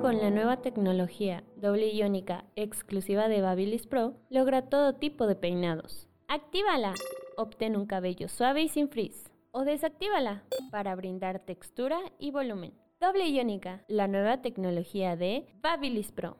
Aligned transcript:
Con 0.00 0.16
la 0.16 0.30
nueva 0.30 0.56
tecnología 0.62 1.44
doble 1.56 1.88
iónica 1.88 2.46
exclusiva 2.56 3.28
de 3.28 3.42
Babyliss 3.42 3.86
Pro, 3.86 4.14
logra 4.30 4.62
todo 4.62 4.94
tipo 4.94 5.26
de 5.26 5.36
peinados. 5.36 6.08
Actívala. 6.26 6.94
Obtén 7.36 7.76
un 7.76 7.84
cabello 7.84 8.28
suave 8.28 8.62
y 8.62 8.68
sin 8.68 8.88
frizz. 8.88 9.30
O 9.50 9.64
desactívala 9.64 10.42
para 10.70 10.94
brindar 10.94 11.40
textura 11.40 11.98
y 12.18 12.30
volumen. 12.30 12.72
Doble 12.98 13.28
iónica, 13.28 13.84
la 13.88 14.08
nueva 14.08 14.40
tecnología 14.40 15.16
de 15.16 15.46
Babyliss 15.60 16.12
Pro. 16.12 16.38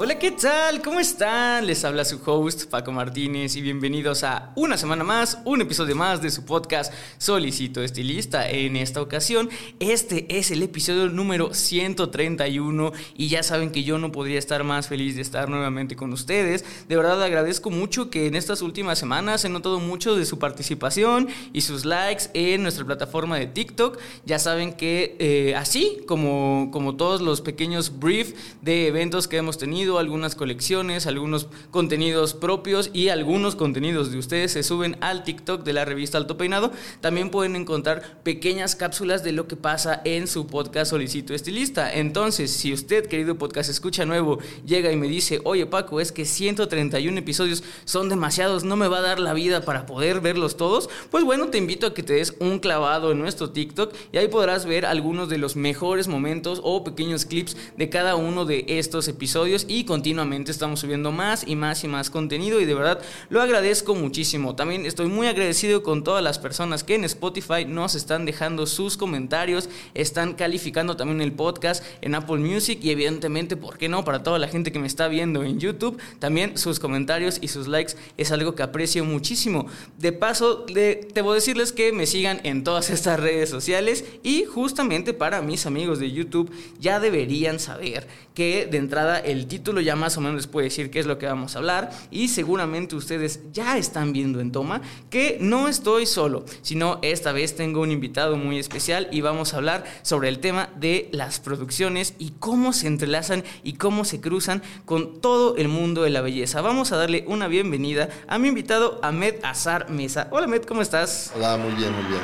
Hola, 0.00 0.16
¿qué 0.16 0.30
tal? 0.30 0.80
¿Cómo 0.80 1.00
están? 1.00 1.66
Les 1.66 1.84
habla 1.84 2.04
su 2.04 2.20
host 2.24 2.66
Paco 2.66 2.92
Martínez 2.92 3.56
y 3.56 3.62
bienvenidos 3.62 4.22
a 4.22 4.52
una 4.54 4.78
semana 4.78 5.02
más, 5.02 5.38
un 5.44 5.60
episodio 5.60 5.96
más 5.96 6.22
de 6.22 6.30
su 6.30 6.44
podcast 6.44 6.94
Solicito 7.18 7.82
Estilista. 7.82 8.48
En 8.48 8.76
esta 8.76 9.02
ocasión, 9.02 9.50
este 9.80 10.38
es 10.38 10.52
el 10.52 10.62
episodio 10.62 11.08
número 11.08 11.52
131 11.52 12.92
y 13.16 13.26
ya 13.26 13.42
saben 13.42 13.72
que 13.72 13.82
yo 13.82 13.98
no 13.98 14.12
podría 14.12 14.38
estar 14.38 14.62
más 14.62 14.86
feliz 14.86 15.16
de 15.16 15.22
estar 15.22 15.48
nuevamente 15.48 15.96
con 15.96 16.12
ustedes. 16.12 16.64
De 16.86 16.96
verdad 16.96 17.20
agradezco 17.20 17.70
mucho 17.70 18.08
que 18.08 18.28
en 18.28 18.36
estas 18.36 18.62
últimas 18.62 19.00
semanas 19.00 19.44
he 19.44 19.48
notado 19.48 19.80
mucho 19.80 20.14
de 20.14 20.26
su 20.26 20.38
participación 20.38 21.26
y 21.52 21.62
sus 21.62 21.84
likes 21.84 22.26
en 22.34 22.62
nuestra 22.62 22.84
plataforma 22.84 23.36
de 23.36 23.48
TikTok. 23.48 23.98
Ya 24.24 24.38
saben 24.38 24.74
que 24.74 25.16
eh, 25.18 25.56
así 25.56 26.02
como, 26.06 26.68
como 26.72 26.94
todos 26.94 27.20
los 27.20 27.40
pequeños 27.40 27.98
briefs 27.98 28.34
de 28.62 28.86
eventos 28.86 29.26
que 29.26 29.38
hemos 29.38 29.58
tenido, 29.58 29.87
algunas 29.96 30.34
colecciones, 30.34 31.06
algunos 31.06 31.46
contenidos 31.70 32.34
propios 32.34 32.90
y 32.92 33.08
algunos 33.08 33.56
contenidos 33.56 34.12
de 34.12 34.18
ustedes 34.18 34.52
se 34.52 34.62
suben 34.62 34.98
al 35.00 35.22
TikTok 35.22 35.64
de 35.64 35.72
la 35.72 35.86
revista 35.86 36.18
Alto 36.18 36.36
Peinado. 36.36 36.72
También 37.00 37.30
pueden 37.30 37.56
encontrar 37.56 38.20
pequeñas 38.22 38.76
cápsulas 38.76 39.24
de 39.24 39.32
lo 39.32 39.48
que 39.48 39.56
pasa 39.56 40.02
en 40.04 40.26
su 40.26 40.46
podcast 40.46 40.90
Solicito 40.90 41.32
Estilista. 41.32 41.90
Entonces, 41.92 42.50
si 42.50 42.72
usted, 42.72 43.06
querido 43.06 43.38
podcast 43.38 43.70
escucha 43.70 44.04
nuevo, 44.04 44.38
llega 44.66 44.92
y 44.92 44.96
me 44.96 45.08
dice, 45.08 45.40
oye 45.44 45.64
Paco, 45.64 46.00
es 46.00 46.12
que 46.12 46.24
131 46.24 47.18
episodios 47.18 47.62
son 47.84 48.08
demasiados, 48.08 48.64
no 48.64 48.76
me 48.76 48.88
va 48.88 48.98
a 48.98 49.02
dar 49.02 49.20
la 49.20 49.32
vida 49.32 49.62
para 49.62 49.86
poder 49.86 50.20
verlos 50.20 50.56
todos, 50.56 50.90
pues 51.10 51.24
bueno, 51.24 51.48
te 51.48 51.58
invito 51.58 51.86
a 51.86 51.94
que 51.94 52.02
te 52.02 52.14
des 52.14 52.34
un 52.40 52.58
clavado 52.58 53.12
en 53.12 53.18
nuestro 53.18 53.50
TikTok 53.50 53.94
y 54.12 54.18
ahí 54.18 54.28
podrás 54.28 54.66
ver 54.66 54.84
algunos 54.84 55.28
de 55.28 55.38
los 55.38 55.56
mejores 55.56 56.08
momentos 56.08 56.60
o 56.64 56.82
pequeños 56.82 57.24
clips 57.24 57.56
de 57.76 57.88
cada 57.88 58.16
uno 58.16 58.44
de 58.44 58.64
estos 58.66 59.08
episodios 59.08 59.66
y 59.68 59.77
continuamente 59.84 60.50
estamos 60.50 60.80
subiendo 60.80 61.12
más 61.12 61.44
y 61.46 61.56
más 61.56 61.84
y 61.84 61.88
más 61.88 62.10
contenido 62.10 62.60
y 62.60 62.64
de 62.64 62.74
verdad 62.74 63.00
lo 63.30 63.42
agradezco 63.42 63.94
muchísimo. 63.94 64.54
También 64.54 64.86
estoy 64.86 65.06
muy 65.06 65.26
agradecido 65.26 65.82
con 65.82 66.04
todas 66.04 66.22
las 66.22 66.38
personas 66.38 66.84
que 66.84 66.94
en 66.94 67.04
Spotify 67.04 67.64
nos 67.66 67.94
están 67.94 68.24
dejando 68.24 68.66
sus 68.66 68.96
comentarios, 68.96 69.68
están 69.94 70.34
calificando 70.34 70.96
también 70.96 71.20
el 71.20 71.32
podcast 71.32 71.84
en 72.00 72.14
Apple 72.14 72.38
Music 72.38 72.78
y 72.82 72.90
evidentemente, 72.90 73.56
¿por 73.56 73.78
qué 73.78 73.88
no? 73.88 74.04
Para 74.04 74.22
toda 74.22 74.38
la 74.38 74.48
gente 74.48 74.72
que 74.72 74.78
me 74.78 74.86
está 74.86 75.08
viendo 75.08 75.42
en 75.42 75.60
YouTube, 75.60 75.98
también 76.18 76.56
sus 76.58 76.80
comentarios 76.80 77.38
y 77.40 77.48
sus 77.48 77.68
likes 77.68 77.94
es 78.16 78.32
algo 78.32 78.54
que 78.54 78.62
aprecio 78.62 79.04
muchísimo. 79.04 79.66
De 79.98 80.12
paso, 80.12 80.64
de, 80.66 81.08
debo 81.14 81.34
decirles 81.34 81.72
que 81.72 81.92
me 81.92 82.06
sigan 82.06 82.40
en 82.44 82.64
todas 82.64 82.90
estas 82.98 83.20
redes 83.20 83.50
sociales 83.50 84.04
y 84.22 84.44
justamente 84.44 85.14
para 85.14 85.42
mis 85.42 85.66
amigos 85.66 85.98
de 85.98 86.10
YouTube 86.10 86.50
ya 86.80 87.00
deberían 87.00 87.58
saber 87.58 88.06
que 88.34 88.66
de 88.70 88.78
entrada 88.78 89.18
el 89.18 89.46
título 89.46 89.57
título 89.58 89.80
ya 89.80 89.96
más 89.96 90.16
o 90.16 90.20
menos 90.20 90.36
les 90.36 90.46
puede 90.46 90.64
decir 90.64 90.90
qué 90.90 91.00
es 91.00 91.06
lo 91.06 91.18
que 91.18 91.26
vamos 91.26 91.54
a 91.54 91.58
hablar 91.58 91.90
y 92.10 92.28
seguramente 92.28 92.94
ustedes 92.96 93.40
ya 93.52 93.76
están 93.76 94.12
viendo 94.12 94.40
en 94.40 94.52
toma 94.52 94.80
que 95.10 95.38
no 95.40 95.68
estoy 95.68 96.06
solo, 96.06 96.44
sino 96.62 96.98
esta 97.02 97.32
vez 97.32 97.56
tengo 97.56 97.80
un 97.80 97.90
invitado 97.90 98.36
muy 98.36 98.58
especial 98.58 99.08
y 99.10 99.20
vamos 99.20 99.52
a 99.52 99.56
hablar 99.56 99.84
sobre 100.02 100.28
el 100.28 100.38
tema 100.38 100.70
de 100.76 101.08
las 101.12 101.40
producciones 101.40 102.14
y 102.18 102.30
cómo 102.38 102.72
se 102.72 102.86
entrelazan 102.86 103.44
y 103.62 103.74
cómo 103.74 104.04
se 104.04 104.20
cruzan 104.20 104.62
con 104.84 105.20
todo 105.20 105.56
el 105.56 105.68
mundo 105.68 106.02
de 106.02 106.10
la 106.10 106.20
belleza. 106.20 106.60
Vamos 106.60 106.92
a 106.92 106.96
darle 106.96 107.24
una 107.26 107.48
bienvenida 107.48 108.08
a 108.28 108.38
mi 108.38 108.48
invitado 108.48 109.00
Ahmed 109.02 109.36
Azar 109.42 109.90
Mesa. 109.90 110.28
Hola 110.30 110.44
Ahmed, 110.46 110.62
¿cómo 110.62 110.82
estás? 110.82 111.32
Hola, 111.34 111.56
muy 111.56 111.72
bien, 111.72 111.92
muy 111.92 112.04
bien. 112.04 112.22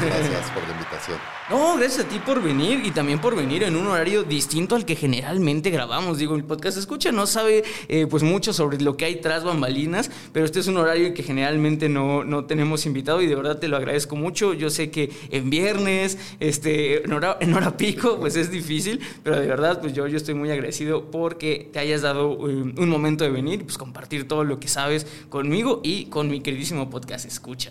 gracias 0.00 0.50
por 0.52 0.62
la 0.62 0.72
invitación. 0.72 1.37
No, 1.50 1.78
gracias 1.78 2.04
a 2.04 2.08
ti 2.10 2.18
por 2.18 2.42
venir 2.42 2.82
y 2.84 2.90
también 2.90 3.22
por 3.22 3.34
venir 3.34 3.62
en 3.62 3.74
un 3.74 3.86
horario 3.86 4.22
distinto 4.22 4.76
al 4.76 4.84
que 4.84 4.94
generalmente 4.94 5.70
grabamos. 5.70 6.18
Digo, 6.18 6.36
el 6.36 6.44
podcast 6.44 6.76
escucha 6.76 7.10
no 7.10 7.26
sabe 7.26 7.64
eh, 7.88 8.06
pues 8.06 8.22
mucho 8.22 8.52
sobre 8.52 8.78
lo 8.82 8.98
que 8.98 9.06
hay 9.06 9.16
tras 9.16 9.44
bambalinas, 9.44 10.10
pero 10.34 10.44
este 10.44 10.60
es 10.60 10.66
un 10.66 10.76
horario 10.76 11.14
que 11.14 11.22
generalmente 11.22 11.88
no, 11.88 12.22
no 12.22 12.44
tenemos 12.44 12.84
invitado 12.84 13.22
y 13.22 13.26
de 13.26 13.34
verdad 13.34 13.58
te 13.58 13.68
lo 13.68 13.78
agradezco 13.78 14.14
mucho. 14.14 14.52
Yo 14.52 14.68
sé 14.68 14.90
que 14.90 15.10
en 15.30 15.48
viernes, 15.48 16.18
este, 16.38 17.02
en 17.04 17.14
hora, 17.14 17.38
en 17.40 17.54
hora 17.54 17.78
pico, 17.78 18.18
pues 18.20 18.36
es 18.36 18.50
difícil, 18.50 19.00
pero 19.22 19.40
de 19.40 19.46
verdad 19.46 19.80
pues 19.80 19.94
yo, 19.94 20.06
yo 20.06 20.18
estoy 20.18 20.34
muy 20.34 20.50
agradecido 20.50 21.10
porque 21.10 21.70
te 21.72 21.78
hayas 21.78 22.02
dado 22.02 22.46
eh, 22.46 22.74
un 22.76 22.88
momento 22.90 23.24
de 23.24 23.30
venir, 23.30 23.64
pues 23.64 23.78
compartir 23.78 24.28
todo 24.28 24.44
lo 24.44 24.60
que 24.60 24.68
sabes 24.68 25.06
conmigo 25.30 25.80
y 25.82 26.06
con 26.06 26.28
mi 26.28 26.42
queridísimo 26.42 26.90
podcast 26.90 27.24
escucha. 27.24 27.70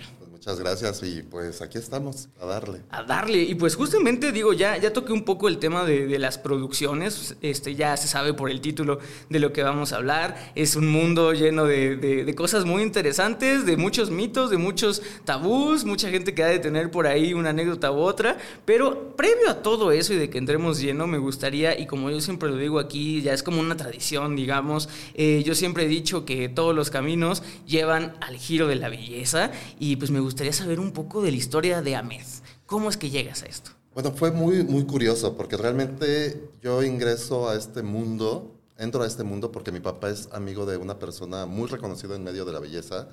Gracias 0.55 1.03
y 1.03 1.23
pues 1.23 1.61
aquí 1.61 1.77
estamos, 1.77 2.29
a 2.39 2.45
darle. 2.45 2.81
A 2.89 3.03
darle. 3.03 3.43
Y 3.43 3.55
pues 3.55 3.75
justamente 3.75 4.31
digo, 4.31 4.53
ya, 4.53 4.77
ya 4.77 4.93
toqué 4.93 5.11
un 5.11 5.25
poco 5.25 5.49
el 5.49 5.57
tema 5.57 5.83
de, 5.83 6.17
las 6.17 6.37
producciones, 6.37 7.35
este, 7.41 7.75
ya 7.75 7.97
se 7.97 8.07
sabe 8.07 8.33
por 8.33 8.49
el 8.49 8.61
título 8.61 8.99
de 9.29 9.39
lo 9.39 9.51
que 9.51 9.61
vamos 9.61 9.91
a 9.91 9.97
hablar. 9.97 10.53
Es 10.55 10.77
un 10.77 10.87
mundo 10.87 11.33
lleno 11.33 11.65
de, 11.65 12.33
cosas 12.37 12.63
muy 12.63 12.81
interesantes, 12.81 13.65
de 13.65 13.75
muchos 13.75 14.09
mitos, 14.09 14.49
de 14.49 14.57
muchos 14.57 15.01
tabús, 15.25 15.83
mucha 15.83 16.09
gente 16.09 16.33
que 16.33 16.43
ha 16.43 16.47
de 16.47 16.59
tener 16.59 16.91
por 16.91 17.07
ahí 17.07 17.33
una 17.33 17.49
anécdota 17.49 17.91
u 17.91 17.97
otra. 17.97 18.37
Pero 18.63 19.15
previo 19.17 19.49
a 19.49 19.61
todo 19.61 19.91
eso 19.91 20.13
y 20.13 20.17
de 20.17 20.29
que 20.29 20.37
entremos 20.37 20.79
lleno, 20.79 21.07
me 21.07 21.17
gustaría, 21.17 21.77
y 21.77 21.87
como 21.87 22.09
yo 22.09 22.21
siempre 22.21 22.49
lo 22.49 22.55
digo 22.55 22.79
aquí, 22.79 23.21
ya 23.21 23.33
es 23.33 23.43
como 23.43 23.59
una 23.59 23.75
tradición, 23.75 24.35
digamos, 24.37 24.87
eh, 25.13 25.43
yo 25.45 25.55
siempre 25.55 25.83
he 25.83 25.87
dicho 25.87 26.23
que 26.23 26.47
todos 26.47 26.73
los 26.73 26.89
caminos 26.89 27.43
llevan 27.65 28.15
al 28.21 28.37
giro 28.37 28.67
de 28.67 28.75
la 28.75 28.87
belleza 28.87 29.51
y 29.77 29.97
pues 29.97 30.09
me 30.09 30.21
gustaría 30.21 30.36
gustaría 30.37 30.53
saber 30.53 30.79
un 30.79 30.91
poco 30.91 31.23
de 31.23 31.31
la 31.31 31.37
historia 31.37 31.81
de 31.81 31.95
Ahmed. 31.95 32.21
¿Cómo 32.67 32.91
es 32.91 32.97
que 32.97 33.09
llegas 33.09 33.41
a 33.41 33.47
esto? 33.47 33.71
Bueno, 33.95 34.11
fue 34.11 34.29
muy, 34.29 34.63
muy 34.63 34.85
curioso 34.85 35.35
porque 35.35 35.57
realmente 35.57 36.51
yo 36.61 36.83
ingreso 36.83 37.49
a 37.49 37.55
este 37.55 37.81
mundo, 37.81 38.55
entro 38.77 39.01
a 39.01 39.07
este 39.07 39.23
mundo 39.23 39.51
porque 39.51 39.71
mi 39.71 39.79
papá 39.79 40.11
es 40.11 40.29
amigo 40.31 40.67
de 40.67 40.77
una 40.77 40.99
persona 40.99 41.47
muy 41.47 41.67
reconocida 41.67 42.15
en 42.15 42.23
medio 42.23 42.45
de 42.45 42.53
la 42.53 42.59
belleza, 42.59 43.07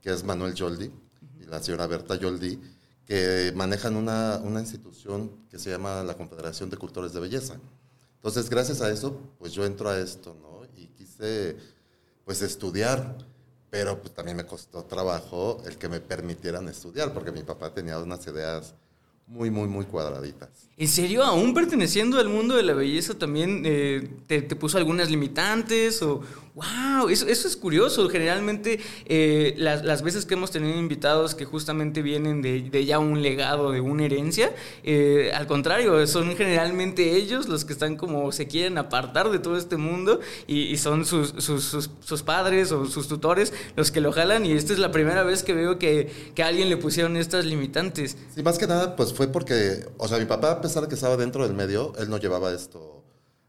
que 0.00 0.10
es 0.10 0.24
Manuel 0.24 0.54
Yoldi, 0.54 0.90
y 1.38 1.44
la 1.44 1.62
señora 1.62 1.86
Berta 1.86 2.14
Yoldi, 2.14 2.58
que 3.04 3.52
manejan 3.54 3.94
una, 3.94 4.40
una 4.42 4.60
institución 4.60 5.32
que 5.50 5.58
se 5.58 5.68
llama 5.68 6.02
la 6.02 6.16
Confederación 6.16 6.70
de 6.70 6.78
Cultores 6.78 7.12
de 7.12 7.20
Belleza. 7.20 7.60
Entonces, 8.16 8.48
gracias 8.48 8.80
a 8.80 8.90
eso, 8.90 9.20
pues 9.38 9.52
yo 9.52 9.66
entro 9.66 9.90
a 9.90 9.98
esto, 9.98 10.34
¿no? 10.40 10.64
Y 10.80 10.86
quise, 10.86 11.58
pues, 12.24 12.40
estudiar 12.40 13.18
pero 13.74 14.00
pues, 14.00 14.14
también 14.14 14.36
me 14.36 14.46
costó 14.46 14.84
trabajo 14.84 15.60
el 15.66 15.76
que 15.76 15.88
me 15.88 15.98
permitieran 15.98 16.68
estudiar, 16.68 17.12
porque 17.12 17.32
mi 17.32 17.42
papá 17.42 17.74
tenía 17.74 17.98
unas 17.98 18.24
ideas 18.24 18.72
muy, 19.26 19.50
muy, 19.50 19.66
muy 19.66 19.84
cuadraditas. 19.84 20.48
¿En 20.76 20.86
serio? 20.86 21.24
¿Aún 21.24 21.52
perteneciendo 21.54 22.20
al 22.20 22.28
mundo 22.28 22.54
de 22.54 22.62
la 22.62 22.72
belleza 22.72 23.18
también 23.18 23.62
eh, 23.64 24.08
te, 24.28 24.42
puso 24.42 24.78
algunas 24.78 25.10
limitantes? 25.10 26.00
O, 26.02 26.22
¡Wow! 26.54 27.08
Eso, 27.08 27.26
eso 27.26 27.48
es 27.48 27.56
curioso. 27.56 28.08
Generalmente 28.08 28.78
eh, 29.06 29.54
las, 29.56 30.02
veces 30.02 30.24
que 30.24 30.34
hemos 30.34 30.52
tenido 30.52 30.78
invitados 30.78 31.34
que 31.34 31.44
justamente 31.44 32.00
vienen 32.00 32.42
de, 32.42 32.84
ya 32.84 33.00
un 33.00 33.22
legado, 33.22 33.72
de 33.72 33.80
una 33.80 34.04
herencia, 34.04 34.52
eh, 34.84 35.32
al 35.34 35.48
contrario, 35.48 36.06
son 36.06 36.36
generalmente 36.36 37.16
ellos 37.16 37.48
los 37.48 37.64
que 37.64 37.72
están 37.72 37.96
como 37.96 38.30
se 38.30 38.46
quieren 38.46 38.78
apartar 38.78 39.30
de 39.30 39.40
todo 39.40 39.56
este 39.56 39.76
mundo 39.76 40.20
y, 40.46 40.76
son 40.76 41.04
sus, 41.04 41.34
sus, 41.38 42.22
padres 42.22 42.70
o 42.70 42.86
sus 42.86 43.08
tutores 43.08 43.52
los 43.76 43.90
que 43.90 44.00
lo 44.00 44.12
jalan 44.12 44.46
y 44.46 44.52
esta 44.52 44.72
es 44.72 44.78
la 44.78 44.92
primera 44.92 45.24
vez 45.24 45.42
que 45.42 45.54
veo 45.54 45.78
que, 45.78 46.30
que 46.34 46.42
a 46.42 46.48
alguien 46.48 46.68
le 46.68 46.76
pusieron 46.76 47.16
estas 47.16 47.44
limitantes. 47.46 48.16
Sí, 48.34 48.42
más 48.44 48.58
que 48.58 48.66
nada, 48.66 48.94
pues 48.94 49.12
fue 49.12 49.26
porque, 49.26 49.86
o 49.96 50.06
sea, 50.06 50.18
mi 50.18 50.26
papá, 50.26 50.52
a 50.52 50.60
pesar 50.60 50.84
de 50.84 50.88
que 50.88 50.94
estaba 50.94 51.16
dentro 51.16 51.44
del 51.44 51.54
medio, 51.56 51.92
él 51.98 52.08
no 52.08 52.18
llevaba 52.18 52.52
esto 52.52 53.02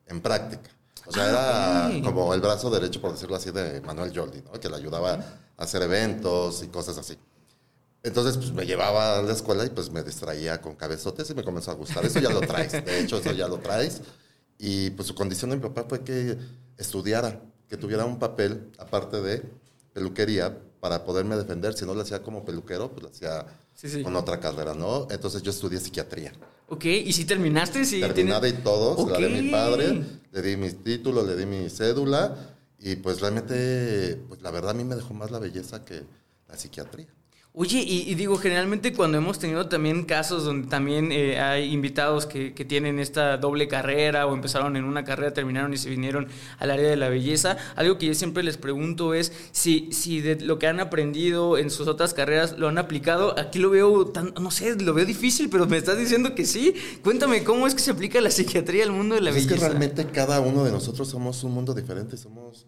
en 0.07 0.21
práctica. 0.21 0.75
O 1.07 1.11
sea, 1.11 1.29
era 1.29 1.85
ah, 1.87 1.91
como 2.03 2.33
el 2.33 2.41
brazo 2.41 2.69
derecho, 2.69 2.99
por 3.01 3.11
decirlo 3.11 3.35
así, 3.35 3.51
de 3.51 3.81
Manuel 3.81 4.11
Joldi, 4.15 4.41
¿no? 4.41 4.51
Que 4.59 4.69
le 4.69 4.75
ayudaba 4.75 5.13
a 5.57 5.63
hacer 5.63 5.81
eventos 5.83 6.63
y 6.63 6.67
cosas 6.67 6.97
así. 6.97 7.17
Entonces, 8.03 8.37
pues 8.37 8.51
me 8.53 8.65
llevaba 8.65 9.17
a 9.19 9.21
la 9.21 9.33
escuela 9.33 9.65
y 9.65 9.69
pues 9.69 9.89
me 9.91 10.03
distraía 10.03 10.61
con 10.61 10.75
cabezotes 10.75 11.29
y 11.29 11.33
me 11.35 11.43
comenzó 11.43 11.71
a 11.71 11.73
gustar. 11.73 12.05
Eso 12.05 12.19
ya 12.19 12.29
lo 12.29 12.41
traes, 12.41 12.71
de 12.71 12.99
hecho, 12.99 13.17
eso 13.17 13.31
ya 13.31 13.47
lo 13.47 13.59
traes. 13.59 14.01
Y 14.59 14.91
pues 14.91 15.07
su 15.07 15.15
condición 15.15 15.49
de 15.51 15.57
mi 15.57 15.61
papá 15.63 15.85
fue 15.87 16.03
que 16.03 16.37
estudiara, 16.77 17.41
que 17.67 17.77
tuviera 17.77 18.05
un 18.05 18.19
papel 18.19 18.71
aparte 18.77 19.21
de 19.21 19.43
peluquería 19.93 20.57
para 20.79 21.03
poderme 21.03 21.35
defender. 21.35 21.73
Si 21.73 21.85
no 21.85 21.93
lo 21.95 22.01
hacía 22.01 22.21
como 22.21 22.45
peluquero, 22.45 22.91
pues 22.91 23.03
lo 23.03 23.09
hacía 23.09 23.45
Sí, 23.73 23.89
sí. 23.89 24.03
con 24.03 24.15
otra 24.15 24.39
carrera, 24.39 24.73
¿no? 24.73 25.07
Entonces 25.09 25.41
yo 25.41 25.51
estudié 25.51 25.79
psiquiatría. 25.79 26.31
Ok, 26.67 26.85
¿y 26.85 27.13
si 27.13 27.25
terminaste? 27.25 27.85
Sí, 27.85 27.99
Terminada 27.99 28.47
y 28.47 28.53
todo, 28.53 29.05
se 29.05 29.11
la 29.11 29.17
di 29.17 29.25
a 29.25 29.41
mi 29.41 29.49
padre, 29.51 30.03
le 30.31 30.41
di 30.41 30.57
mis 30.57 30.83
títulos, 30.83 31.25
le 31.27 31.35
di 31.35 31.45
mi 31.45 31.69
cédula 31.69 32.35
y 32.79 32.95
pues 32.95 33.21
realmente, 33.21 34.19
pues 34.27 34.41
la 34.41 34.51
verdad 34.51 34.71
a 34.71 34.73
mí 34.73 34.83
me 34.83 34.95
dejó 34.95 35.13
más 35.13 35.31
la 35.31 35.39
belleza 35.39 35.85
que 35.85 36.03
la 36.47 36.57
psiquiatría. 36.57 37.07
Oye, 37.57 37.79
y, 37.81 38.11
y 38.11 38.15
digo, 38.15 38.35
generalmente 38.37 38.91
cuando 38.91 39.17
hemos 39.17 39.39
tenido 39.39 39.69
también 39.69 40.03
casos 40.03 40.43
donde 40.43 40.67
también 40.67 41.13
eh, 41.13 41.39
hay 41.39 41.71
invitados 41.71 42.25
que, 42.25 42.53
que 42.53 42.65
tienen 42.65 42.99
esta 42.99 43.37
doble 43.37 43.69
carrera 43.69 44.27
o 44.27 44.33
empezaron 44.33 44.75
en 44.75 44.83
una 44.83 45.05
carrera, 45.05 45.33
terminaron 45.33 45.73
y 45.73 45.77
se 45.77 45.89
vinieron 45.89 46.27
al 46.59 46.69
área 46.69 46.89
de 46.89 46.97
la 46.97 47.07
belleza, 47.07 47.55
algo 47.77 47.97
que 47.97 48.07
yo 48.07 48.13
siempre 48.13 48.43
les 48.43 48.57
pregunto 48.57 49.13
es 49.13 49.31
si, 49.53 49.89
si 49.93 50.19
de 50.19 50.35
lo 50.41 50.59
que 50.59 50.67
han 50.67 50.81
aprendido 50.81 51.57
en 51.57 51.69
sus 51.69 51.87
otras 51.87 52.13
carreras 52.13 52.57
lo 52.59 52.67
han 52.67 52.77
aplicado. 52.77 53.39
Aquí 53.39 53.59
lo 53.59 53.69
veo 53.69 54.07
tan, 54.07 54.33
no 54.33 54.51
sé, 54.51 54.75
lo 54.75 54.93
veo 54.93 55.05
difícil, 55.05 55.49
pero 55.49 55.65
me 55.65 55.77
estás 55.77 55.97
diciendo 55.97 56.35
que 56.35 56.45
sí. 56.45 56.73
Cuéntame, 57.05 57.45
¿cómo 57.45 57.67
es 57.67 57.73
que 57.73 57.81
se 57.81 57.91
aplica 57.91 58.19
la 58.19 58.31
psiquiatría 58.31 58.83
al 58.83 58.91
mundo 58.91 59.15
de 59.15 59.21
la 59.21 59.31
Pues 59.31 59.43
es 59.43 59.47
que 59.47 59.53
belleza? 59.53 59.69
realmente 59.69 60.05
cada 60.07 60.41
uno 60.41 60.65
de 60.65 60.71
nosotros 60.73 61.07
somos 61.07 61.41
un 61.45 61.53
mundo 61.53 61.73
diferente, 61.73 62.17
somos 62.17 62.65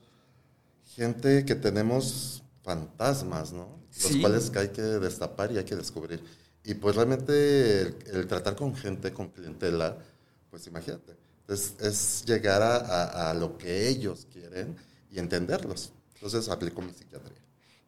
gente 0.95 1.43
que 1.43 1.55
tenemos 1.55 2.41
fantasmas, 2.63 3.51
¿no? 3.51 3.85
Los 4.03 4.11
Sí. 4.11 4.21
cuales 4.21 4.51
hay 4.55 4.69
que 4.69 4.81
destapar 4.81 5.51
y 5.51 5.57
hay 5.57 5.63
que 5.63 5.75
descubrir. 5.75 6.21
Y 6.63 6.73
pues 6.75 6.95
realmente 6.95 7.81
el, 7.81 7.95
el 8.13 8.27
tratar 8.27 8.55
con 8.55 8.75
gente, 8.75 9.11
con 9.13 9.29
clientela, 9.29 9.97
pues 10.51 10.67
imagínate, 10.67 11.15
es, 11.47 11.73
es 11.79 12.23
llegar 12.25 12.61
a, 12.61 12.75
a- 12.77 13.31
a 13.31 13.33
lo 13.33 13.57
que 13.57 13.88
ellos 13.88 14.27
quieren 14.31 14.75
y 15.11 15.19
entenderlos. 15.19 15.91
Entonces 16.15 16.49
aplico 16.49 16.81
mi 16.81 16.91
psiquiatría. 16.91 17.36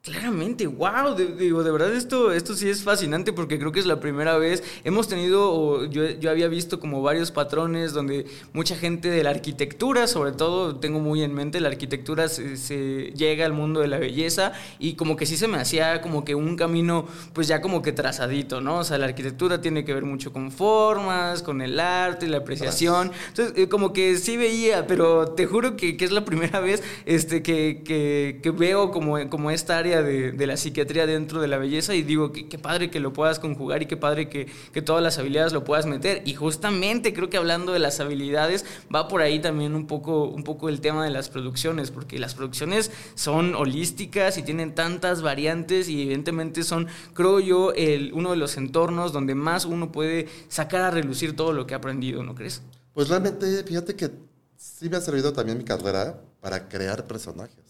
Claramente, 0.02 0.66
wow, 0.66 1.14
de, 1.14 1.26
digo, 1.26 1.62
de 1.62 1.70
verdad 1.70 1.94
esto, 1.94 2.32
esto 2.32 2.54
sí 2.54 2.70
es 2.70 2.82
fascinante 2.82 3.34
porque 3.34 3.58
creo 3.58 3.70
que 3.70 3.80
es 3.80 3.84
la 3.84 4.00
primera 4.00 4.38
vez. 4.38 4.62
Hemos 4.82 5.08
tenido, 5.08 5.52
o 5.52 5.84
yo, 5.84 6.08
yo 6.08 6.30
había 6.30 6.48
visto 6.48 6.80
como 6.80 7.02
varios 7.02 7.30
patrones 7.30 7.92
donde 7.92 8.24
mucha 8.54 8.76
gente 8.76 9.10
de 9.10 9.22
la 9.22 9.28
arquitectura, 9.28 10.06
sobre 10.06 10.32
todo 10.32 10.76
tengo 10.76 11.00
muy 11.00 11.22
en 11.22 11.34
mente, 11.34 11.60
la 11.60 11.68
arquitectura 11.68 12.28
se, 12.28 12.56
se 12.56 13.12
llega 13.14 13.44
al 13.44 13.52
mundo 13.52 13.80
de 13.80 13.88
la 13.88 13.98
belleza 13.98 14.52
y 14.78 14.94
como 14.94 15.16
que 15.16 15.26
sí 15.26 15.36
se 15.36 15.48
me 15.48 15.58
hacía 15.58 16.00
como 16.00 16.24
que 16.24 16.34
un 16.34 16.56
camino 16.56 17.06
pues 17.34 17.46
ya 17.46 17.60
como 17.60 17.82
que 17.82 17.92
trazadito, 17.92 18.62
¿no? 18.62 18.78
O 18.78 18.84
sea, 18.84 18.96
la 18.96 19.04
arquitectura 19.04 19.60
tiene 19.60 19.84
que 19.84 19.92
ver 19.92 20.06
mucho 20.06 20.32
con 20.32 20.50
formas, 20.50 21.42
con 21.42 21.60
el 21.60 21.78
arte, 21.78 22.26
la 22.26 22.38
apreciación. 22.38 23.12
Entonces, 23.28 23.52
eh, 23.54 23.68
como 23.68 23.92
que 23.92 24.16
sí 24.16 24.38
veía, 24.38 24.86
pero 24.86 25.32
te 25.32 25.44
juro 25.44 25.76
que, 25.76 25.98
que 25.98 26.06
es 26.06 26.10
la 26.10 26.24
primera 26.24 26.60
vez 26.60 26.82
este, 27.04 27.42
que, 27.42 27.82
que, 27.84 28.40
que 28.42 28.50
veo 28.50 28.92
como, 28.92 29.28
como 29.28 29.50
esta 29.50 29.76
área 29.76 29.89
de, 29.90 30.46
la 30.46 30.56
psiquiatría 30.56 31.06
dentro 31.06 31.40
de 31.40 31.48
la 31.48 31.58
belleza 31.58 31.94
y 31.94 32.02
digo, 32.02 32.32
que 32.32 32.48
qué 32.48 32.58
padre 32.58 32.90
que 32.90 33.00
lo 33.00 33.12
puedas 33.12 33.38
conjugar 33.38 33.82
y 33.82 33.86
qué 33.86 33.96
padre 33.96 34.28
que, 34.28 34.46
que 34.72 34.82
todas 34.82 35.02
las 35.02 35.18
habilidades 35.18 35.52
lo 35.52 35.64
puedas 35.64 35.86
meter. 35.86 36.22
Y 36.24 36.34
justamente 36.34 37.12
creo 37.12 37.28
que 37.28 37.36
hablando 37.36 37.72
de 37.72 37.78
las 37.78 38.00
habilidades, 38.00 38.64
va 38.94 39.08
por 39.08 39.22
ahí 39.22 39.40
también 39.40 39.74
un 39.74 39.86
poco, 39.86 40.24
un 40.24 40.44
poco 40.44 40.68
el 40.68 40.80
tema 40.80 41.04
de 41.04 41.10
las 41.10 41.28
producciones, 41.28 41.90
porque 41.90 42.18
las 42.18 42.34
producciones 42.34 42.90
son 43.14 43.54
holísticas 43.54 44.38
y 44.38 44.42
tienen 44.42 44.74
tantas 44.74 45.22
variantes 45.22 45.88
y 45.88 46.02
evidentemente 46.02 46.62
son, 46.62 46.88
creo 47.14 47.40
yo, 47.40 47.72
el, 47.72 48.12
uno 48.12 48.30
de 48.30 48.36
los 48.36 48.56
entornos 48.56 49.12
donde 49.12 49.34
más 49.34 49.64
uno 49.64 49.92
puede 49.92 50.28
sacar 50.48 50.82
a 50.82 50.90
relucir 50.90 51.36
todo 51.36 51.52
lo 51.52 51.66
que 51.66 51.74
ha 51.74 51.78
aprendido, 51.78 52.22
¿no 52.22 52.34
crees? 52.34 52.62
Pues 52.94 53.08
realmente, 53.08 53.62
fíjate 53.64 53.94
que 53.94 54.10
sí 54.56 54.88
me 54.88 54.96
ha 54.96 55.00
servido 55.00 55.32
también 55.32 55.58
mi 55.58 55.64
carrera 55.64 56.20
para 56.40 56.68
crear 56.68 57.06
personajes. 57.06 57.69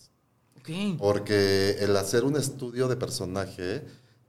Porque 0.99 1.77
el 1.81 1.97
hacer 1.97 2.25
un 2.25 2.37
estudio 2.37 2.89
de 2.89 2.97
personaje 2.97 3.85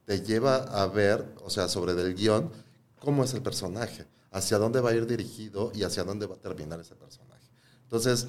te 0.05 0.21
lleva 0.21 0.57
a 0.57 0.87
ver, 0.87 1.33
o 1.43 1.49
sea, 1.49 1.67
sobre 1.67 1.93
del 1.93 2.15
guion, 2.15 2.51
cómo 2.99 3.23
es 3.23 3.33
el 3.33 3.41
personaje, 3.41 4.05
hacia 4.31 4.57
dónde 4.57 4.81
va 4.81 4.91
a 4.91 4.95
ir 4.95 5.05
dirigido 5.05 5.71
y 5.73 5.83
hacia 5.83 6.03
dónde 6.03 6.25
va 6.25 6.35
a 6.35 6.39
terminar 6.39 6.79
ese 6.79 6.95
personaje. 6.95 7.49
Entonces, 7.83 8.27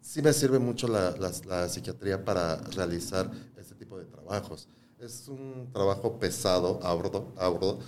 sí 0.00 0.22
me 0.22 0.32
sirve 0.32 0.58
mucho 0.58 0.88
la, 0.88 1.68
psiquiatría 1.68 2.24
para 2.24 2.56
realizar 2.56 3.30
este 3.56 3.74
tipo 3.74 3.98
de 3.98 4.04
trabajos. 4.04 4.68
Es 4.98 5.28
un 5.28 5.70
trabajo 5.72 6.18
pesado, 6.18 6.80
arduo, 6.82 7.78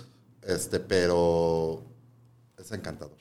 este, 0.41 0.79
pero 0.79 1.83
es 2.57 2.71
encantador. 2.71 3.17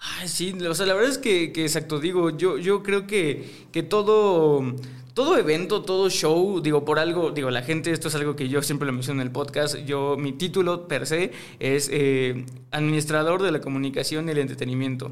Ay, 0.00 0.28
sí, 0.28 0.52
o 0.52 0.74
sea, 0.74 0.86
la 0.86 0.94
verdad 0.94 1.10
es 1.10 1.18
que, 1.18 1.52
que 1.52 1.62
exacto, 1.62 1.98
digo, 1.98 2.30
yo, 2.30 2.56
yo 2.56 2.82
creo 2.84 3.06
que, 3.06 3.66
que 3.72 3.82
todo, 3.82 4.74
todo 5.12 5.36
evento, 5.36 5.82
todo 5.82 6.08
show, 6.08 6.60
digo, 6.60 6.84
por 6.84 7.00
algo, 7.00 7.32
digo, 7.32 7.50
la 7.50 7.62
gente, 7.62 7.90
esto 7.90 8.06
es 8.06 8.14
algo 8.14 8.36
que 8.36 8.48
yo 8.48 8.62
siempre 8.62 8.86
lo 8.86 8.92
menciono 8.92 9.20
en 9.20 9.26
el 9.26 9.32
podcast, 9.32 9.76
yo, 9.78 10.16
mi 10.16 10.32
título 10.32 10.86
per 10.86 11.06
se 11.06 11.32
es 11.58 11.90
eh, 11.92 12.46
Administrador 12.70 13.42
de 13.42 13.50
la 13.50 13.60
Comunicación 13.60 14.28
y 14.28 14.30
el 14.30 14.38
Entretenimiento. 14.38 15.10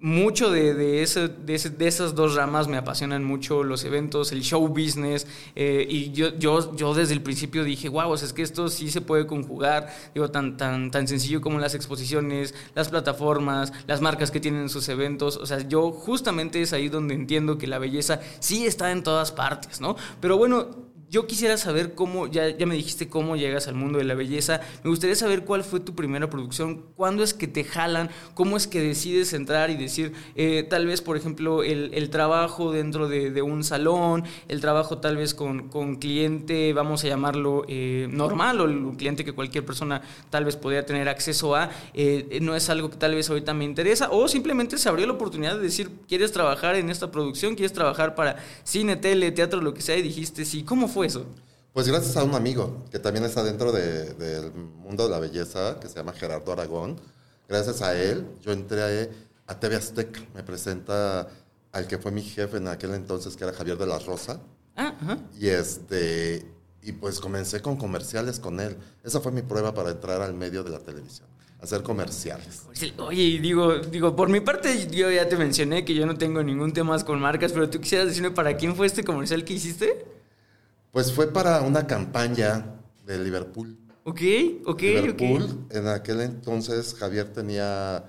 Mucho 0.00 0.52
de, 0.52 0.74
de, 0.74 1.02
ese- 1.02 1.26
de, 1.26 1.56
ese- 1.56 1.70
de 1.70 1.88
esas 1.88 2.14
dos 2.14 2.36
ramas 2.36 2.68
me 2.68 2.76
apasionan 2.76 3.24
mucho 3.24 3.64
los 3.64 3.82
eventos, 3.82 4.30
el 4.30 4.42
show 4.42 4.68
business, 4.68 5.26
eh, 5.56 5.84
y 5.90 6.12
yo, 6.12 6.36
yo, 6.38 6.76
yo 6.76 6.94
desde 6.94 7.14
el 7.14 7.20
principio 7.22 7.64
dije, 7.64 7.88
wow, 7.88 8.14
es 8.14 8.32
que 8.32 8.42
esto 8.42 8.68
sí 8.68 8.92
se 8.92 9.00
puede 9.00 9.26
conjugar, 9.26 9.92
digo, 10.14 10.30
tan, 10.30 10.56
tan, 10.56 10.92
tan 10.92 11.08
sencillo 11.08 11.40
como 11.40 11.58
las 11.58 11.74
exposiciones, 11.74 12.54
las 12.76 12.90
plataformas, 12.90 13.72
las 13.88 14.00
marcas 14.00 14.30
que 14.30 14.38
tienen 14.38 14.68
sus 14.68 14.88
eventos, 14.88 15.36
o 15.36 15.46
sea, 15.46 15.66
yo 15.66 15.90
justamente 15.90 16.62
es 16.62 16.72
ahí 16.72 16.88
donde 16.88 17.14
entiendo 17.14 17.58
que 17.58 17.66
la 17.66 17.80
belleza 17.80 18.20
sí 18.38 18.66
está 18.66 18.92
en 18.92 19.02
todas 19.02 19.32
partes, 19.32 19.80
¿no? 19.80 19.96
Pero 20.20 20.38
bueno, 20.38 20.68
yo 21.10 21.26
quisiera 21.26 21.56
saber 21.56 21.94
cómo, 21.94 22.26
ya, 22.26 22.48
ya 22.48 22.66
me 22.66 22.74
dijiste 22.74 23.08
cómo 23.08 23.36
llegas 23.36 23.66
al 23.66 23.74
mundo 23.74 23.98
de 23.98 24.04
la 24.04 24.14
belleza, 24.14 24.60
me 24.84 24.90
gustaría 24.90 25.16
saber 25.16 25.44
cuál 25.44 25.64
fue 25.64 25.80
tu 25.80 25.94
primera 25.94 26.28
producción, 26.28 26.84
cuándo 26.96 27.22
es 27.22 27.32
que 27.32 27.46
te 27.46 27.64
jalan, 27.64 28.10
cómo 28.34 28.56
es 28.56 28.66
que 28.66 28.80
decides 28.80 29.32
entrar 29.32 29.70
y 29.70 29.76
decir, 29.76 30.12
eh, 30.34 30.66
tal 30.68 30.86
vez, 30.86 31.00
por 31.00 31.16
ejemplo, 31.16 31.62
el, 31.62 31.90
el 31.94 32.10
trabajo 32.10 32.72
dentro 32.72 33.08
de, 33.08 33.30
de 33.30 33.42
un 33.42 33.64
salón, 33.64 34.24
el 34.48 34.60
trabajo 34.60 34.98
tal 34.98 35.16
vez 35.16 35.32
con, 35.32 35.68
con 35.68 35.96
cliente, 35.96 36.72
vamos 36.74 37.04
a 37.04 37.08
llamarlo 37.08 37.64
eh, 37.68 38.06
normal, 38.10 38.60
o 38.60 38.64
un 38.64 38.96
cliente 38.96 39.24
que 39.24 39.32
cualquier 39.32 39.64
persona 39.64 40.02
tal 40.28 40.44
vez 40.44 40.56
podría 40.56 40.84
tener 40.84 41.08
acceso 41.08 41.56
a, 41.56 41.70
eh, 41.94 42.38
no 42.42 42.54
es 42.54 42.68
algo 42.68 42.90
que 42.90 42.96
tal 42.96 43.14
vez 43.14 43.30
ahorita 43.30 43.54
me 43.54 43.64
interesa, 43.64 44.10
o 44.10 44.28
simplemente 44.28 44.76
se 44.76 44.88
abrió 44.88 45.06
la 45.06 45.14
oportunidad 45.14 45.56
de 45.56 45.62
decir, 45.62 45.90
¿quieres 46.06 46.32
trabajar 46.32 46.74
en 46.74 46.90
esta 46.90 47.10
producción? 47.10 47.54
¿Quieres 47.54 47.72
trabajar 47.72 48.14
para 48.14 48.36
cine, 48.64 48.96
tele, 48.96 49.30
teatro, 49.32 49.60
lo 49.62 49.72
que 49.72 49.80
sea? 49.80 49.96
Y 49.96 50.02
dijiste, 50.02 50.44
sí, 50.44 50.62
¿cómo 50.64 50.86
fue 50.88 50.97
eso? 51.04 51.24
Pues 51.72 51.86
gracias 51.88 52.16
a 52.16 52.24
un 52.24 52.34
amigo 52.34 52.84
que 52.90 52.98
también 52.98 53.24
está 53.24 53.44
dentro 53.44 53.70
de- 53.72 54.14
del 54.14 54.52
mundo 54.52 55.04
de 55.04 55.10
la 55.10 55.18
belleza, 55.20 55.78
que 55.80 55.88
se 55.88 55.94
llama 55.96 56.12
Gerardo 56.12 56.52
Aragón. 56.52 57.00
Gracias 57.48 57.82
a 57.82 57.96
él, 58.00 58.26
yo 58.42 58.52
entré 58.52 59.10
a 59.46 59.60
TV 59.60 59.76
Azteca. 59.76 60.20
Me 60.34 60.42
presenta 60.42 61.28
al 61.72 61.86
que 61.86 61.98
fue 61.98 62.10
mi 62.10 62.22
jefe 62.22 62.56
en 62.56 62.68
aquel 62.68 62.94
entonces, 62.94 63.36
que 63.36 63.44
era 63.44 63.52
Javier 63.52 63.76
de 63.78 63.86
la 63.86 63.98
Rosa. 63.98 64.40
Ah, 64.76 64.94
ajá. 65.00 65.18
Y, 65.38 65.48
este, 65.48 66.44
y 66.82 66.92
pues 66.92 67.20
comencé 67.20 67.60
con 67.60 67.76
comerciales 67.76 68.40
con 68.40 68.60
él. 68.60 68.76
Esa 69.04 69.20
fue 69.20 69.30
mi 69.32 69.42
prueba 69.42 69.72
para 69.74 69.90
entrar 69.90 70.20
al 70.22 70.34
medio 70.34 70.64
de 70.64 70.70
la 70.70 70.78
televisión, 70.80 71.28
hacer 71.60 71.82
comerciales. 71.82 72.62
Oye, 72.98 73.22
y 73.22 73.38
digo, 73.38 73.76
digo, 73.78 74.14
por 74.16 74.28
mi 74.30 74.40
parte 74.40 74.88
yo 74.88 75.10
ya 75.10 75.28
te 75.28 75.36
mencioné 75.36 75.84
que 75.84 75.94
yo 75.94 76.06
no 76.06 76.16
tengo 76.16 76.42
ningún 76.42 76.72
tema 76.72 76.98
con 77.04 77.20
marcas, 77.20 77.52
pero 77.52 77.68
tú 77.70 77.80
quisieras 77.80 78.08
decirme 78.08 78.30
para 78.30 78.56
quién 78.56 78.74
fue 78.74 78.86
este 78.86 79.04
comercial 79.04 79.44
que 79.44 79.54
hiciste? 79.54 80.04
Pues 80.92 81.12
fue 81.12 81.32
para 81.32 81.62
una 81.62 81.86
campaña 81.86 82.80
de 83.04 83.18
Liverpool. 83.18 83.78
Ok, 84.04 84.20
ok, 84.64 84.80
Liverpool, 84.80 85.42
ok. 85.42 85.74
en 85.74 85.88
aquel 85.88 86.22
entonces 86.22 86.94
Javier 86.94 87.30
tenía 87.32 88.04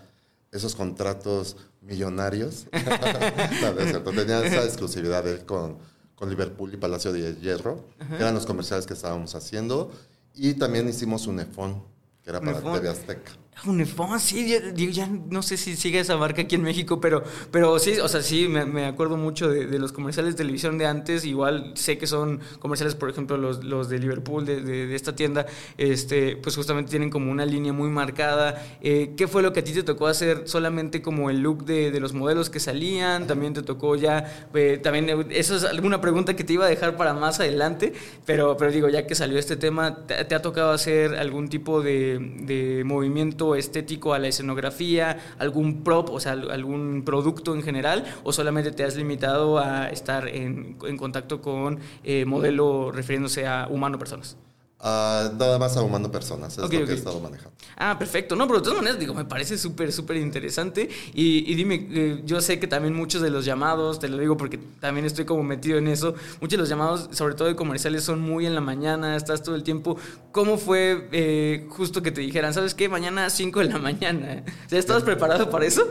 esos 0.51 0.75
contratos 0.75 1.57
millonarios. 1.81 2.67
no, 3.61 3.73
no 3.73 3.79
es 3.79 3.89
cierto, 3.89 4.11
tenía 4.11 4.45
esa 4.45 4.63
exclusividad 4.63 5.27
él 5.27 5.45
con, 5.45 5.77
con 6.15 6.29
Liverpool 6.29 6.73
y 6.73 6.77
Palacio 6.77 7.11
de 7.11 7.35
Hierro, 7.35 7.85
que 7.97 8.15
eran 8.15 8.33
los 8.33 8.45
comerciales 8.45 8.85
que 8.85 8.93
estábamos 8.93 9.35
haciendo. 9.35 9.91
Y 10.33 10.53
también 10.53 10.87
hicimos 10.87 11.27
un 11.27 11.39
EFON, 11.39 11.83
que 12.23 12.29
era 12.29 12.39
para. 12.39 12.61
TV 12.61 12.89
Azteca. 12.89 13.31
Unifón, 13.65 14.17
sí, 14.21 14.47
ya, 14.47 14.61
digo, 14.71 14.93
ya 14.93 15.05
no 15.07 15.41
sé 15.41 15.57
si 15.57 15.75
sigue 15.75 15.99
esa 15.99 16.15
marca 16.15 16.43
aquí 16.43 16.55
en 16.55 16.61
México, 16.61 17.01
pero, 17.01 17.23
pero 17.51 17.77
sí, 17.77 17.99
o 17.99 18.07
sea, 18.07 18.21
sí, 18.21 18.47
me, 18.47 18.63
me 18.63 18.85
acuerdo 18.85 19.17
mucho 19.17 19.49
de, 19.49 19.65
de 19.67 19.79
los 19.79 19.91
comerciales 19.91 20.35
de 20.35 20.37
televisión 20.37 20.77
de 20.77 20.85
antes, 20.85 21.25
igual 21.25 21.73
sé 21.75 21.97
que 21.97 22.07
son 22.07 22.39
comerciales, 22.59 22.95
por 22.95 23.09
ejemplo, 23.09 23.35
los, 23.35 23.65
los 23.65 23.89
de 23.89 23.99
Liverpool, 23.99 24.45
de, 24.45 24.61
de- 24.61 24.95
esta 24.95 25.13
tienda, 25.13 25.45
este, 25.77 26.37
pues 26.37 26.55
justamente 26.55 26.89
tienen 26.89 27.09
como 27.09 27.29
una 27.33 27.45
línea 27.45 27.73
muy 27.73 27.89
marcada. 27.89 28.63
Eh, 28.81 29.13
¿Qué 29.17 29.27
fue 29.27 29.41
lo 29.41 29.51
que 29.51 29.59
a 29.59 29.63
ti 29.65 29.73
te 29.73 29.83
tocó 29.83 30.07
hacer? 30.07 30.43
¿Solamente 30.47 31.01
como 31.01 31.29
el 31.29 31.41
look 31.41 31.65
de, 31.65 31.99
los 31.99 32.13
modelos 32.13 32.49
que 32.49 32.61
salían? 32.61 33.27
¿También 33.27 33.53
te 33.53 33.61
tocó 33.61 33.97
ya, 33.97 34.47
eh, 34.53 34.79
también, 34.81 35.27
eso 35.31 35.57
es 35.57 35.65
alguna 35.65 35.99
pregunta 35.99 36.33
que 36.33 36.45
te 36.45 36.53
iba 36.53 36.65
a 36.65 36.69
dejar 36.69 36.95
para 36.95 37.13
más 37.13 37.41
adelante, 37.41 37.91
pero, 38.25 38.55
pero 38.55 38.71
digo, 38.71 38.87
ya 38.87 39.05
que 39.05 39.15
salió 39.15 39.37
este 39.37 39.57
tema, 39.57 40.05
¿te, 40.07 40.23
te 40.23 40.33
ha 40.35 40.41
tocado 40.41 40.71
hacer 40.71 41.15
algún 41.15 41.49
tipo 41.49 41.81
de 41.81 42.83
movimiento 42.85 43.38
estético 43.55 44.13
a 44.13 44.19
la 44.19 44.27
escenografía, 44.27 45.17
algún 45.37 45.83
prop, 45.83 46.09
o 46.09 46.19
sea, 46.19 46.33
algún 46.33 47.03
producto 47.05 47.55
en 47.55 47.63
general, 47.63 48.05
o 48.23 48.33
solamente 48.33 48.71
te 48.71 48.83
has 48.83 48.95
limitado 48.95 49.59
a 49.59 49.89
estar 49.89 50.27
en, 50.27 50.77
en 50.85 50.97
contacto 50.97 51.41
con 51.41 51.79
eh, 52.03 52.25
modelo 52.25 52.91
refiriéndose 52.91 53.47
a 53.47 53.67
humano-personas? 53.69 54.37
Ah, 54.81 55.29
nada 55.37 55.59
más 55.59 55.75
ahumando 55.75 56.09
personas, 56.09 56.53
es 56.53 56.59
lo 56.59 56.69
que 56.69 56.77
he 56.77 56.93
estado 56.93 57.19
manejando. 57.19 57.51
Ah, 57.75 57.99
perfecto. 57.99 58.37
No, 58.37 58.47
pero 58.47 58.59
de 58.59 58.63
todas 58.63 58.77
maneras, 58.77 58.97
digo, 58.97 59.13
me 59.13 59.25
parece 59.25 59.57
súper, 59.57 59.91
súper 59.91 60.15
interesante. 60.17 60.89
Y, 61.13 61.53
dime, 61.55 61.87
eh, 61.91 62.21
yo 62.25 62.39
sé 62.39 62.59
que 62.59 62.67
también 62.67 62.93
muchos 62.93 63.21
de 63.21 63.29
los 63.29 63.43
llamados, 63.43 63.99
te 63.99 64.07
lo 64.07 64.17
digo 64.17 64.37
porque 64.37 64.57
también 64.79 65.05
estoy 65.05 65.25
como 65.25 65.43
metido 65.43 65.77
en 65.77 65.87
eso, 65.87 66.15
muchos 66.39 66.51
de 66.51 66.57
los 66.59 66.69
llamados, 66.69 67.09
sobre 67.11 67.35
todo 67.35 67.49
de 67.49 67.57
comerciales, 67.57 68.05
son 68.05 68.21
muy 68.21 68.45
en 68.45 68.55
la 68.55 68.61
mañana, 68.61 69.17
estás 69.17 69.43
todo 69.43 69.55
el 69.55 69.63
tiempo. 69.63 69.97
¿Cómo 70.31 70.57
fue 70.57 71.09
eh, 71.11 71.67
justo 71.69 72.01
que 72.01 72.11
te 72.11 72.21
dijeran, 72.21 72.53
sabes 72.53 72.73
qué, 72.73 72.87
mañana 72.87 73.25
a 73.25 73.29
5 73.29 73.59
de 73.59 73.65
la 73.65 73.79
mañana? 73.79 74.43
¿Ya 74.69 74.77
estabas 74.77 75.03
preparado 75.03 75.49
para 75.49 75.65
eso? 75.65 75.85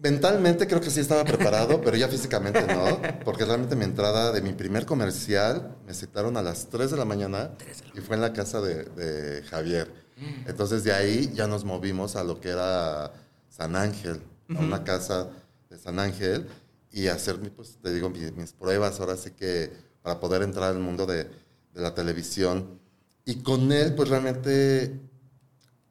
Mentalmente 0.00 0.68
creo 0.68 0.80
que 0.80 0.90
sí 0.90 1.00
estaba 1.00 1.24
preparado, 1.24 1.80
pero 1.80 1.96
ya 1.96 2.06
físicamente 2.06 2.64
no, 2.66 3.00
porque 3.24 3.44
realmente 3.44 3.74
mi 3.74 3.84
entrada 3.84 4.30
de 4.30 4.40
mi 4.40 4.52
primer 4.52 4.86
comercial 4.86 5.76
me 5.86 5.92
citaron 5.92 6.36
a 6.36 6.42
las 6.42 6.68
3 6.68 6.92
de 6.92 6.96
la 6.96 7.04
mañana 7.04 7.50
y 7.94 8.00
fue 8.00 8.14
en 8.14 8.22
la 8.22 8.32
casa 8.32 8.60
de, 8.60 9.42
Javier. 9.50 9.92
Mm. 10.16 10.48
Entonces 10.48 10.84
de 10.84 10.92
ahí 10.92 11.32
ya 11.34 11.48
nos 11.48 11.64
movimos 11.64 12.14
a 12.14 12.22
lo 12.22 12.40
que 12.40 12.50
era 12.50 13.12
San 13.48 13.74
Ángel, 13.74 14.22
a 14.56 14.60
una 14.60 14.84
casa 14.84 15.30
de 15.68 15.78
San 15.78 15.98
Ángel 15.98 16.46
y 16.92 17.08
hacer, 17.08 17.40
pues 17.56 17.78
te 17.82 17.92
digo, 17.92 18.08
mis, 18.08 18.52
pruebas 18.52 19.00
ahora 19.00 19.16
sí 19.16 19.32
que 19.32 19.72
para 20.02 20.20
poder 20.20 20.42
entrar 20.42 20.70
al 20.70 20.78
mundo 20.78 21.06
de, 21.06 21.24
de 21.24 21.80
la 21.80 21.94
televisión. 21.94 22.78
Y 23.24 23.42
con 23.42 23.72
él, 23.72 23.96
pues 23.96 24.08
realmente 24.08 25.00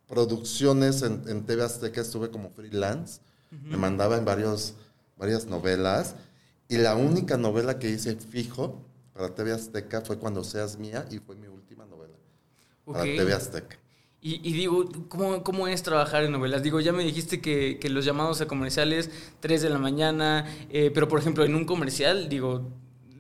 producciones 0.08 1.02
en, 1.02 1.24
en 1.28 1.46
TV 1.46 1.64
Azteca 1.64 2.00
estuve 2.00 2.30
como 2.30 2.52
freelance 2.52 3.20
me 3.52 3.78
mandaba 3.78 4.18
en 4.18 4.26
varios, 4.26 4.76
varias 5.18 5.46
novelas. 5.46 6.16
Y 6.70 6.78
la 6.78 6.96
única 6.96 7.38
novela 7.38 7.80
que 7.80 7.90
hice 7.90 8.16
fijo 8.16 8.82
para 9.14 9.34
TV 9.34 9.54
Azteca 9.54 10.02
fue 10.02 10.18
Cuando 10.18 10.44
Seas 10.44 10.78
Mía 10.78 11.06
y 11.10 11.20
fue 11.20 11.36
mi 11.36 11.48
última 11.48 11.86
novela 11.86 12.14
para 12.86 13.04
TV 13.04 13.34
Azteca. 13.34 13.78
Y, 14.20 14.52
digo, 14.52 14.90
¿cómo, 15.08 15.42
¿cómo, 15.44 15.70
es 15.70 15.84
trabajar 15.84 16.24
en 16.26 16.34
novelas? 16.34 16.62
Digo, 16.62 16.82
ya 16.82 16.92
me 16.92 17.04
dijiste 17.04 17.40
que, 17.40 17.78
que 17.80 17.90
los 17.90 18.04
llamados 18.04 18.42
a 18.42 18.48
comerciales, 18.48 19.10
3 19.40 19.62
de 19.62 19.70
la 19.70 19.78
mañana, 19.78 20.46
eh, 20.70 20.92
pero 20.94 21.08
por 21.08 21.20
ejemplo, 21.20 21.46
en 21.46 21.56
un 21.56 21.64
comercial, 21.64 22.28
digo, 22.28 22.68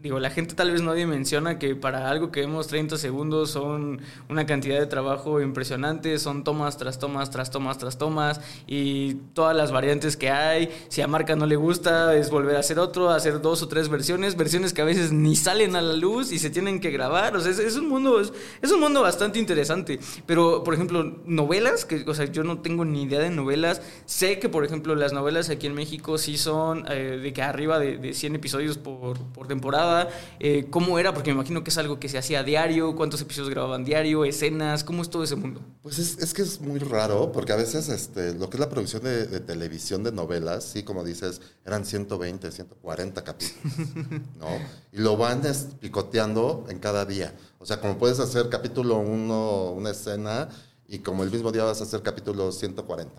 digo, 0.07 0.21
la 0.21 0.29
gente 0.29 0.55
tal 0.55 0.71
vez 0.71 0.81
no 0.81 0.93
dimensiona 0.93 1.59
que 1.59 1.75
para 1.75 2.09
algo 2.09 2.31
que 2.31 2.39
vemos 2.39 2.67
30 2.67 2.97
segundos 2.97 3.51
son 3.51 3.99
una 4.29 4.45
cantidad 4.45 4.79
de 4.79 4.85
trabajo 4.85 5.41
impresionante, 5.41 6.17
son 6.17 6.45
tomas 6.45 6.77
tras 6.77 6.97
tomas, 6.97 7.29
tras 7.29 7.51
tomas, 7.51 7.77
tras 7.77 7.97
tomas, 7.97 8.39
y 8.67 9.15
todas 9.33 9.53
las 9.53 9.73
variantes 9.73 10.15
que 10.15 10.29
hay. 10.29 10.69
Si 10.87 11.01
a 11.01 11.07
marca 11.07 11.35
no 11.35 11.45
le 11.45 11.57
gusta, 11.57 12.15
es 12.15 12.29
volver 12.29 12.55
a 12.55 12.59
hacer 12.59 12.79
otro, 12.79 13.09
hacer 13.09 13.41
dos 13.41 13.61
o 13.63 13.67
tres 13.67 13.89
versiones, 13.89 14.37
versiones 14.37 14.73
que 14.73 14.81
a 14.81 14.85
veces 14.85 15.11
ni 15.11 15.35
salen 15.35 15.75
a 15.75 15.81
la 15.81 15.93
luz 15.93 16.31
y 16.31 16.39
se 16.39 16.49
tienen 16.49 16.79
que 16.79 16.89
grabar. 16.89 17.35
O 17.35 17.41
sea, 17.41 17.51
es, 17.51 17.75
un 17.75 17.89
mundo, 17.89 18.21
es, 18.21 18.71
un 18.71 18.79
mundo 18.79 19.01
bastante 19.01 19.39
interesante. 19.39 19.99
Pero, 20.25 20.63
por 20.63 20.73
ejemplo, 20.73 21.03
novelas, 21.25 21.83
que, 21.83 22.05
o 22.07 22.13
sea, 22.13 22.31
yo 22.31 22.45
no 22.45 22.59
tengo 22.59 22.85
ni 22.85 23.03
idea 23.03 23.19
de 23.19 23.29
novelas. 23.29 23.81
Sé 24.05 24.39
que, 24.39 24.47
por 24.47 24.63
ejemplo, 24.63 24.95
las 24.95 25.11
novelas 25.11 25.49
aquí 25.49 25.67
en 25.67 25.73
México 25.73 26.17
sí 26.17 26.37
son 26.37 26.85
eh, 26.89 27.19
de 27.21 27.33
que 27.33 27.41
arriba 27.41 27.77
de, 27.77 27.97
de 27.97 28.13
100 28.13 28.35
episodios 28.35 28.77
por, 28.77 29.19
por 29.33 29.47
temporada 29.49 29.96
eh, 30.39 30.67
¿Cómo 30.69 30.99
era? 30.99 31.13
Porque 31.13 31.31
me 31.31 31.35
imagino 31.35 31.63
que 31.63 31.69
es 31.69 31.77
algo 31.77 31.99
que 31.99 32.09
se 32.09 32.17
hacía 32.17 32.39
a 32.39 32.43
diario, 32.43 32.95
cuántos 32.95 33.21
episodios 33.21 33.49
grababan 33.49 33.85
diario, 33.85 34.25
escenas, 34.25 34.83
¿cómo 34.83 35.01
es 35.01 35.09
todo 35.09 35.23
ese 35.23 35.35
mundo? 35.35 35.61
Pues 35.81 35.99
es, 35.99 36.33
que 36.33 36.41
es 36.41 36.61
muy 36.61 36.79
raro, 36.79 37.31
porque 37.31 37.53
a 37.53 37.55
veces 37.55 37.89
este, 37.89 38.33
lo 38.33 38.49
que 38.49 38.57
es 38.57 38.59
la 38.59 38.69
producción 38.69 39.03
de, 39.03 39.39
televisión 39.39 40.03
de 40.03 40.11
novelas, 40.11 40.63
sí, 40.63 40.83
como 40.83 41.03
dices, 41.03 41.41
eran 41.65 41.85
120, 41.85 42.51
140 42.51 43.23
capítulos, 43.23 43.73
¿no? 44.39 44.47
Y 44.91 44.97
lo 44.97 45.17
van 45.17 45.41
picoteando 45.79 46.65
en 46.69 46.79
cada 46.79 47.05
día. 47.05 47.33
O 47.59 47.65
sea, 47.65 47.79
como 47.79 47.97
puedes 47.97 48.19
hacer 48.19 48.49
capítulo 48.49 48.97
1, 48.97 49.71
una 49.71 49.91
escena, 49.91 50.49
y 50.87 50.99
como 50.99 51.23
el 51.23 51.31
mismo 51.31 51.51
día 51.51 51.63
vas 51.63 51.81
a 51.81 51.83
hacer 51.83 52.01
capítulo 52.01 52.51
140. 52.51 53.11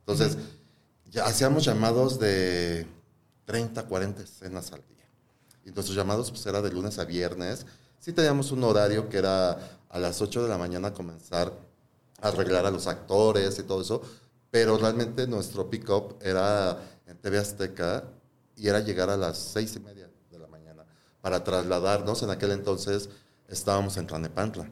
Entonces, 0.00 0.38
ya 1.10 1.24
hacíamos 1.24 1.64
llamados 1.64 2.18
de 2.18 2.86
30, 3.44 3.84
40 3.84 4.22
escenas 4.22 4.72
al 4.72 4.80
día. 4.80 4.93
Y 5.64 5.70
nuestros 5.70 5.96
llamados 5.96 6.30
pues 6.30 6.44
era 6.46 6.60
de 6.60 6.70
lunes 6.70 6.98
a 6.98 7.04
viernes. 7.04 7.66
Sí 7.98 8.12
teníamos 8.12 8.52
un 8.52 8.64
horario 8.64 9.08
que 9.08 9.18
era 9.18 9.58
a 9.88 9.98
las 9.98 10.20
8 10.20 10.42
de 10.42 10.48
la 10.48 10.58
mañana 10.58 10.92
comenzar 10.92 11.52
a 12.20 12.28
arreglar 12.28 12.66
a 12.66 12.70
los 12.70 12.86
actores 12.86 13.58
y 13.58 13.62
todo 13.62 13.82
eso, 13.82 14.02
pero 14.50 14.76
realmente 14.76 15.26
nuestro 15.26 15.68
pick-up 15.68 16.16
era 16.20 16.78
en 17.06 17.16
TV 17.18 17.38
Azteca 17.38 18.04
y 18.56 18.68
era 18.68 18.80
llegar 18.80 19.10
a 19.10 19.16
las 19.16 19.38
seis 19.38 19.74
y 19.76 19.80
media 19.80 20.10
de 20.30 20.38
la 20.38 20.46
mañana 20.46 20.84
para 21.20 21.42
trasladarnos. 21.42 22.22
En 22.22 22.30
aquel 22.30 22.52
entonces 22.52 23.08
estábamos 23.48 23.96
en 23.96 24.06
Tlanepantla. 24.06 24.70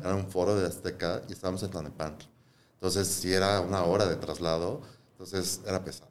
Era 0.00 0.14
un 0.14 0.28
foro 0.28 0.54
de 0.54 0.66
Azteca 0.66 1.22
y 1.28 1.32
estábamos 1.32 1.62
en 1.62 1.70
Tlanepantla. 1.70 2.28
Entonces, 2.74 3.08
si 3.08 3.32
era 3.32 3.60
una 3.60 3.82
hora 3.84 4.06
de 4.06 4.16
traslado, 4.16 4.82
entonces 5.12 5.60
era 5.66 5.82
pesado. 5.82 6.10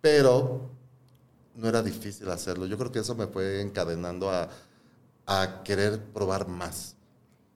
Pero 0.00 0.70
no 1.56 1.68
era 1.68 1.82
difícil 1.82 2.28
hacerlo. 2.30 2.66
Yo 2.66 2.78
creo 2.78 2.92
que 2.92 3.00
eso 3.00 3.14
me 3.14 3.26
fue 3.26 3.60
encadenando 3.60 4.30
a, 4.30 4.48
querer 5.64 6.00
probar 6.12 6.48
más. 6.48 6.96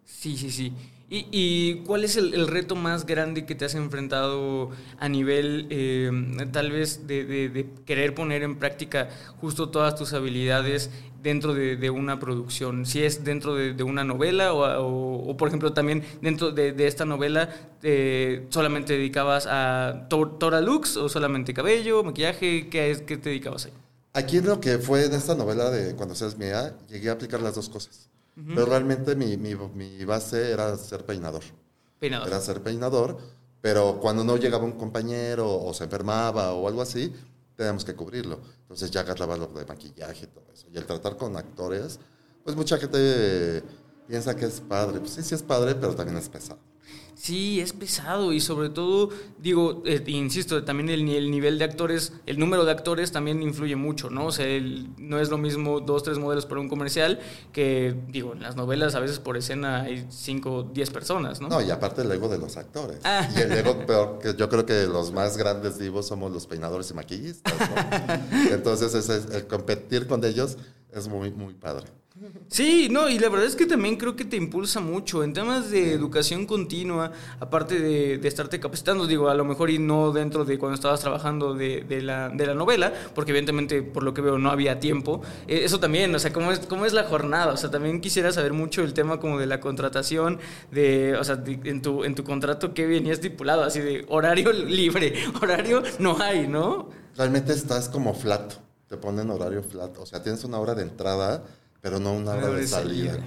Sí, 0.05 0.37
sí, 0.37 0.51
sí. 0.51 0.73
¿Y, 1.11 1.83
cuál 1.87 2.05
es 2.05 2.17
el, 2.17 2.47
reto 2.47 2.77
más 2.77 3.05
grande 3.05 3.47
que 3.47 3.55
te 3.55 3.65
has 3.65 3.75
enfrentado 3.75 4.71
a 4.99 5.09
nivel 5.09 5.67
eh, 5.71 6.11
tal 6.53 6.71
vez 6.71 7.07
de, 7.07 7.67
querer 7.85 8.15
poner 8.15 8.43
en 8.43 8.57
práctica 8.59 9.09
justo 9.41 9.71
todas 9.71 9.97
tus 9.97 10.13
habilidades 10.13 10.91
dentro 11.21 11.53
de, 11.53 11.91
una 11.91 12.21
producción? 12.21 12.87
Si 12.87 13.03
es 13.03 13.25
dentro 13.25 13.55
de, 13.57 13.83
una 13.83 14.05
novela 14.05 14.55
o, 14.55 15.37
por 15.37 15.49
ejemplo 15.49 15.73
también 15.73 16.05
dentro 16.23 16.53
de, 16.53 16.87
esta 16.87 17.05
novela 17.05 17.49
eh, 17.83 18.47
solamente 18.51 18.95
dedicabas 18.95 19.47
a 19.49 20.07
Tora 20.09 20.61
Lux 20.61 20.97
o 20.97 21.09
solamente 21.09 21.53
cabello, 21.53 22.03
maquillaje, 22.05 22.69
¿qué, 22.69 22.91
es, 22.91 23.03
qué 23.03 23.17
te 23.17 23.31
dedicabas 23.31 23.67
ahí? 23.67 23.73
Aquí 24.17 24.41
lo 24.41 24.61
que 24.61 24.79
fue 24.79 25.07
en 25.07 25.13
esta 25.13 25.35
novela 25.35 25.71
de 25.71 25.97
Cuando 25.97 26.15
seas 26.15 26.39
mía, 26.39 26.77
llegué 26.89 27.11
a 27.11 27.15
aplicar 27.15 27.41
las 27.41 27.57
dos 27.57 27.69
cosas. 27.69 28.09
Pero 28.35 28.67
realmente 28.67 29.15
mi, 29.15 29.37
mi, 29.37 29.55
mi, 29.55 30.05
base 30.05 30.51
era 30.51 30.77
ser 30.77 31.05
peinador. 31.05 31.43
Peinador. 32.01 32.27
Era 32.27 32.41
ser 32.41 32.63
peinador, 32.63 33.17
pero 33.61 34.01
cuando 34.01 34.25
no 34.25 34.37
llegaba 34.37 34.65
un 34.65 34.73
compañero 34.73 35.49
o 35.49 35.73
se 35.73 35.85
enfermaba 35.85 36.53
o 36.53 36.67
algo 36.67 36.83
así, 36.83 37.13
teníamos 37.57 37.85
que 37.85 37.95
cubrirlo. 37.95 38.41
Entonces 38.63 38.91
ya 38.91 39.01
agarraba 39.01 39.37
lo 39.37 39.47
de 39.47 39.65
maquillaje 39.65 40.25
y 40.25 40.29
todo 40.29 40.47
eso. 40.53 40.67
Y 40.73 40.77
el 40.77 40.85
tratar 40.85 41.17
con 41.17 41.37
actores, 41.37 42.01
pues 42.43 42.57
mucha 42.57 42.77
gente 42.77 43.63
piensa 44.09 44.35
que 44.35 44.47
es 44.47 44.61
padre. 44.61 44.99
Pues 44.99 45.13
sí, 45.13 45.23
sí 45.23 45.35
es 45.35 45.43
padre, 45.43 45.77
pero 45.77 45.95
también 45.95 46.19
es 46.19 46.29
pesado. 46.29 46.59
Sí, 47.15 47.61
es 47.61 47.73
pesado 47.73 48.33
y 48.33 48.41
sobre 48.41 48.69
todo, 48.69 49.11
digo, 49.39 49.83
eh, 49.87 50.03
insisto, 50.07 50.65
también 50.65 50.89
el, 50.89 51.09
el, 51.09 51.31
nivel 51.31 51.59
de 51.59 51.65
actores, 51.65 52.13
el 52.27 52.39
número 52.39 52.65
de 52.65 52.73
actores 52.73 53.13
también 53.13 53.43
influye 53.43 53.77
mucho, 53.77 54.11
¿no? 54.11 54.27
O 54.27 54.33
sea, 54.33 54.47
no 54.99 55.19
es 55.19 55.31
lo 55.31 55.39
mismo 55.39 55.81
dos, 55.81 56.03
tres 56.03 56.19
modelos 56.19 56.47
para 56.47 56.61
un 56.61 56.69
comercial 56.69 57.21
que, 57.53 57.95
digo, 58.09 58.33
en 58.33 58.43
las 58.43 58.57
novelas 58.57 58.95
a 58.95 59.01
veces 59.01 59.21
por 59.21 59.37
escena 59.37 59.83
hay 59.83 60.07
cinco, 60.11 60.69
diez 60.73 60.91
personas, 60.91 61.41
¿no? 61.41 61.49
No, 61.49 61.63
y 61.63 61.71
aparte 61.71 62.03
el 62.03 62.11
ego 62.11 62.29
de 62.29 62.39
los 62.39 62.57
actores. 62.57 62.99
Ah. 63.05 63.29
Y 63.35 63.41
el 63.41 63.53
ego 63.53 63.87
peor, 63.87 64.19
que 64.21 64.35
yo 64.35 64.49
creo 64.49 64.67
que 64.67 64.87
los 64.87 65.13
más 65.13 65.37
grandes 65.37 65.79
divos 65.79 66.07
somos 66.07 66.33
los 66.33 66.47
peinadores 66.47 66.91
y 66.91 66.95
maquillistas, 66.95 67.55
¿no? 67.59 68.35
Entonces, 68.53 69.09
el 69.33 69.47
competir 69.47 70.07
con 70.07 70.25
ellos 70.25 70.57
es 70.93 71.09
muy, 71.09 71.31
muy 71.31 71.55
padre. 71.55 71.87
Sí, 72.49 72.89
no, 72.91 73.09
y 73.09 73.19
la 73.19 73.29
verdad 73.29 73.47
es 73.47 73.57
que 73.57 73.67
también 73.67 73.97
creo 73.97 74.17
que 74.17 74.25
te 74.25 74.37
impulsa 74.37 74.81
mucho 74.81 75.25
en 75.25 75.33
temas 75.33 75.71
de 75.71 75.93
educación 75.93 76.47
continua, 76.47 77.13
aparte 77.41 77.81
de, 77.81 78.27
estarte 78.27 78.61
capacitando, 78.61 79.07
digo, 79.07 79.29
a 79.29 79.35
lo 79.35 79.45
mejor 79.45 79.71
y 79.71 79.79
no 79.79 80.13
dentro 80.13 80.45
de 80.45 80.59
cuando 80.59 80.75
estabas 80.75 81.01
trabajando 81.01 81.55
de, 81.55 81.85
la, 82.03 82.29
novela, 82.55 82.93
porque 83.15 83.33
evidentemente 83.33 83.83
por 83.83 84.03
lo 84.03 84.15
que 84.15 84.21
veo 84.21 84.39
no 84.39 84.51
había 84.51 84.79
tiempo. 84.81 85.23
Eh, 85.49 85.63
eso 85.65 85.81
también, 85.81 86.15
o 86.15 86.19
sea, 86.19 86.33
¿cómo 86.33 86.53
es, 86.53 86.61
¿cómo 86.61 86.87
es 86.87 86.93
la 86.93 87.05
jornada? 87.05 87.53
O 87.53 87.57
sea, 87.57 87.71
también 87.71 88.01
quisiera 88.01 88.33
saber 88.33 88.53
mucho 88.53 88.83
el 88.83 88.95
tema 88.95 89.21
como 89.21 89.39
de 89.39 89.47
la 89.47 89.61
contratación, 89.61 90.39
de, 90.71 91.17
o 91.17 91.25
sea, 91.25 91.43
en, 91.47 91.83
tu, 91.83 92.05
en 92.05 92.15
tu 92.15 92.25
contrato, 92.25 92.75
¿qué 92.75 92.87
venía 92.87 93.13
estipulado? 93.13 93.65
Así 93.65 93.81
de 93.81 94.05
horario 94.09 94.53
libre, 94.53 95.15
horario 95.43 95.83
no 95.99 96.19
hay, 96.21 96.47
¿no? 96.47 96.89
Realmente 97.17 97.53
estás 97.53 97.89
como 97.89 98.15
flat, 98.15 98.55
te 98.89 98.97
ponen 98.97 99.31
horario 99.31 99.63
flat, 99.63 99.97
o 99.99 100.07
sea, 100.07 100.23
tienes 100.23 100.45
una 100.45 100.59
hora 100.59 100.75
de 100.75 100.83
entrada 100.83 101.43
pero 101.85 102.01
no 102.01 102.15
una 102.15 102.33
hora 102.33 102.49
de 102.49 102.67
salida. 102.67 103.19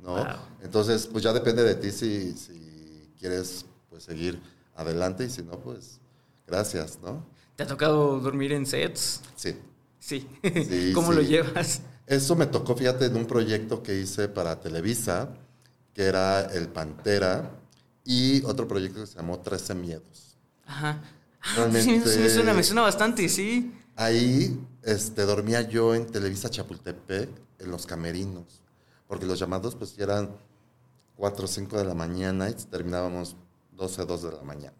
¿no? 0.00 0.26
Entonces, 0.64 1.06
pues 1.06 1.22
ya 1.22 1.32
depende 1.32 1.62
de 1.62 1.76
ti 1.76 1.92
si, 1.92 2.32
si 2.32 3.08
quieres 3.16 3.64
pues, 3.88 4.02
seguir 4.02 4.42
adelante 4.74 5.26
y 5.26 5.30
si 5.30 5.44
no, 5.44 5.52
pues 5.60 6.00
gracias, 6.44 6.98
¿no? 7.00 7.24
¿Te 7.54 7.62
ha 7.62 7.66
tocado 7.68 8.18
dormir 8.18 8.50
en 8.50 8.66
sets? 8.66 9.20
Sí. 9.36 9.56
Sí. 10.00 10.26
¿Cómo 10.92 11.12
lo 11.12 11.22
llevas? 11.22 11.82
Eso 12.04 12.34
me 12.34 12.46
tocó, 12.46 12.74
fíjate, 12.74 13.04
en 13.04 13.14
un 13.14 13.26
proyecto 13.26 13.80
que 13.80 14.00
hice 14.00 14.26
para 14.26 14.58
Televisa, 14.58 15.28
que 15.94 16.02
era 16.02 16.46
El 16.52 16.66
Pantera, 16.66 17.48
y 18.04 18.42
otro 18.42 18.66
proyecto 18.66 19.02
que 19.02 19.06
se 19.06 19.18
llamó 19.18 19.38
13 19.38 19.76
Miedos. 19.76 20.36
Ajá. 20.66 21.00
Ah, 21.40 21.54
Realmente- 21.54 22.08
sí, 22.08 22.14
sí 22.14 22.18
me 22.18 22.28
suena, 22.28 22.54
me 22.54 22.64
suena 22.64 22.82
bastante, 22.82 23.28
sí. 23.28 23.72
Ahí 23.94 24.58
este, 24.82 25.22
dormía 25.22 25.60
yo 25.62 25.94
en 25.94 26.06
Televisa 26.06 26.50
Chapultepec, 26.50 27.28
en 27.60 27.70
los 27.70 27.86
camerinos, 27.86 28.62
porque 29.06 29.26
los 29.26 29.38
llamados 29.38 29.74
pues 29.74 29.98
eran 29.98 30.30
4 31.16 31.44
o 31.44 31.48
5 31.48 31.78
de 31.78 31.84
la 31.84 31.94
mañana 31.94 32.48
y 32.48 32.54
terminábamos 32.54 33.36
12, 33.72 34.06
2 34.06 34.22
de 34.22 34.32
la 34.32 34.42
mañana, 34.42 34.76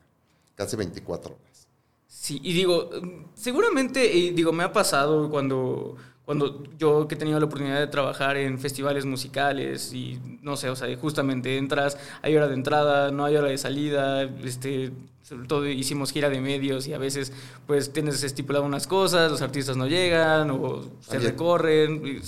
casi 0.55 0.77
24 0.77 1.35
horas. 1.35 1.69
Sí, 2.07 2.41
y 2.43 2.53
digo, 2.53 2.91
seguramente, 3.35 4.01
digo, 4.35 4.53
me 4.53 4.65
ha 4.65 4.73
pasado 4.73 5.31
cuando, 5.31 5.97
cuando 6.25 6.65
yo 6.77 7.07
que 7.07 7.15
he 7.15 7.19
tenido 7.19 7.39
la 7.39 7.47
oportunidad 7.47 7.79
de 7.79 7.87
trabajar 7.87 8.37
en 8.37 8.59
festivales 8.59 9.05
musicales 9.05 9.93
y 9.93 10.21
no 10.43 10.57
sé, 10.57 10.71
o 10.71 10.77
sea, 10.77 10.95
justamente 10.99 11.57
entras, 11.57 11.97
hay 12.23 12.37
hora 12.37 12.49
de 12.49 12.55
entrada, 12.55 13.11
no 13.11 13.25
hay 13.25 13.37
hora 13.37 13.49
de 13.49 13.59
salida, 13.59 14.23
este, 14.23 14.93
sobre 15.31 15.47
todo 15.47 15.69
hicimos 15.69 16.11
gira 16.11 16.29
de 16.29 16.41
medios 16.41 16.89
y 16.89 16.93
a 16.93 16.99
veces 16.99 17.33
pues 17.69 17.93
tienes 17.93 18.21
estipulado 18.25 18.65
unas 18.65 18.89
cosas, 18.89 19.31
los 19.31 19.43
artistas 19.43 19.77
no 19.77 19.87
llegan 19.87 20.51
o 20.51 20.83
se 21.01 21.21
recorren. 21.21 22.21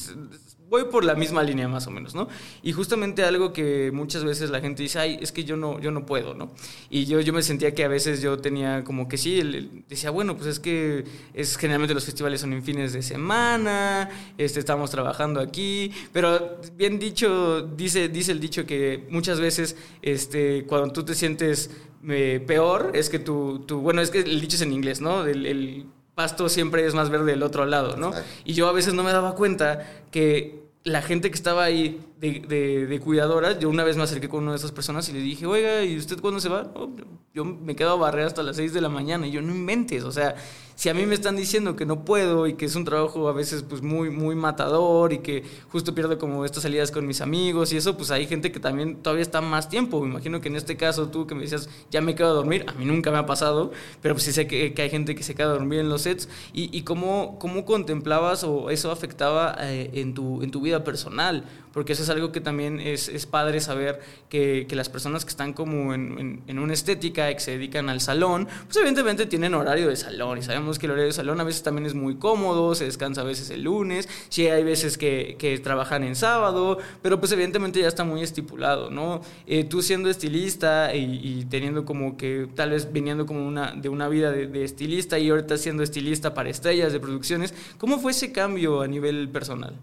Voy 0.72 0.84
por 0.84 1.04
la 1.04 1.14
misma 1.14 1.42
línea 1.42 1.68
más 1.68 1.86
o 1.86 1.90
menos, 1.90 2.14
¿no? 2.14 2.28
Y 2.62 2.72
justamente 2.72 3.22
algo 3.24 3.52
que 3.52 3.90
muchas 3.92 4.24
veces 4.24 4.48
la 4.48 4.58
gente 4.62 4.82
dice, 4.82 4.98
ay, 4.98 5.18
es 5.20 5.30
que 5.30 5.44
yo 5.44 5.54
no, 5.54 5.78
yo 5.80 5.90
no 5.90 6.06
puedo, 6.06 6.32
¿no? 6.32 6.50
Y 6.88 7.04
yo, 7.04 7.20
yo 7.20 7.34
me 7.34 7.42
sentía 7.42 7.74
que 7.74 7.84
a 7.84 7.88
veces 7.88 8.22
yo 8.22 8.38
tenía 8.38 8.82
como 8.82 9.06
que 9.06 9.18
sí, 9.18 9.38
el- 9.38 9.54
el- 9.54 9.84
decía, 9.86 10.08
bueno, 10.08 10.34
pues 10.34 10.46
es 10.48 10.60
que 10.60 11.04
es, 11.34 11.58
generalmente 11.58 11.92
los 11.92 12.06
festivales 12.06 12.40
son 12.40 12.54
en 12.54 12.62
fines 12.62 12.94
de 12.94 13.02
semana, 13.02 14.08
este, 14.38 14.60
estamos 14.60 14.90
trabajando 14.90 15.40
aquí, 15.40 15.92
pero 16.10 16.58
bien 16.74 16.98
dicho, 16.98 17.60
dice, 17.76 18.08
dice 18.08 18.32
el 18.32 18.40
dicho 18.40 18.64
que 18.64 19.06
muchas 19.10 19.40
veces 19.40 19.76
este, 20.00 20.64
cuando 20.66 20.90
tú 20.90 21.04
te 21.04 21.14
sientes 21.14 21.70
eh, 22.08 22.42
peor, 22.46 22.92
es 22.94 23.10
que 23.10 23.18
tú, 23.18 23.62
tú, 23.66 23.80
bueno, 23.80 24.00
es 24.00 24.10
que 24.10 24.20
el 24.20 24.40
dicho 24.40 24.56
es 24.56 24.62
en 24.62 24.72
inglés, 24.72 25.02
¿no? 25.02 25.26
El, 25.26 25.44
el 25.44 25.84
pasto 26.14 26.48
siempre 26.48 26.86
es 26.86 26.94
más 26.94 27.10
verde 27.10 27.32
del 27.32 27.42
otro 27.42 27.66
lado, 27.66 27.96
¿no? 27.98 28.08
Exacto. 28.08 28.30
Y 28.46 28.54
yo 28.54 28.68
a 28.68 28.72
veces 28.72 28.94
no 28.94 29.02
me 29.02 29.12
daba 29.12 29.34
cuenta 29.34 30.04
que 30.10 30.61
la 30.84 31.00
gente 31.02 31.30
que 31.30 31.36
estaba 31.36 31.62
ahí 31.64 32.04
de, 32.18 32.40
de, 32.40 32.86
de 32.86 33.00
cuidadora, 33.00 33.58
yo 33.58 33.68
una 33.68 33.84
vez 33.84 33.96
me 33.96 34.02
acerqué 34.02 34.28
con 34.28 34.42
una 34.42 34.52
de 34.52 34.58
esas 34.58 34.72
personas 34.72 35.08
y 35.08 35.12
le 35.12 35.20
dije, 35.20 35.46
oiga, 35.46 35.84
¿y 35.84 35.96
usted 35.96 36.20
cuándo 36.20 36.40
se 36.40 36.48
va? 36.48 36.64
"No, 36.74 36.90
yo 37.32 37.44
me 37.44 37.76
quedo 37.76 37.90
a 37.92 37.96
barrer 37.96 38.26
hasta 38.26 38.42
las 38.42 38.56
6 38.56 38.72
de 38.72 38.80
la 38.80 38.88
mañana. 38.88 39.26
Y 39.26 39.30
yo, 39.30 39.42
no 39.42 39.54
inventes, 39.54 40.02
o 40.04 40.10
sea, 40.12 40.34
si 40.82 40.88
a 40.88 40.94
mí 40.94 41.06
me 41.06 41.14
están 41.14 41.36
diciendo 41.36 41.76
que 41.76 41.86
no 41.86 42.04
puedo 42.04 42.48
y 42.48 42.54
que 42.54 42.64
es 42.64 42.74
un 42.74 42.84
trabajo 42.84 43.28
a 43.28 43.32
veces 43.32 43.62
pues 43.62 43.82
muy, 43.82 44.10
muy 44.10 44.34
matador 44.34 45.12
y 45.12 45.18
que 45.18 45.44
justo 45.70 45.94
pierdo 45.94 46.18
como 46.18 46.44
estas 46.44 46.64
salidas 46.64 46.90
con 46.90 47.06
mis 47.06 47.20
amigos 47.20 47.72
y 47.72 47.76
eso, 47.76 47.96
pues 47.96 48.10
hay 48.10 48.26
gente 48.26 48.50
que 48.50 48.58
también 48.58 48.96
todavía 48.96 49.22
está 49.22 49.40
más 49.40 49.68
tiempo. 49.68 50.00
Me 50.00 50.08
imagino 50.08 50.40
que 50.40 50.48
en 50.48 50.56
este 50.56 50.76
caso 50.76 51.06
tú 51.06 51.24
que 51.28 51.36
me 51.36 51.42
decías, 51.42 51.68
ya 51.92 52.00
me 52.00 52.16
quedo 52.16 52.30
a 52.30 52.32
dormir, 52.32 52.64
a 52.66 52.72
mí 52.72 52.84
nunca 52.84 53.12
me 53.12 53.18
ha 53.18 53.26
pasado, 53.26 53.70
pero 54.00 54.16
pues 54.16 54.24
sí 54.24 54.32
sé 54.32 54.48
que, 54.48 54.74
hay 54.76 54.90
gente 54.90 55.14
que 55.14 55.22
se 55.22 55.36
queda 55.36 55.50
a 55.50 55.52
dormir 55.52 55.78
en 55.78 55.88
los 55.88 56.02
sets. 56.02 56.28
¿Y, 56.52 56.76
y 56.76 56.82
cómo, 56.82 57.38
cómo 57.38 57.64
contemplabas 57.64 58.42
o 58.42 58.68
eso 58.70 58.90
afectaba 58.90 59.54
eh, 59.60 59.88
en, 59.94 60.14
tu, 60.14 60.42
en 60.42 60.50
tu 60.50 60.62
vida 60.62 60.82
personal? 60.82 61.44
Porque 61.72 61.92
eso 61.94 62.02
es 62.02 62.10
algo 62.10 62.32
que 62.32 62.40
también 62.40 62.80
es, 62.80 63.08
es 63.08 63.26
padre 63.26 63.60
saber 63.60 64.00
que, 64.28 64.66
que 64.68 64.76
las 64.76 64.88
personas 64.88 65.24
que 65.24 65.30
están 65.30 65.52
como 65.52 65.94
en, 65.94 66.18
en, 66.18 66.42
en 66.46 66.58
una 66.58 66.72
estética 66.72 67.30
y 67.30 67.34
que 67.34 67.40
se 67.40 67.52
dedican 67.52 67.88
al 67.88 68.00
salón, 68.00 68.48
pues 68.64 68.76
evidentemente 68.76 69.26
tienen 69.26 69.54
horario 69.54 69.88
de 69.88 69.96
salón 69.96 70.38
y 70.38 70.42
sabemos 70.42 70.78
que 70.78 70.86
el 70.86 70.92
horario 70.92 71.06
de 71.06 71.12
salón 71.12 71.40
a 71.40 71.44
veces 71.44 71.62
también 71.62 71.86
es 71.86 71.94
muy 71.94 72.16
cómodo, 72.16 72.74
se 72.74 72.84
descansa 72.84 73.22
a 73.22 73.24
veces 73.24 73.50
el 73.50 73.62
lunes, 73.62 74.08
sí 74.28 74.46
hay 74.48 74.64
veces 74.64 74.98
que, 74.98 75.36
que 75.38 75.58
trabajan 75.58 76.04
en 76.04 76.16
sábado, 76.16 76.78
pero 77.00 77.18
pues 77.18 77.32
evidentemente 77.32 77.80
ya 77.80 77.88
está 77.88 78.04
muy 78.04 78.22
estipulado, 78.22 78.90
¿no? 78.90 79.22
Eh, 79.46 79.64
tú 79.64 79.82
siendo 79.82 80.10
estilista 80.10 80.94
y, 80.94 81.20
y 81.22 81.44
teniendo 81.46 81.84
como 81.84 82.16
que 82.16 82.48
tal 82.54 82.70
vez 82.70 82.92
viniendo 82.92 83.26
como 83.26 83.46
una, 83.46 83.72
de 83.72 83.88
una 83.88 84.08
vida 84.08 84.30
de, 84.30 84.46
de 84.46 84.64
estilista 84.64 85.18
y 85.18 85.30
ahorita 85.30 85.56
siendo 85.56 85.82
estilista 85.82 86.34
para 86.34 86.50
estrellas 86.50 86.92
de 86.92 87.00
producciones, 87.00 87.54
¿cómo 87.78 87.98
fue 87.98 88.12
ese 88.12 88.32
cambio 88.32 88.82
a 88.82 88.88
nivel 88.88 89.28
personal? 89.28 89.74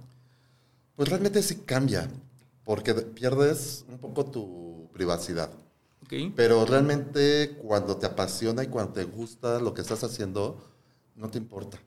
Pues 1.00 1.08
realmente 1.08 1.42
sí 1.42 1.56
cambia, 1.66 2.10
porque 2.66 2.94
de- 2.94 3.04
pierdes 3.04 3.86
un 3.88 4.00
poco 4.00 4.26
tu 4.26 4.90
privacidad. 4.92 5.50
¿Ok? 6.04 6.34
Pero 6.36 6.66
realmente 6.66 7.56
cuando 7.64 7.96
te 7.96 8.06
apasiona 8.06 8.66
y 8.66 8.68
cuando 8.68 8.92
te 8.92 9.06
gusta 9.06 9.60
lo 9.62 9.74
que 9.74 9.80
estás 9.80 10.04
haciendo, 10.04 10.62
no 11.16 11.30
te 11.30 11.38
importa. 11.38 11.80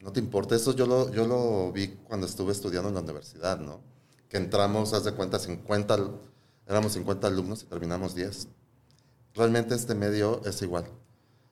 No 0.00 0.12
te 0.12 0.20
importa. 0.20 0.54
Eso 0.54 0.76
yo 0.76 0.84
lo, 0.86 1.10
yo 1.10 1.26
lo 1.26 1.72
vi 1.72 1.88
cuando 2.04 2.26
estuve 2.26 2.52
estudiando 2.52 2.90
en 2.90 2.96
la 2.96 3.00
universidad, 3.00 3.58
¿no? 3.58 3.80
Que 4.28 4.36
entramos, 4.36 4.92
haz 4.92 5.04
de 5.04 5.12
cuenta, 5.12 5.38
50, 5.38 5.94
al- 5.94 6.20
éramos 6.66 6.92
50 6.92 7.28
alumnos 7.28 7.62
y 7.62 7.64
terminamos 7.68 8.14
10. 8.14 8.48
Realmente 9.32 9.74
este 9.74 9.94
medio 9.94 10.42
es 10.44 10.60
igual. 10.60 10.84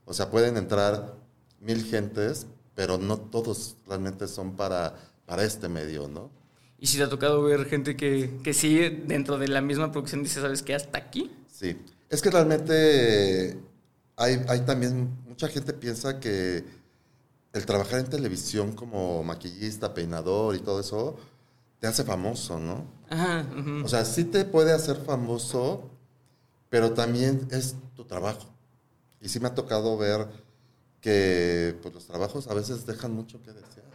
O 0.04 0.12
sea, 0.12 0.30
pueden 0.30 0.58
entrar 0.58 1.14
mil 1.60 1.82
gentes, 1.82 2.46
pero 2.74 2.98
no 2.98 3.16
todos 3.16 3.78
realmente 3.86 4.28
son 4.28 4.54
para, 4.54 4.94
para 5.24 5.44
este 5.44 5.70
medio, 5.70 6.08
¿no? 6.08 6.43
Y 6.84 6.86
si 6.86 6.98
te 6.98 7.04
ha 7.04 7.08
tocado 7.08 7.42
ver 7.42 7.64
gente 7.64 7.96
que, 7.96 8.38
que 8.44 8.52
sí, 8.52 8.78
dentro 9.06 9.38
de 9.38 9.48
la 9.48 9.62
misma 9.62 9.90
producción, 9.90 10.22
dice, 10.22 10.42
¿sabes 10.42 10.62
qué? 10.62 10.74
Hasta 10.74 10.98
aquí. 10.98 11.30
Sí, 11.50 11.78
es 12.10 12.20
que 12.20 12.30
realmente 12.30 13.58
hay, 14.16 14.44
hay 14.46 14.60
también, 14.66 15.16
mucha 15.26 15.48
gente 15.48 15.72
piensa 15.72 16.20
que 16.20 16.62
el 17.54 17.64
trabajar 17.64 18.00
en 18.00 18.10
televisión 18.10 18.72
como 18.72 19.24
maquillista, 19.24 19.94
peinador 19.94 20.56
y 20.56 20.58
todo 20.58 20.78
eso, 20.78 21.16
te 21.80 21.86
hace 21.86 22.04
famoso, 22.04 22.60
¿no? 22.60 22.84
Ajá. 23.08 23.46
O 23.82 23.88
sea, 23.88 24.04
sí 24.04 24.24
te 24.24 24.44
puede 24.44 24.74
hacer 24.74 24.96
famoso, 24.96 25.88
pero 26.68 26.92
también 26.92 27.48
es 27.50 27.76
tu 27.96 28.04
trabajo. 28.04 28.54
Y 29.22 29.30
sí 29.30 29.40
me 29.40 29.48
ha 29.48 29.54
tocado 29.54 29.96
ver 29.96 30.28
que 31.00 31.78
pues, 31.80 31.94
los 31.94 32.06
trabajos 32.06 32.46
a 32.48 32.52
veces 32.52 32.84
dejan 32.84 33.14
mucho 33.14 33.40
que 33.40 33.54
desear. 33.54 33.86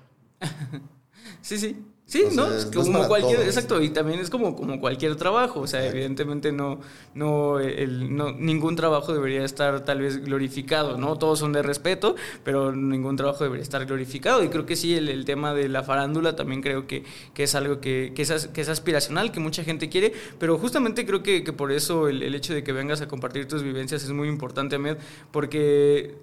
Sí, 1.42 1.58
sí. 1.58 1.78
Sí, 2.10 2.24
O 2.24 2.32
sea, 2.32 2.44
¿no? 2.48 2.56
Es 2.56 2.66
como 2.66 3.08
cualquier, 3.08 3.36
todos. 3.36 3.48
exacto, 3.48 3.82
y 3.84 3.92
también 3.92 4.20
es 4.20 4.32
como, 4.32 4.56
como 4.56 4.80
cualquier 4.80 5.16
trabajo, 5.16 5.60
o 5.60 5.68
sea, 5.68 5.82
Exacto. 5.82 5.98
evidentemente 5.98 6.52
no, 6.52 6.80
no, 7.14 7.60
el, 7.60 8.16
no, 8.16 8.32
ningún 8.32 8.76
trabajo 8.76 9.14
debería 9.14 9.46
estar 9.46 9.86
tal 9.86 10.02
vez 10.02 10.18
glorificado, 10.26 10.98
¿no? 10.98 11.20
Todos 11.20 11.38
son 11.38 11.54
de 11.54 11.62
respeto, 11.62 12.16
pero 12.44 12.72
ningún 12.72 13.16
trabajo 13.16 13.44
debería 13.44 13.62
estar 13.62 13.86
glorificado, 13.86 14.44
y 14.44 14.50
creo 14.50 14.66
que 14.66 14.76
sí, 14.76 14.96
el, 14.96 15.08
el 15.08 15.24
tema 15.24 15.54
de 15.54 15.70
la 15.70 15.84
farándula 15.84 16.36
también 16.36 16.64
creo 16.64 16.88
que, 16.88 17.04
que 17.36 17.44
es 17.44 17.54
algo 17.54 17.80
que, 17.80 18.12
que, 18.16 18.24
es, 18.24 18.48
que 18.48 18.62
es 18.62 18.70
aspiracional, 18.70 19.32
que 19.32 19.40
mucha 19.40 19.64
gente 19.64 19.88
quiere, 19.88 20.12
pero 20.40 20.58
justamente 20.58 21.06
creo 21.06 21.22
que, 21.22 21.44
que 21.44 21.54
por 21.54 21.72
eso 21.72 22.08
el, 22.08 22.24
el 22.24 22.34
hecho 22.34 22.56
de 22.56 22.64
que 22.64 22.72
vengas 22.72 23.02
a 23.02 23.08
compartir 23.08 23.48
tus 23.48 23.62
vivencias 23.62 24.04
es 24.04 24.10
muy 24.10 24.30
importante, 24.30 24.78
Ahmed, 24.78 24.98
porque 25.30 26.16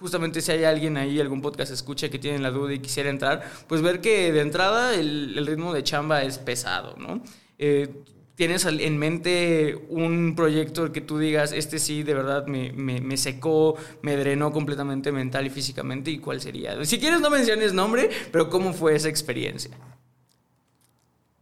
justamente 0.00 0.40
si 0.40 0.50
hay 0.50 0.64
alguien 0.64 0.96
ahí, 0.96 1.20
algún 1.20 1.42
podcast 1.42 1.72
escucha 1.72 2.08
que 2.08 2.18
tiene 2.18 2.38
la 2.38 2.50
duda 2.50 2.72
y 2.72 2.78
quisiera 2.80 3.10
entrar, 3.10 3.48
pues 3.68 3.82
ver 3.82 4.00
que 4.00 4.32
de 4.32 4.40
entrada 4.40 4.94
el, 4.94 5.46
ritmo 5.46 5.72
de 5.74 5.84
chamba 5.84 6.22
es 6.22 6.38
pesado, 6.38 6.96
¿no? 6.96 7.22
Eh, 7.58 8.02
¿Tienes 8.34 8.64
en 8.64 8.96
mente 8.96 9.76
un 9.90 10.34
proyecto 10.34 10.90
que 10.92 11.02
tú 11.02 11.18
digas, 11.18 11.52
este 11.52 11.78
sí, 11.78 12.02
de 12.02 12.14
verdad 12.14 12.46
me, 12.46 12.72
me, 12.72 13.02
me 13.02 13.18
secó, 13.18 13.76
me 14.00 14.16
drenó 14.16 14.50
completamente 14.50 15.12
mental 15.12 15.46
y 15.46 15.50
físicamente? 15.50 16.10
¿Y 16.10 16.18
cuál 16.18 16.40
sería? 16.40 16.82
Si 16.86 16.98
quieres 16.98 17.20
no 17.20 17.28
menciones 17.28 17.74
nombre, 17.74 18.08
pero 18.32 18.48
¿cómo 18.48 18.72
fue 18.72 18.96
esa 18.96 19.10
experiencia? 19.10 19.70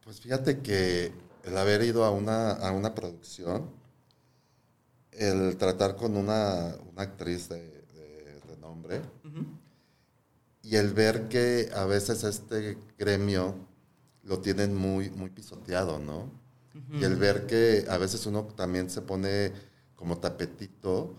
Pues 0.02 0.20
fíjate 0.20 0.58
que 0.58 1.12
el 1.44 1.56
haber 1.56 1.82
ido 1.82 2.04
a 2.04 2.10
una, 2.10 2.54
a 2.54 2.72
una 2.72 2.92
producción, 2.96 3.70
el 5.12 5.56
tratar 5.56 5.94
con 5.94 6.16
una, 6.16 6.74
una 6.90 7.02
actriz 7.02 7.48
de, 7.48 7.77
de 8.88 8.98
renombre 8.98 9.18
y 10.62 10.76
el 10.76 10.92
ver 10.92 11.28
que 11.28 11.70
a 11.74 11.84
veces 11.84 12.24
este 12.24 12.78
gremio 12.98 13.54
lo 14.24 14.40
tienen 14.40 14.74
muy, 14.74 15.10
muy 15.10 15.30
pisoteado, 15.30 15.98
¿no? 15.98 16.30
Y 17.00 17.04
el 17.04 17.16
ver 17.16 17.46
que 17.46 17.86
a 17.88 17.96
veces 17.98 18.26
uno 18.26 18.44
también 18.44 18.90
se 18.90 19.00
pone 19.02 19.52
como 19.94 20.18
tapetito 20.18 21.14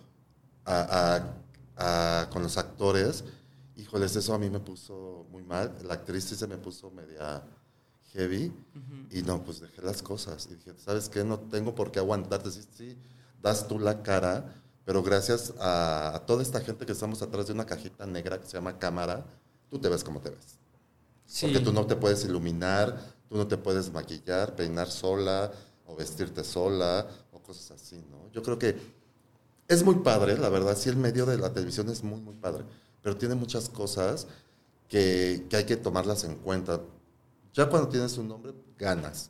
a- 0.65 1.34
a- 1.77 2.21
a- 2.21 2.29
con 2.29 2.43
los 2.43 2.58
actores. 2.58 3.23
Híjoles, 3.77 4.15
eso 4.15 4.34
a 4.34 4.38
mí 4.39 4.49
me 4.49 4.60
puso 4.60 5.25
muy 5.32 5.43
mal. 5.43 5.73
La 5.86 5.95
actriz 5.95 6.25
sí 6.25 6.36
se 6.36 6.47
me 6.47 6.58
puso 6.58 6.91
media 6.91 7.43
heavy. 8.13 8.51
Y 9.12 9.21
no, 9.23 9.43
pues 9.43 9.60
dejé 9.62 9.82
las 9.82 10.01
cosas. 10.03 10.47
Y 10.51 10.55
dije, 10.55 10.73
¿sabes 10.77 11.10
qué? 11.10 11.23
No 11.23 11.39
tengo 11.39 11.73
por 11.73 11.91
qué 11.91 11.99
aguantarte. 11.99 12.51
Sí, 12.51 12.62
sí, 12.77 12.97
das 13.41 13.67
tú 13.67 13.79
la 13.79 14.03
cara, 14.03 14.53
pero 14.89 15.04
gracias 15.04 15.54
a, 15.60 16.15
a 16.15 16.25
toda 16.25 16.41
esta 16.41 16.62
gente 16.62 16.84
que 16.84 16.93
estamos 16.93 17.21
atrás 17.21 17.45
de 17.45 17.54
una 17.54 17.63
cajita 17.63 18.08
negra 18.08 18.39
que 18.39 18.47
se 18.47 18.54
llama 18.54 18.80
cámara, 18.80 19.23
tú 19.69 19.78
te 19.78 19.88
ves 19.88 20.04
como 20.04 20.19
te 20.19 20.32
ves. 20.32 20.58
Porque 21.41 21.60
tú 21.60 21.71
no 21.71 21.86
te 21.86 21.95
puedes 21.95 22.25
iluminar, 22.25 22.99
tú 23.28 23.38
no 23.38 23.45
te 23.45 23.56
puedes 23.56 23.93
maquillar, 23.93 24.56
peinar 24.56 24.89
sola 24.89 25.52
o 25.86 25.95
vestirte 25.95 26.43
sola 26.43 27.06
o 27.32 27.39
cosas 27.39 27.80
así, 27.80 28.04
¿no? 28.10 28.32
Yo 28.32 28.41
creo 28.41 28.58
que 28.58 28.80
es 29.67 29.84
muy 29.84 29.93
padre, 29.93 30.39
la 30.39 30.49
verdad, 30.49 30.75
sí 30.75 30.89
el 30.89 30.97
medio 30.97 31.28
de 31.28 31.38
la 31.38 31.54
televisión 31.54 31.88
es 31.89 32.04
muy, 32.04 32.19
muy 32.19 32.34
padre, 32.34 32.65
pero 33.04 33.15
tiene 33.15 33.36
muchas 33.36 33.69
cosas 33.69 34.25
que, 34.88 35.45
que 35.52 35.56
hay 35.56 35.65
que 35.65 35.78
tomarlas 35.78 36.23
en 36.23 36.34
cuenta. 36.34 36.82
Ya 37.54 37.69
cuando 37.69 37.89
tienes 37.89 38.17
un 38.17 38.28
nombre, 38.28 38.56
ganas, 38.75 39.30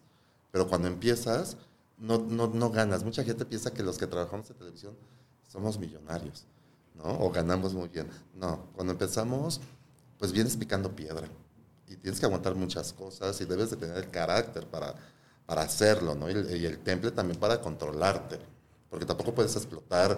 pero 0.51 0.69
cuando 0.69 0.87
empiezas, 0.87 1.57
no, 1.97 2.17
no, 2.17 2.47
no 2.47 2.69
ganas. 2.69 3.03
Mucha 3.03 3.25
gente 3.25 3.43
piensa 3.43 3.73
que 3.73 3.83
los 3.83 3.97
que 3.97 4.07
trabajamos 4.07 4.49
en 4.51 4.55
televisión 4.55 4.95
somos 5.49 5.77
millonarios, 5.77 6.45
¿no? 6.95 7.19
O 7.19 7.31
ganamos 7.31 7.73
muy 7.73 7.89
bien. 7.89 8.07
No, 8.35 8.67
cuando 8.75 8.93
empezamos, 8.93 9.59
pues 10.17 10.31
vienes 10.31 10.55
picando 10.55 10.95
piedra 10.95 11.27
y 11.87 11.95
tienes 11.97 12.19
que 12.19 12.25
aguantar 12.25 12.55
muchas 12.55 12.93
cosas 12.93 13.39
y 13.41 13.45
debes 13.45 13.71
de 13.71 13.77
tener 13.77 13.97
el 13.97 14.09
carácter 14.11 14.67
para, 14.67 14.95
para 15.45 15.63
hacerlo, 15.63 16.15
¿no? 16.15 16.29
Y, 16.29 16.65
el 16.65 16.79
temple 16.79 17.11
también 17.11 17.39
para 17.39 17.59
controlarte, 17.59 18.39
porque 18.89 19.05
tampoco 19.05 19.33
puedes 19.33 19.55
explotar 19.55 20.17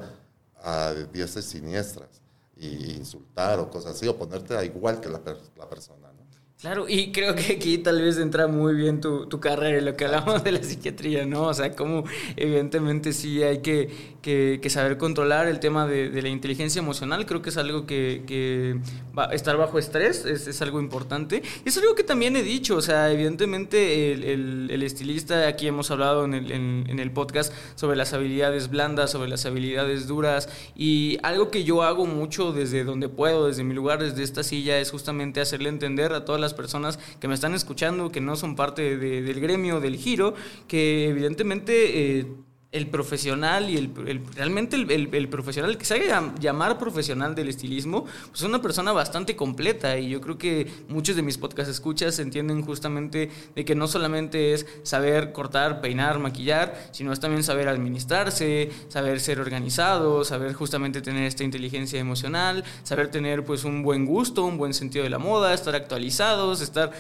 a 0.62 0.94
diestra 1.12 1.40
y 1.40 1.44
siniestras 1.44 2.22
y 2.58 2.92
insultar 2.94 3.60
o 3.60 3.72
cosas 3.72 3.96
así, 3.96 4.08
o 4.08 4.18
ponerte 4.18 4.56
a 4.56 4.64
igual 4.64 5.00
que 5.00 5.10
la, 5.10 5.22
la 5.58 5.70
persona, 5.70 6.12
¿no? 6.12 6.21
Claro, 6.62 6.86
y 6.88 7.12
creo 7.12 7.34
que 7.34 7.54
aquí 7.54 7.80
tal 7.80 8.00
vez 8.04 8.20
entra 8.20 8.46
muy 8.46 8.76
bien 8.76 9.02
tu, 9.02 9.26
tu 9.26 9.40
carrera 9.40 9.80
y 9.80 9.82
lo 9.82 9.96
que 9.98 10.06
hablamos 10.06 10.44
de 10.44 10.52
la 10.52 10.62
psiquiatría, 10.62 11.26
¿no? 11.26 11.48
O 11.48 11.54
sea, 11.56 11.76
como 11.76 12.04
evidentemente 12.36 13.14
sí 13.14 13.42
hay 13.42 13.64
que, 13.64 13.90
que- 14.22 14.60
que 14.62 14.70
saber 14.70 15.00
controlar 15.00 15.48
el 15.48 15.60
tema 15.60 15.88
de, 15.88 16.10
de 16.12 16.22
la 16.22 16.30
inteligencia 16.30 16.78
emocional, 16.78 17.26
creo 17.26 17.42
que 17.42 17.50
es 17.50 17.58
algo 17.58 17.88
que, 17.88 18.22
que 18.28 18.78
va- 19.18 19.34
estar 19.34 19.58
bajo 19.58 19.80
estrés 19.80 20.24
es, 20.26 20.46
es 20.46 20.62
algo 20.62 20.80
importante. 20.80 21.42
Y 21.66 21.70
es 21.70 21.78
algo 21.80 21.96
que 21.96 22.04
también 22.04 22.36
he 22.36 22.44
dicho, 22.44 22.76
o 22.76 22.82
sea, 22.84 23.10
evidentemente 23.12 24.12
el, 24.12 24.24
el- 24.24 24.68
el 24.70 24.84
estilista, 24.84 25.48
aquí 25.48 25.66
hemos 25.66 25.90
hablado 25.90 26.26
en 26.26 26.36
el, 26.36 26.52
en- 26.52 26.86
en 26.88 27.00
el 27.00 27.10
podcast 27.10 27.52
sobre 27.74 27.98
las 27.98 28.14
habilidades 28.14 28.70
blandas, 28.70 29.10
sobre 29.10 29.30
las 29.30 29.48
habilidades 29.48 30.06
duras, 30.06 30.48
y 30.76 31.18
algo 31.24 31.50
que 31.50 31.64
yo 31.64 31.82
hago 31.82 32.06
mucho 32.06 32.52
desde 32.54 32.84
donde 32.84 33.10
puedo, 33.10 33.48
desde 33.48 33.64
mi 33.64 33.74
lugar, 33.74 33.98
desde 34.04 34.22
esta 34.22 34.44
silla, 34.44 34.78
es 34.80 34.92
justamente 34.92 35.42
hacerle 35.42 35.70
entender 35.70 36.14
a 36.14 36.24
todas 36.24 36.40
las 36.40 36.51
personas 36.54 37.00
que 37.20 37.28
me 37.28 37.34
están 37.34 37.54
escuchando, 37.54 38.12
que 38.12 38.22
no 38.22 38.36
son 38.36 38.56
parte 38.56 38.98
de- 38.98 39.22
del 39.22 39.40
gremio, 39.40 39.80
del 39.80 39.98
giro, 39.98 40.34
que 40.68 41.08
evidentemente... 41.10 42.20
eh, 42.20 42.26
el 42.72 42.88
profesional 42.88 43.70
y 43.70 43.76
el, 43.76 43.92
realmente 44.34 44.78
el, 44.78 45.28
profesional, 45.28 45.72
el 45.72 45.78
que 45.78 45.84
se 45.84 45.96
haga 45.96 46.06
llam- 46.06 46.40
llamar 46.40 46.80
profesional 46.80 47.36
del 47.36 47.50
estilismo, 47.50 48.06
pues 48.06 48.40
es 48.40 48.48
una 48.48 48.62
persona 48.62 48.94
bastante 48.94 49.36
completa. 49.36 49.98
Y 49.98 50.10
yo 50.10 50.22
creo 50.22 50.38
que 50.38 50.72
muchos 50.88 51.18
de 51.18 51.22
mis 51.22 51.38
podcast 51.38 51.70
escuchas 51.70 52.18
entienden 52.20 52.62
justamente 52.64 53.30
de 53.56 53.66
que 53.66 53.76
no 53.76 53.90
solamente 53.90 54.54
es 54.54 54.66
saber 54.84 55.34
cortar, 55.34 55.82
peinar, 55.82 56.20
maquillar, 56.20 56.90
sino 56.92 57.12
es 57.12 57.20
también 57.20 57.44
saber 57.44 57.68
administrarse, 57.68 58.72
saber 58.88 59.20
ser 59.20 59.42
organizado, 59.42 60.24
saber 60.24 60.54
justamente 60.54 61.02
tener 61.02 61.26
esta 61.26 61.44
inteligencia 61.44 62.00
emocional, 62.00 62.64
saber 62.84 63.10
tener 63.12 63.44
pues 63.44 63.66
un 63.66 63.84
buen 63.84 64.06
gusto, 64.06 64.46
un 64.46 64.58
buen 64.58 64.74
sentido 64.74 65.04
de 65.04 65.10
la 65.10 65.20
moda, 65.20 65.54
estar 65.54 65.76
actualizados, 65.76 66.62
estar... 66.62 66.92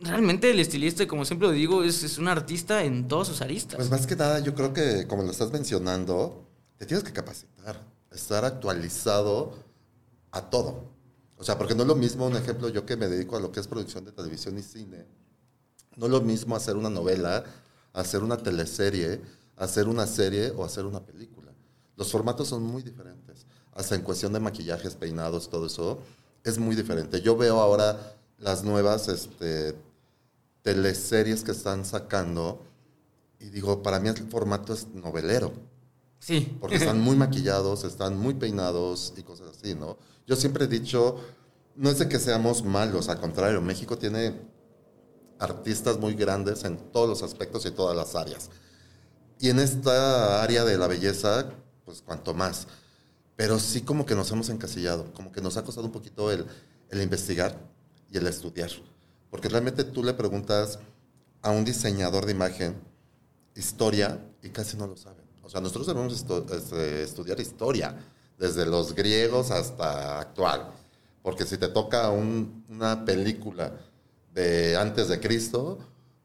Realmente 0.00 0.50
el 0.50 0.60
estilista, 0.60 1.06
como 1.06 1.24
siempre 1.24 1.48
lo 1.48 1.54
digo, 1.54 1.82
es, 1.82 2.02
es 2.04 2.18
un 2.18 2.28
artista 2.28 2.84
en 2.84 3.08
todas 3.08 3.26
sus 3.26 3.40
aristas. 3.40 3.76
Pues 3.76 3.90
más 3.90 4.06
que 4.06 4.14
nada, 4.14 4.38
yo 4.38 4.54
creo 4.54 4.72
que 4.72 5.06
como 5.08 5.24
lo 5.24 5.30
estás 5.30 5.50
mencionando, 5.50 6.46
te 6.76 6.86
tienes 6.86 7.02
que 7.02 7.12
capacitar, 7.12 7.84
estar 8.12 8.44
actualizado 8.44 9.54
a 10.30 10.42
todo. 10.50 10.84
O 11.36 11.44
sea, 11.44 11.58
porque 11.58 11.74
no 11.74 11.82
es 11.82 11.88
lo 11.88 11.96
mismo, 11.96 12.26
un 12.26 12.36
ejemplo, 12.36 12.68
yo 12.68 12.86
que 12.86 12.96
me 12.96 13.08
dedico 13.08 13.36
a 13.36 13.40
lo 13.40 13.50
que 13.50 13.60
es 13.60 13.66
producción 13.66 14.04
de 14.04 14.12
televisión 14.12 14.56
y 14.58 14.62
cine, 14.62 15.04
no 15.96 16.06
es 16.06 16.12
lo 16.12 16.20
mismo 16.20 16.54
hacer 16.54 16.76
una 16.76 16.90
novela, 16.90 17.44
hacer 17.92 18.22
una 18.22 18.36
teleserie, 18.36 19.20
hacer 19.56 19.88
una 19.88 20.06
serie 20.06 20.52
o 20.56 20.64
hacer 20.64 20.86
una 20.86 21.04
película. 21.04 21.52
Los 21.96 22.12
formatos 22.12 22.48
son 22.48 22.62
muy 22.62 22.82
diferentes. 22.82 23.46
Hasta 23.72 23.96
en 23.96 24.02
cuestión 24.02 24.32
de 24.32 24.40
maquillajes, 24.40 24.94
peinados, 24.94 25.50
todo 25.50 25.66
eso, 25.66 26.00
es 26.44 26.58
muy 26.58 26.76
diferente. 26.76 27.20
Yo 27.20 27.36
veo 27.36 27.60
ahora 27.60 28.14
las 28.38 28.62
nuevas 28.62 29.08
este, 29.08 29.74
teleseries 30.62 31.42
que 31.42 31.52
están 31.52 31.84
sacando 31.84 32.62
y 33.40 33.50
digo, 33.50 33.82
para 33.82 34.00
mí 34.00 34.08
el 34.08 34.16
formato 34.28 34.72
es 34.74 34.88
novelero, 34.88 35.52
Sí. 36.18 36.56
porque 36.60 36.76
están 36.76 37.00
muy 37.00 37.14
maquillados, 37.16 37.84
están 37.84 38.18
muy 38.18 38.34
peinados 38.34 39.14
y 39.16 39.22
cosas 39.22 39.56
así, 39.56 39.74
¿no? 39.74 39.96
Yo 40.26 40.34
siempre 40.36 40.64
he 40.64 40.68
dicho, 40.68 41.16
no 41.76 41.88
es 41.90 41.98
de 42.00 42.08
que 42.08 42.18
seamos 42.18 42.64
malos, 42.64 43.08
al 43.08 43.20
contrario, 43.20 43.60
México 43.62 43.96
tiene 43.96 44.34
artistas 45.38 45.98
muy 45.98 46.14
grandes 46.14 46.64
en 46.64 46.76
todos 46.90 47.08
los 47.08 47.22
aspectos 47.22 47.64
y 47.66 47.70
todas 47.70 47.96
las 47.96 48.16
áreas. 48.16 48.50
Y 49.38 49.50
en 49.50 49.60
esta 49.60 50.42
área 50.42 50.64
de 50.64 50.76
la 50.76 50.88
belleza, 50.88 51.52
pues 51.84 52.02
cuanto 52.02 52.34
más. 52.34 52.66
Pero 53.36 53.60
sí 53.60 53.82
como 53.82 54.04
que 54.04 54.16
nos 54.16 54.28
hemos 54.32 54.48
encasillado, 54.48 55.12
como 55.14 55.30
que 55.30 55.40
nos 55.40 55.56
ha 55.56 55.62
costado 55.62 55.86
un 55.86 55.92
poquito 55.92 56.32
el, 56.32 56.44
el 56.90 57.00
investigar 57.02 57.56
y 58.10 58.16
el 58.18 58.26
estudiar. 58.26 58.70
Porque 59.30 59.48
realmente 59.48 59.84
tú 59.84 60.02
le 60.02 60.14
preguntas 60.14 60.78
a 61.42 61.50
un 61.50 61.64
diseñador 61.64 62.26
de 62.26 62.32
imagen 62.32 62.76
historia 63.54 64.20
y 64.42 64.50
casi 64.50 64.76
no 64.76 64.86
lo 64.86 64.96
saben. 64.96 65.24
O 65.42 65.50
sea, 65.50 65.60
nosotros 65.60 65.86
debemos 65.86 66.12
este, 66.52 67.02
estudiar 67.02 67.40
historia, 67.40 67.96
desde 68.38 68.66
los 68.66 68.94
griegos 68.94 69.50
hasta 69.50 70.20
actual. 70.20 70.70
Porque 71.22 71.44
si 71.44 71.58
te 71.58 71.68
toca 71.68 72.10
un- 72.10 72.64
una 72.68 73.04
película 73.04 73.72
de 74.32 74.76
antes 74.76 75.08
de 75.08 75.18
Cristo, 75.20 75.78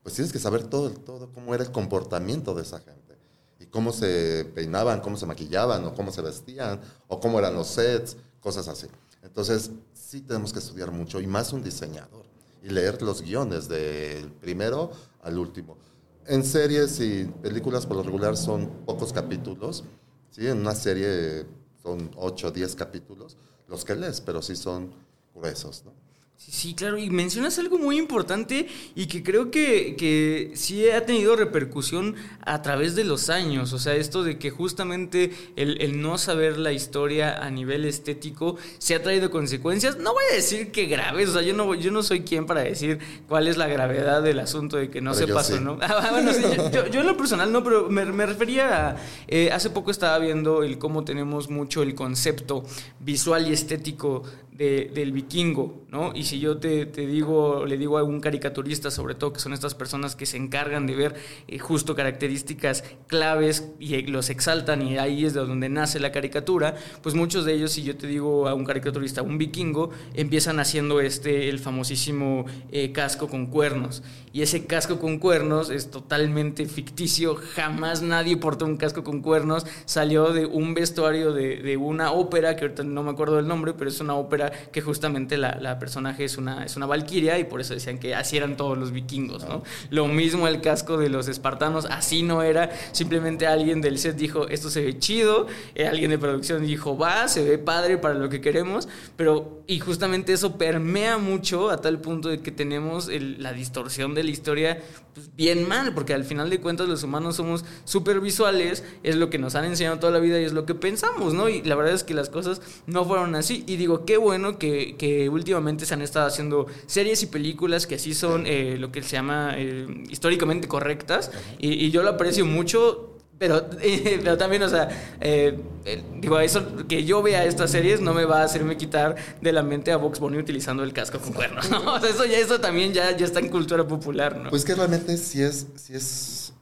pues 0.03 0.15
tienes 0.15 0.31
que 0.31 0.39
saber 0.39 0.63
todo, 0.65 0.91
todo 0.91 1.31
cómo 1.33 1.55
era 1.55 1.63
el 1.63 1.71
comportamiento 1.71 2.53
de 2.53 2.61
esa 2.63 2.79
gente. 2.79 3.17
Y 3.59 3.65
cómo 3.67 3.91
se 3.93 4.45
peinaban, 4.53 4.99
cómo 5.01 5.17
se 5.17 5.25
maquillaban, 5.25 5.85
o 5.85 5.95
cómo 5.95 6.11
se 6.11 6.21
vestían, 6.21 6.81
o 7.07 7.19
cómo 7.19 7.39
eran 7.39 7.55
los 7.55 7.67
sets, 7.67 8.17
cosas 8.41 8.67
así. 8.67 8.87
Entonces, 9.23 9.71
sí 9.93 10.21
tenemos 10.21 10.51
que 10.51 10.59
estudiar 10.59 10.91
mucho, 10.91 11.21
y 11.21 11.27
más 11.27 11.53
un 11.53 11.63
diseñador, 11.63 12.25
y 12.63 12.69
leer 12.69 13.01
los 13.01 13.21
guiones 13.21 13.67
del 13.67 14.31
primero 14.31 14.91
al 15.21 15.37
último. 15.37 15.77
En 16.25 16.43
series 16.43 16.99
y 17.01 17.25
películas, 17.25 17.85
por 17.85 17.97
lo 17.97 18.03
regular, 18.03 18.37
son 18.37 18.67
pocos 18.85 19.11
capítulos. 19.11 19.83
¿sí? 20.31 20.47
En 20.47 20.59
una 20.59 20.73
serie 20.73 21.45
son 21.81 22.09
8 22.15 22.47
o 22.47 22.51
10 22.51 22.75
capítulos 22.75 23.37
los 23.67 23.83
que 23.83 23.95
lees, 23.95 24.21
pero 24.21 24.41
sí 24.41 24.55
son 24.55 24.93
gruesos. 25.33 25.83
¿no? 25.85 25.91
Sí, 26.35 26.51
sí, 26.51 26.73
claro, 26.73 26.97
y 26.97 27.09
mencionas 27.09 27.57
algo 27.57 27.77
muy 27.77 27.97
importante 27.97 28.67
y 28.95 29.05
que 29.05 29.23
creo 29.23 29.49
que, 29.49 29.95
que 29.95 30.51
sí 30.55 30.89
ha 30.89 31.05
tenido 31.05 31.37
repercusión 31.37 32.15
a 32.41 32.61
través 32.61 32.95
de 32.95 33.05
los 33.05 33.29
años, 33.29 33.71
o 33.71 33.79
sea, 33.79 33.95
esto 33.95 34.23
de 34.25 34.37
que 34.37 34.49
justamente 34.49 35.31
el, 35.55 35.81
el 35.81 36.01
no 36.01 36.17
saber 36.17 36.57
la 36.57 36.73
historia 36.73 37.37
a 37.41 37.49
nivel 37.49 37.85
estético 37.85 38.57
se 38.77 38.93
ha 38.93 39.01
traído 39.01 39.31
consecuencias, 39.31 39.97
no 39.99 40.11
voy 40.11 40.23
a 40.33 40.35
decir 40.35 40.71
que 40.73 40.87
graves, 40.87 41.29
o 41.29 41.33
sea, 41.33 41.43
yo 41.43 41.53
no, 41.53 41.75
yo 41.75 41.91
no 41.91 42.03
soy 42.03 42.21
quien 42.23 42.45
para 42.45 42.61
decir 42.61 42.99
cuál 43.29 43.47
es 43.47 43.55
la 43.55 43.67
gravedad 43.67 44.21
del 44.21 44.39
asunto 44.39 44.75
de 44.75 44.89
que 44.89 44.99
no 44.99 45.13
Pero 45.13 45.27
se 45.27 45.33
pasó, 45.33 45.55
sí. 45.57 45.63
¿no? 45.63 45.77
Ah, 45.81 46.09
bueno, 46.11 46.33
sí, 46.33 46.41
yo, 46.57 46.69
yo- 46.71 46.87
yo 46.87 47.01
en 47.01 47.07
lo 47.07 47.15
personal 47.15 47.53
no, 47.53 47.63
pero 47.63 47.89
me, 47.89 48.03
me 48.05 48.25
refería 48.25 48.89
a, 48.89 48.95
eh, 49.29 49.49
hace 49.53 49.69
poco 49.69 49.91
estaba 49.91 50.19
viendo 50.19 50.61
el 50.63 50.77
cómo 50.77 51.05
tenemos 51.05 51.49
mucho 51.49 51.83
el 51.83 51.95
concepto 51.95 52.65
visual 52.99 53.47
y 53.47 53.53
estético 53.53 54.23
de- 54.57 54.91
del 54.93 55.11
vikingo, 55.11 55.83
¿no? 55.89 56.11
Y 56.15 56.23
si 56.23 56.39
yo 56.39 56.57
te, 56.57 56.85
te 56.85 57.05
digo, 57.07 57.65
le 57.65 57.77
digo 57.77 57.97
a 57.97 57.99
algún 57.99 58.19
caricaturista, 58.19 58.91
sobre 58.91 59.15
todo 59.15 59.33
que 59.33 59.39
son 59.39 59.53
estas 59.53 59.75
personas 59.75 60.15
que 60.15 60.25
se 60.25 60.37
encargan 60.37 60.85
de 60.87 60.95
ver 60.95 61.15
eh, 61.47 61.59
justo 61.59 61.95
características 61.95 62.83
claves 63.07 63.69
y 63.79 63.95
eh, 63.95 64.05
los 64.07 64.29
exaltan 64.29 64.81
y 64.81 64.97
ahí 64.97 65.25
es 65.25 65.33
de 65.33 65.41
donde 65.41 65.69
nace 65.69 65.99
la 65.99 66.11
caricatura, 66.11 66.75
pues 67.01 67.15
muchos 67.15 67.45
de 67.45 67.53
ellos, 67.53 67.71
si 67.71 67.83
yo 67.83 67.95
te 67.97 68.07
digo 68.07 68.47
a 68.47 68.53
un 68.53 68.65
caricaturista, 68.65 69.21
un 69.21 69.37
vikingo, 69.37 69.89
empiezan 70.13 70.59
haciendo 70.59 70.99
este, 71.01 71.49
el 71.49 71.59
famosísimo 71.59 72.45
eh, 72.71 72.91
casco 72.91 73.27
con 73.27 73.47
cuernos. 73.47 74.03
Y 74.31 74.41
ese 74.41 74.65
casco 74.65 74.99
con 74.99 75.19
cuernos 75.19 75.69
es 75.69 75.91
totalmente 75.91 76.65
ficticio, 76.65 77.35
jamás 77.55 78.01
nadie 78.01 78.35
portó 78.37 78.65
un 78.65 78.77
casco 78.77 79.03
con 79.03 79.21
cuernos, 79.21 79.65
salió 79.85 80.33
de 80.33 80.45
un 80.47 80.73
vestuario 80.73 81.33
de, 81.33 81.57
de 81.57 81.77
una 81.77 82.11
ópera, 82.11 82.55
que 82.55 82.63
ahorita 82.65 82.83
no 82.83 83.03
me 83.03 83.11
acuerdo 83.11 83.35
del 83.35 83.47
nombre, 83.47 83.73
pero 83.73 83.89
es 83.89 83.99
una 83.99 84.15
ópera 84.15 84.42
que 84.51 84.81
justamente 84.81 85.37
la, 85.37 85.57
la 85.61 85.79
personaje 85.79 86.23
es 86.25 86.37
una, 86.37 86.65
es 86.65 86.75
una 86.75 86.85
valquiria 86.85 87.39
y 87.39 87.43
por 87.43 87.61
eso 87.61 87.73
decían 87.73 87.99
que 87.99 88.15
así 88.15 88.37
eran 88.37 88.57
todos 88.57 88.77
los 88.77 88.91
vikingos, 88.91 89.43
¿no? 89.47 89.63
Lo 89.89 90.07
mismo 90.07 90.47
el 90.47 90.61
casco 90.61 90.97
de 90.97 91.09
los 91.09 91.27
espartanos, 91.27 91.85
así 91.85 92.23
no 92.23 92.43
era, 92.43 92.69
simplemente 92.91 93.47
alguien 93.47 93.81
del 93.81 93.97
set 93.97 94.15
dijo, 94.15 94.47
esto 94.47 94.69
se 94.69 94.83
ve 94.83 94.97
chido, 94.99 95.47
eh, 95.75 95.87
alguien 95.87 96.09
de 96.11 96.17
producción 96.17 96.65
dijo, 96.65 96.97
va, 96.97 97.27
se 97.27 97.43
ve 97.43 97.57
padre 97.57 97.97
para 97.97 98.13
lo 98.15 98.29
que 98.29 98.41
queremos, 98.41 98.87
pero, 99.15 99.63
y 99.67 99.79
justamente 99.79 100.33
eso 100.33 100.57
permea 100.57 101.17
mucho 101.17 101.69
a 101.69 101.77
tal 101.81 101.99
punto 101.99 102.29
de 102.29 102.41
que 102.41 102.51
tenemos 102.51 103.07
el- 103.09 103.41
la 103.41 103.53
distorsión 103.53 104.13
de 104.15 104.23
la 104.23 104.31
historia 104.31 104.79
pues, 105.13 105.35
bien 105.35 105.67
mal, 105.67 105.93
porque 105.93 106.13
al 106.13 106.23
final 106.23 106.49
de 106.49 106.59
cuentas 106.59 106.87
los 106.87 107.03
humanos 107.03 107.35
somos 107.35 107.63
súper 107.85 108.19
visuales, 108.19 108.83
es 109.03 109.15
lo 109.15 109.29
que 109.29 109.37
nos 109.37 109.53
han 109.55 109.65
enseñado 109.65 109.99
toda 109.99 110.11
la 110.11 110.19
vida 110.19 110.39
y 110.39 110.43
es 110.43 110.53
lo 110.53 110.65
que 110.65 110.73
pensamos, 110.73 111.33
¿no? 111.33 111.49
Y 111.49 111.61
la 111.61 111.75
verdad 111.75 111.93
es 111.93 112.03
que 112.03 112.13
las 112.15 112.29
cosas 112.29 112.61
no 112.87 113.05
fueron 113.05 113.35
así. 113.35 113.63
Y 113.67 113.75
digo, 113.75 114.05
qué 114.05 114.17
bueno 114.17 114.32
que, 114.59 114.95
que 114.97 115.29
últimamente 115.29 115.85
se 115.85 115.93
han 115.93 116.01
estado 116.01 116.27
haciendo 116.27 116.67
series 116.85 117.23
y 117.23 117.27
películas 117.27 117.87
que 117.87 117.95
así 117.95 118.13
son 118.13 118.45
eh, 118.45 118.77
lo 118.77 118.91
que 118.91 119.01
se 119.03 119.15
llama 119.15 119.53
eh, 119.55 119.87
históricamente 120.09 120.67
correctas. 120.67 121.31
Y, 121.59 121.85
y 121.85 121.91
yo 121.91 122.03
lo 122.03 122.11
aprecio 122.11 122.45
mucho. 122.45 123.09
Pero, 123.39 123.67
pero 124.23 124.37
también, 124.37 124.63
o 124.63 124.69
sea, 124.69 124.87
eh, 125.19 125.59
eh, 125.85 126.03
digo, 126.19 126.39
eso 126.39 126.87
que 126.87 127.03
yo 127.03 127.21
vea 127.21 127.45
estas 127.45 127.71
series 127.71 127.99
no 127.99 128.13
me 128.13 128.25
va 128.25 128.41
a 128.41 128.43
hacerme 128.43 128.77
quitar 128.77 129.15
de 129.41 129.51
la 129.51 129.63
mente 129.63 129.91
a 129.91 129.97
Vox 129.97 130.19
Bunny 130.19 130.37
utilizando 130.37 130.83
el 130.83 130.93
casco 130.93 131.19
con 131.19 131.33
cuernos, 131.33 131.69
¿no? 131.69 131.79
O 131.93 131.99
sea, 131.99 132.09
eso 132.09 132.25
ya 132.25 132.37
eso 132.37 132.61
también 132.61 132.93
ya, 132.93 133.15
ya 133.17 133.25
está 133.25 133.39
en 133.39 133.49
cultura 133.49 133.85
popular, 133.87 134.37
¿no? 134.37 134.49
Pues 134.49 134.63
que 134.63 134.75
realmente 134.75 135.17
sí 135.17 135.41
es, 135.41 135.67
sí 135.75 135.93
es 135.93 136.53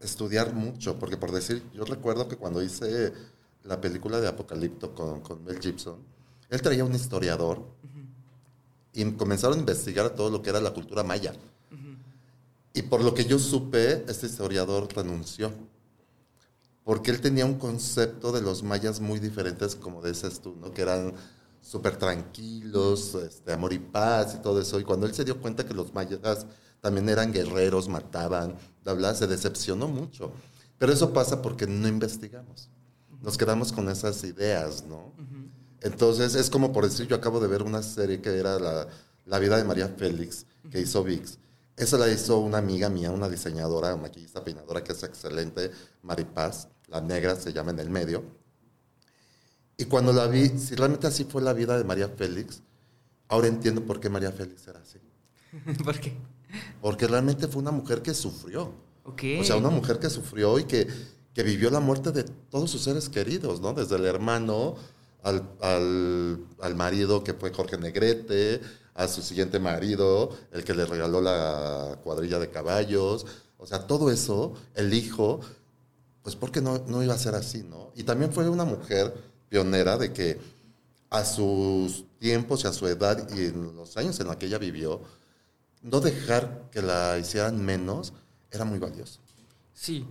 estudiar 0.00 0.52
mucho, 0.52 0.98
porque 0.98 1.16
por 1.16 1.32
decir, 1.32 1.62
yo 1.72 1.84
recuerdo 1.84 2.28
que 2.28 2.36
cuando 2.36 2.62
hice 2.62 3.12
la 3.64 3.80
película 3.80 4.20
de 4.20 4.28
Apocalipto 4.28 4.94
con, 4.94 5.20
con 5.20 5.44
Mel 5.44 5.60
Gibson, 5.60 5.96
él 6.50 6.62
traía 6.62 6.84
un 6.84 6.94
historiador 6.94 7.62
y 8.92 9.04
comenzaron 9.12 9.58
a 9.58 9.60
investigar 9.60 10.10
todo 10.10 10.30
lo 10.30 10.42
que 10.42 10.50
era 10.50 10.60
la 10.60 10.72
cultura 10.72 11.02
maya. 11.02 11.32
Y 12.72 12.82
por 12.82 13.02
lo 13.02 13.14
que 13.14 13.24
yo 13.24 13.38
supe, 13.38 14.04
este 14.08 14.26
historiador 14.26 14.88
renunció. 14.94 15.52
Porque 16.84 17.10
él 17.10 17.20
tenía 17.20 17.44
un 17.44 17.58
concepto 17.58 18.32
de 18.32 18.40
los 18.40 18.62
mayas 18.62 19.00
muy 19.00 19.18
diferentes, 19.18 19.74
como 19.74 20.02
dices 20.02 20.40
tú, 20.40 20.56
¿no? 20.60 20.72
Que 20.72 20.82
eran 20.82 21.12
súper 21.60 21.96
tranquilos, 21.96 23.14
este, 23.14 23.52
amor 23.52 23.72
y 23.72 23.78
paz 23.78 24.36
y 24.36 24.42
todo 24.42 24.60
eso. 24.60 24.80
Y 24.80 24.84
cuando 24.84 25.06
él 25.06 25.14
se 25.14 25.24
dio 25.24 25.40
cuenta 25.40 25.66
que 25.66 25.74
los 25.74 25.92
mayas 25.92 26.46
también 26.80 27.08
eran 27.08 27.32
guerreros, 27.32 27.88
mataban, 27.88 28.56
bla, 28.84 29.14
se 29.14 29.26
decepcionó 29.26 29.88
mucho. 29.88 30.32
Pero 30.78 30.92
eso 30.92 31.12
pasa 31.12 31.42
porque 31.42 31.66
no 31.66 31.88
investigamos. 31.88 32.70
Nos 33.20 33.36
quedamos 33.36 33.72
con 33.72 33.88
esas 33.88 34.22
ideas, 34.24 34.84
¿no? 34.86 35.12
Entonces 35.80 36.34
es 36.34 36.50
como 36.50 36.72
por 36.72 36.84
decir, 36.84 37.06
yo 37.06 37.16
acabo 37.16 37.40
de 37.40 37.48
ver 37.48 37.62
una 37.62 37.82
serie 37.82 38.20
que 38.20 38.36
era 38.36 38.58
la, 38.58 38.88
la 39.26 39.38
vida 39.38 39.56
de 39.56 39.64
María 39.64 39.88
Félix, 39.88 40.46
que 40.70 40.80
hizo 40.80 41.04
VIX. 41.04 41.38
Esa 41.76 41.96
la 41.96 42.08
hizo 42.08 42.38
una 42.40 42.58
amiga 42.58 42.88
mía, 42.88 43.12
una 43.12 43.28
diseñadora, 43.28 43.94
maquillista, 43.96 44.42
peinadora, 44.42 44.82
que 44.82 44.92
es 44.92 45.02
excelente, 45.04 45.70
Maripaz, 46.02 46.68
la 46.88 47.00
negra 47.00 47.36
se 47.36 47.52
llama 47.52 47.70
en 47.70 47.78
el 47.78 47.90
medio. 47.90 48.24
Y 49.76 49.84
cuando 49.84 50.12
la 50.12 50.26
vi, 50.26 50.48
si 50.48 50.74
realmente 50.74 51.06
así 51.06 51.24
fue 51.24 51.40
la 51.40 51.52
vida 51.52 51.78
de 51.78 51.84
María 51.84 52.08
Félix, 52.08 52.62
ahora 53.28 53.46
entiendo 53.46 53.84
por 53.84 54.00
qué 54.00 54.08
María 54.08 54.32
Félix 54.32 54.66
era 54.66 54.80
así. 54.80 54.98
¿Por 55.84 56.00
qué? 56.00 56.16
Porque 56.80 57.06
realmente 57.06 57.46
fue 57.46 57.62
una 57.62 57.70
mujer 57.70 58.02
que 58.02 58.12
sufrió. 58.12 58.72
Ok. 59.04 59.22
O 59.40 59.44
sea, 59.44 59.56
una 59.56 59.70
mujer 59.70 60.00
que 60.00 60.10
sufrió 60.10 60.58
y 60.58 60.64
que, 60.64 60.88
que 61.32 61.42
vivió 61.44 61.70
la 61.70 61.78
muerte 61.78 62.10
de 62.10 62.24
todos 62.24 62.70
sus 62.70 62.82
seres 62.82 63.08
queridos, 63.08 63.60
¿no? 63.60 63.72
Desde 63.72 63.94
el 63.94 64.04
hermano 64.06 64.74
al, 65.22 65.42
al, 65.60 66.74
marido 66.74 67.24
que 67.24 67.34
fue 67.34 67.52
Jorge 67.52 67.78
Negrete, 67.78 68.60
a 68.94 69.08
su 69.08 69.22
siguiente 69.22 69.58
marido, 69.58 70.36
el 70.52 70.64
que 70.64 70.74
le 70.74 70.84
regaló 70.84 71.20
la 71.20 71.98
cuadrilla 72.02 72.38
de 72.38 72.50
caballos. 72.50 73.26
O 73.58 73.66
sea, 73.66 73.86
todo 73.86 74.10
eso, 74.10 74.54
el 74.74 74.92
hijo, 74.94 75.40
pues 76.22 76.36
porque 76.36 76.60
no, 76.60 76.78
no 76.86 77.02
iba 77.02 77.14
a 77.14 77.18
ser 77.18 77.34
así, 77.34 77.62
¿no? 77.62 77.92
Y 77.94 78.04
también 78.04 78.32
fue 78.32 78.48
una 78.48 78.64
mujer 78.64 79.14
pionera 79.48 79.96
de 79.96 80.12
que 80.12 80.38
a 81.10 81.24
sus 81.24 82.04
tiempos 82.18 82.64
y 82.64 82.66
a 82.66 82.72
su 82.72 82.86
edad 82.86 83.28
y 83.34 83.46
en 83.46 83.76
los 83.76 83.96
años 83.96 84.18
en 84.20 84.26
los 84.26 84.36
que 84.36 84.46
ella 84.46 84.58
vivió, 84.58 85.00
no 85.82 86.00
dejar 86.00 86.68
que 86.70 86.82
la 86.82 87.18
hicieran 87.18 87.64
menos 87.64 88.12
era 88.50 88.64
muy 88.64 88.78
valioso. 88.78 89.20
Sí. 89.72 90.06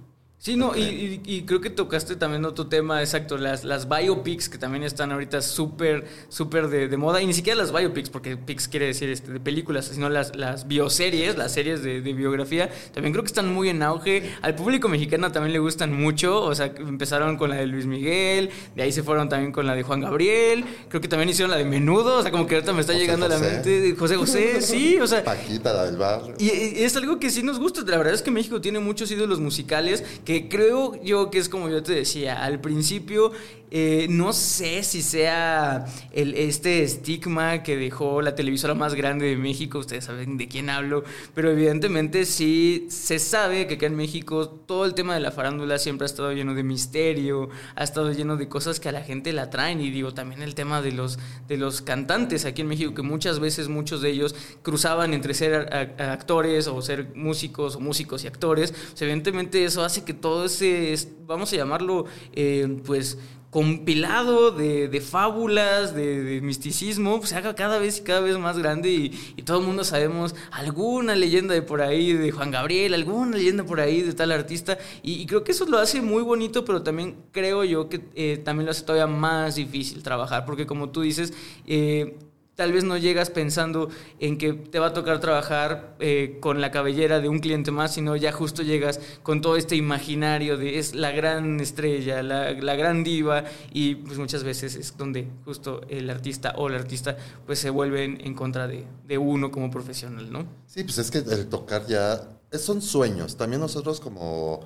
Sí, 0.48 0.56
no, 0.56 0.74
y, 0.78 0.82
y- 0.82 1.22
y 1.26 1.42
creo 1.42 1.60
que 1.60 1.70
tocaste 1.70 2.16
también 2.16 2.46
otro 2.46 2.68
tema, 2.68 3.02
exacto, 3.02 3.38
las, 3.38 3.66
las 3.66 3.90
biopics 3.90 4.48
que 4.48 4.58
también 4.58 4.84
están 4.84 5.12
ahorita 5.12 5.42
súper, 5.42 6.08
súper 6.30 6.70
de, 6.70 6.88
de 6.88 6.96
moda, 6.96 7.22
y 7.22 7.26
ni 7.28 7.34
siquiera 7.34 7.58
las 7.58 7.74
biopics, 7.74 8.10
porque 8.10 8.38
pics 8.38 8.70
quiere 8.70 8.86
decir 8.86 9.10
este, 9.10 9.34
de 9.34 9.42
películas, 9.42 9.92
sino 9.94 10.08
las, 10.08 10.38
las 10.38 10.66
bioseries, 10.66 11.36
las 11.38 11.52
series 11.52 11.84
de, 11.84 12.00
de 12.00 12.14
biografía, 12.14 12.70
también 12.94 13.12
creo 13.12 13.26
que 13.26 13.28
están 13.28 13.54
muy 13.54 13.68
en 13.68 13.84
auge. 13.84 14.24
Al 14.42 14.56
público 14.56 14.88
mexicano 14.88 15.34
también 15.34 15.52
le 15.52 15.60
gustan 15.60 15.92
mucho, 15.94 16.42
o 16.42 16.56
sea, 16.56 16.68
empezaron 16.78 17.36
con 17.36 17.50
la 17.50 17.58
de 17.58 17.68
Luis 17.68 17.86
Miguel, 17.86 18.50
de 18.74 18.84
ahí 18.84 18.94
se 18.94 19.04
fueron 19.04 19.28
también 19.28 19.52
con 19.52 19.68
la 19.68 19.76
de 19.76 19.84
Juan 19.84 20.00
Gabriel, 20.00 20.64
creo 20.88 21.02
que 21.02 21.10
también 21.10 21.28
hicieron 21.28 21.52
la 21.52 21.58
de 21.58 21.66
Menudo, 21.66 22.20
o 22.20 22.22
sea, 22.22 22.32
como 22.32 22.48
que 22.48 22.56
ahorita 22.56 22.72
me 22.72 22.80
está 22.80 22.94
José 22.94 23.04
llegando 23.04 23.26
a 23.26 23.30
la 23.30 23.38
mente 23.40 23.94
José 24.00 24.16
José, 24.16 24.62
sí, 24.62 24.98
o 25.02 25.08
sea, 25.08 25.26
Paquita, 25.26 25.74
la 25.74 25.88
del 25.88 25.98
barrio. 25.98 26.36
y 26.40 26.46
y 26.78 26.84
es 26.86 26.96
algo 26.96 27.20
que 27.20 27.30
sí 27.32 27.44
nos 27.44 27.60
gusta. 27.60 27.82
La 27.86 27.98
verdad 27.98 28.14
es 28.14 28.22
que 28.22 28.32
México 28.32 28.62
tiene 28.62 28.80
muchos 28.80 29.12
ídolos 29.12 29.42
musicales 29.42 30.06
que 30.24 30.37
creo 30.46 31.02
yo 31.04 31.30
que 31.32 31.40
es 31.40 31.50
como 31.50 31.70
yo 31.70 31.84
te 31.84 31.94
decía 31.94 32.44
al 32.44 32.62
principio. 32.62 33.32
Eh, 33.70 34.08
no 34.10 34.34
sé 34.34 34.84
si 34.84 35.02
sea 35.02 35.86
el, 36.12 36.34
este 36.36 36.84
estigma 36.84 37.64
que 37.64 37.76
dejó 37.78 38.22
la 38.22 38.34
televisora 38.36 38.74
más 38.74 38.94
grande 38.96 39.26
de 39.28 39.36
México, 39.38 39.80
ustedes 39.80 40.06
saben 40.06 40.38
de 40.38 40.48
quién 40.48 40.70
hablo, 40.70 41.04
pero 41.34 41.52
evidentemente 41.52 42.26
sí 42.26 42.88
se 42.90 43.20
sabe 43.20 43.68
que 43.68 43.76
acá 43.76 43.86
en 43.88 43.96
México 43.96 44.48
todo 44.48 44.86
el 44.86 44.94
tema 44.94 45.14
de 45.14 45.20
la 45.20 45.32
farándula 45.32 45.78
siempre 45.80 46.06
ha 46.06 46.08
estado 46.08 46.32
lleno 46.34 46.54
de 46.56 46.64
misterio, 46.64 47.50
ha 47.76 47.84
estado 47.84 48.12
lleno 48.12 48.38
de 48.38 48.48
cosas 48.48 48.80
que 48.80 48.90
a 48.90 48.92
la 48.92 49.02
gente 49.04 49.34
la 49.34 49.44
atraen 49.44 49.82
y 49.82 49.90
digo 49.92 50.14
también 50.14 50.42
el 50.42 50.56
tema 50.56 50.82
de 50.82 50.92
los, 50.94 51.20
de 51.48 51.58
los 51.58 51.82
cantantes 51.82 52.46
aquí 52.46 52.62
en 52.62 52.68
México, 52.70 52.94
que 52.94 53.02
muchas 53.02 53.40
veces 53.40 53.68
muchos 53.68 54.02
de 54.02 54.10
ellos 54.12 54.36
cruzaban 54.62 55.14
entre 55.14 55.34
ser 55.34 55.54
actores 56.00 56.68
o 56.68 56.82
ser 56.82 57.12
músicos 57.16 57.76
o 57.76 57.80
músicos 57.80 58.24
y 58.24 58.28
actores, 58.28 58.72
Pues, 58.72 59.02
evidentemente 59.02 59.64
eso 59.66 59.84
hace 59.84 60.04
que 60.04 60.14
todo 60.14 60.46
ese, 60.46 60.94
es- 60.94 61.08
vamos 61.26 61.52
a 61.54 61.56
llamarlo, 61.58 62.06
eh, 62.34 62.80
pues 62.86 63.18
compilado 63.58 64.52
de, 64.52 64.88
de 64.88 65.02
fábulas, 65.02 65.96
de, 65.96 66.42
misticismo, 66.44 67.18
pues, 67.18 67.32
se 67.32 67.38
haga 67.38 67.56
cada 67.56 67.80
vez 67.80 67.98
y 67.98 68.02
cada 68.04 68.20
vez 68.20 68.38
más 68.38 68.60
grande 68.60 68.92
y, 68.92 69.34
y 69.36 69.42
todo 69.42 69.62
el 69.62 69.66
mundo 69.66 69.84
sabemos 69.84 70.36
alguna 70.52 71.16
leyenda 71.16 71.56
de 71.56 71.64
por 71.64 71.82
ahí 71.82 72.14
de 72.14 72.30
Juan 72.30 72.52
Gabriel, 72.52 72.94
alguna 72.94 73.36
leyenda 73.36 73.64
por 73.64 73.80
ahí 73.80 74.04
de 74.04 74.14
tal 74.14 74.32
artista 74.32 74.78
y, 75.02 75.14
y 75.14 75.26
creo 75.26 75.44
que 75.44 75.54
eso 75.54 75.66
lo 75.66 75.80
hace 75.80 76.04
muy 76.04 76.22
bonito, 76.22 76.64
pero 76.66 76.84
también 76.84 77.16
creo 77.32 77.64
yo 77.64 77.90
que 77.90 78.02
eh, 78.14 78.38
también 78.46 78.66
lo 78.66 78.72
hace 78.74 78.84
todavía 78.84 79.08
más 79.08 79.56
difícil 79.56 80.04
trabajar, 80.04 80.46
porque 80.46 80.68
como 80.68 80.92
tú 80.92 81.02
dices, 81.02 81.34
eh, 81.66 82.16
tal 82.58 82.74
vez 82.74 82.84
no 82.84 82.98
llegas 82.98 83.30
pensando 83.30 83.90
en 84.20 84.40
que 84.40 84.52
te 84.52 84.80
va 84.80 84.88
a 84.88 84.94
tocar 84.94 85.20
trabajar 85.20 85.96
eh, 86.00 86.40
con 86.42 86.60
la 86.60 86.72
cabellera 86.72 87.20
de 87.20 87.30
un 87.30 87.38
cliente 87.38 87.70
más, 87.70 87.94
sino 87.94 88.16
ya 88.16 88.32
justo 88.32 88.64
llegas 88.64 89.00
con 89.22 89.42
todo 89.42 89.58
este 89.58 89.76
imaginario 89.76 90.58
de 90.58 90.80
es 90.80 90.96
la 90.96 91.12
gran 91.12 91.60
estrella, 91.60 92.24
la, 92.24 92.54
la 92.54 92.76
gran 92.76 93.04
diva, 93.04 93.46
y 93.72 93.96
pues 93.96 94.18
muchas 94.18 94.44
veces 94.44 94.76
es 94.76 94.98
donde 94.98 95.28
justo 95.46 95.82
el 95.88 96.10
artista 96.10 96.56
o 96.58 96.68
la 96.68 96.78
artista 96.78 97.16
pues 97.46 97.60
se 97.60 97.70
vuelven 97.70 98.20
en 98.22 98.34
contra 98.34 98.68
de, 98.68 98.86
de 99.06 99.18
uno 99.20 99.52
como 99.52 99.70
profesional, 99.70 100.32
¿no? 100.32 100.48
Sí, 100.66 100.84
pues 100.84 100.98
es 100.98 101.12
que 101.12 101.20
el 101.20 101.48
tocar 101.48 101.86
ya 101.86 102.28
son 102.54 102.82
sueños. 102.82 103.38
También 103.38 103.62
nosotros 103.62 104.00
como 104.00 104.62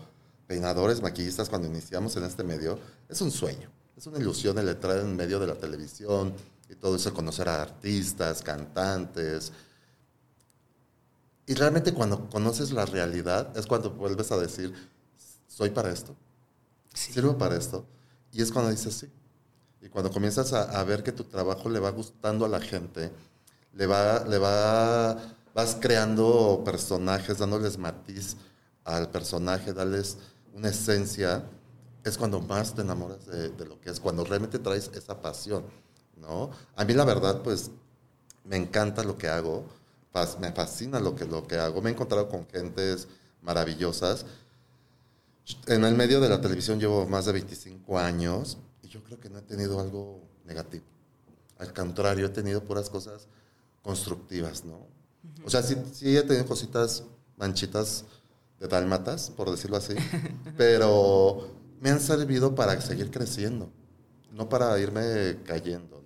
peinadores, 0.48 1.02
maquillistas, 1.02 1.50
cuando 1.50 1.68
iniciamos 1.68 2.16
en 2.16 2.24
este 2.24 2.46
medio, 2.46 2.80
es 3.10 3.20
un 3.20 3.32
sueño. 3.32 3.70
Es 3.98 4.08
una 4.08 4.18
ilusión 4.18 4.58
el 4.58 4.70
entrar 4.70 4.98
en 5.00 5.16
medio 5.16 5.40
de 5.40 5.48
la 5.48 5.56
televisión 5.56 6.34
y 6.72 6.76
todo 6.76 6.96
eso, 6.96 7.14
conocer 7.14 7.50
a 7.50 7.62
artistas, 7.62 8.42
cantantes. 8.42 9.52
Y 11.46 11.54
realmente 11.54 11.94
cuando 11.94 12.30
conoces 12.30 12.72
la 12.72 12.86
realidad 12.86 13.56
es 13.58 13.68
cuando 13.68 13.92
vuelves 13.92 14.32
a 14.32 14.38
decir, 14.38 14.74
soy 15.48 15.72
para 15.72 15.92
esto, 15.92 16.16
sirvo 16.94 17.38
para 17.38 17.58
esto. 17.58 17.86
Y 18.32 18.42
es 18.42 18.52
cuando 18.54 18.72
dices 18.72 18.94
sí. 18.96 19.10
Y 19.82 19.90
cuando 19.90 20.12
comienzas 20.12 20.54
a, 20.54 20.80
a 20.80 20.84
ver 20.86 21.04
que 21.04 21.12
tu 21.12 21.26
trabajo 21.26 21.70
le 21.70 21.80
va 21.80 21.90
gustando 21.90 22.46
a 22.46 22.50
la 22.50 22.62
gente, 22.62 23.12
le 23.74 23.86
va, 23.86 24.24
le 24.24 24.38
va, 24.38 25.18
vas 25.54 25.78
creando 25.80 26.62
personajes, 26.64 27.40
dándoles 27.40 27.78
matiz 27.78 28.38
al 28.86 29.10
personaje, 29.10 29.74
darles 29.74 30.18
una 30.54 30.70
esencia, 30.70 31.44
es 32.06 32.18
cuando 32.18 32.40
más 32.40 32.74
te 32.74 32.82
enamoras 32.82 33.26
de, 33.26 33.50
de 33.50 33.66
lo 33.66 33.80
que 33.82 33.90
es, 33.90 34.00
cuando 34.00 34.24
realmente 34.24 34.60
traes 34.60 34.90
esa 34.94 35.22
pasión, 35.22 35.66
¿no? 36.22 36.52
A 36.76 36.86
mí 36.86 36.94
la 36.94 37.04
verdad, 37.04 37.42
pues, 37.42 37.72
me 38.46 38.56
encanta 38.56 39.04
lo 39.04 39.18
que 39.18 39.28
hago, 39.28 39.66
me 40.40 40.52
fascina 40.52 41.00
lo 41.00 41.16
que, 41.16 41.26
lo 41.26 41.48
que 41.48 41.58
hago, 41.58 41.82
me 41.82 41.90
he 41.90 41.94
encontrado 41.94 42.28
con 42.30 42.48
gentes 42.48 43.08
maravillosas. 43.42 44.26
En 45.68 45.84
el 45.84 45.96
medio 45.96 46.20
de 46.20 46.30
la 46.30 46.40
televisión 46.40 46.80
llevo 46.80 47.06
más 47.08 47.26
de 47.26 47.34
25 47.34 47.98
años 47.98 48.58
y 48.84 48.88
yo 48.88 49.04
creo 49.04 49.20
que 49.20 49.30
no 49.30 49.40
he 49.40 49.42
tenido 49.42 49.80
algo 49.80 50.22
negativo. 50.46 50.86
Al 51.58 51.74
contrario, 51.74 52.26
he 52.26 52.30
tenido 52.30 52.64
puras 52.64 52.90
cosas 52.90 53.28
constructivas, 53.82 54.64
¿no? 54.66 54.86
O 55.46 55.50
sea, 55.50 55.62
sí, 55.64 55.76
sí 55.94 56.16
he 56.16 56.24
tenido 56.24 56.46
cositas, 56.46 57.04
manchitas 57.38 58.06
de 58.60 58.68
dálmatas, 58.68 59.32
por 59.32 59.50
decirlo 59.50 59.78
así, 59.78 59.96
pero 60.58 61.50
me 61.80 61.90
han 61.90 62.00
servido 62.00 62.54
para 62.54 62.80
seguir 62.82 63.12
creciendo, 63.12 63.72
no 64.32 64.50
para 64.50 64.78
irme 64.80 65.38
cayendo. 65.46 66.01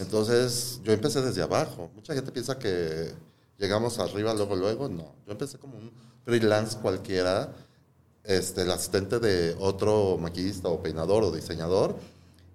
Entonces, 0.00 0.80
yo 0.82 0.92
empecé 0.92 1.20
desde 1.20 1.42
abajo. 1.42 1.90
Mucha 1.94 2.14
gente 2.14 2.32
piensa 2.32 2.58
que 2.58 3.12
llegamos 3.58 3.98
arriba 3.98 4.32
luego, 4.32 4.56
luego, 4.56 4.88
no. 4.88 5.14
Yo 5.26 5.32
empecé 5.32 5.58
como 5.58 5.76
un 5.76 5.92
freelance 6.24 6.78
cualquiera, 6.78 7.52
este, 8.24 8.62
el 8.62 8.70
asistente 8.70 9.18
de 9.18 9.54
otro 9.60 10.16
maquillista 10.18 10.68
o 10.68 10.82
peinador 10.82 11.22
o 11.22 11.30
diseñador, 11.30 11.96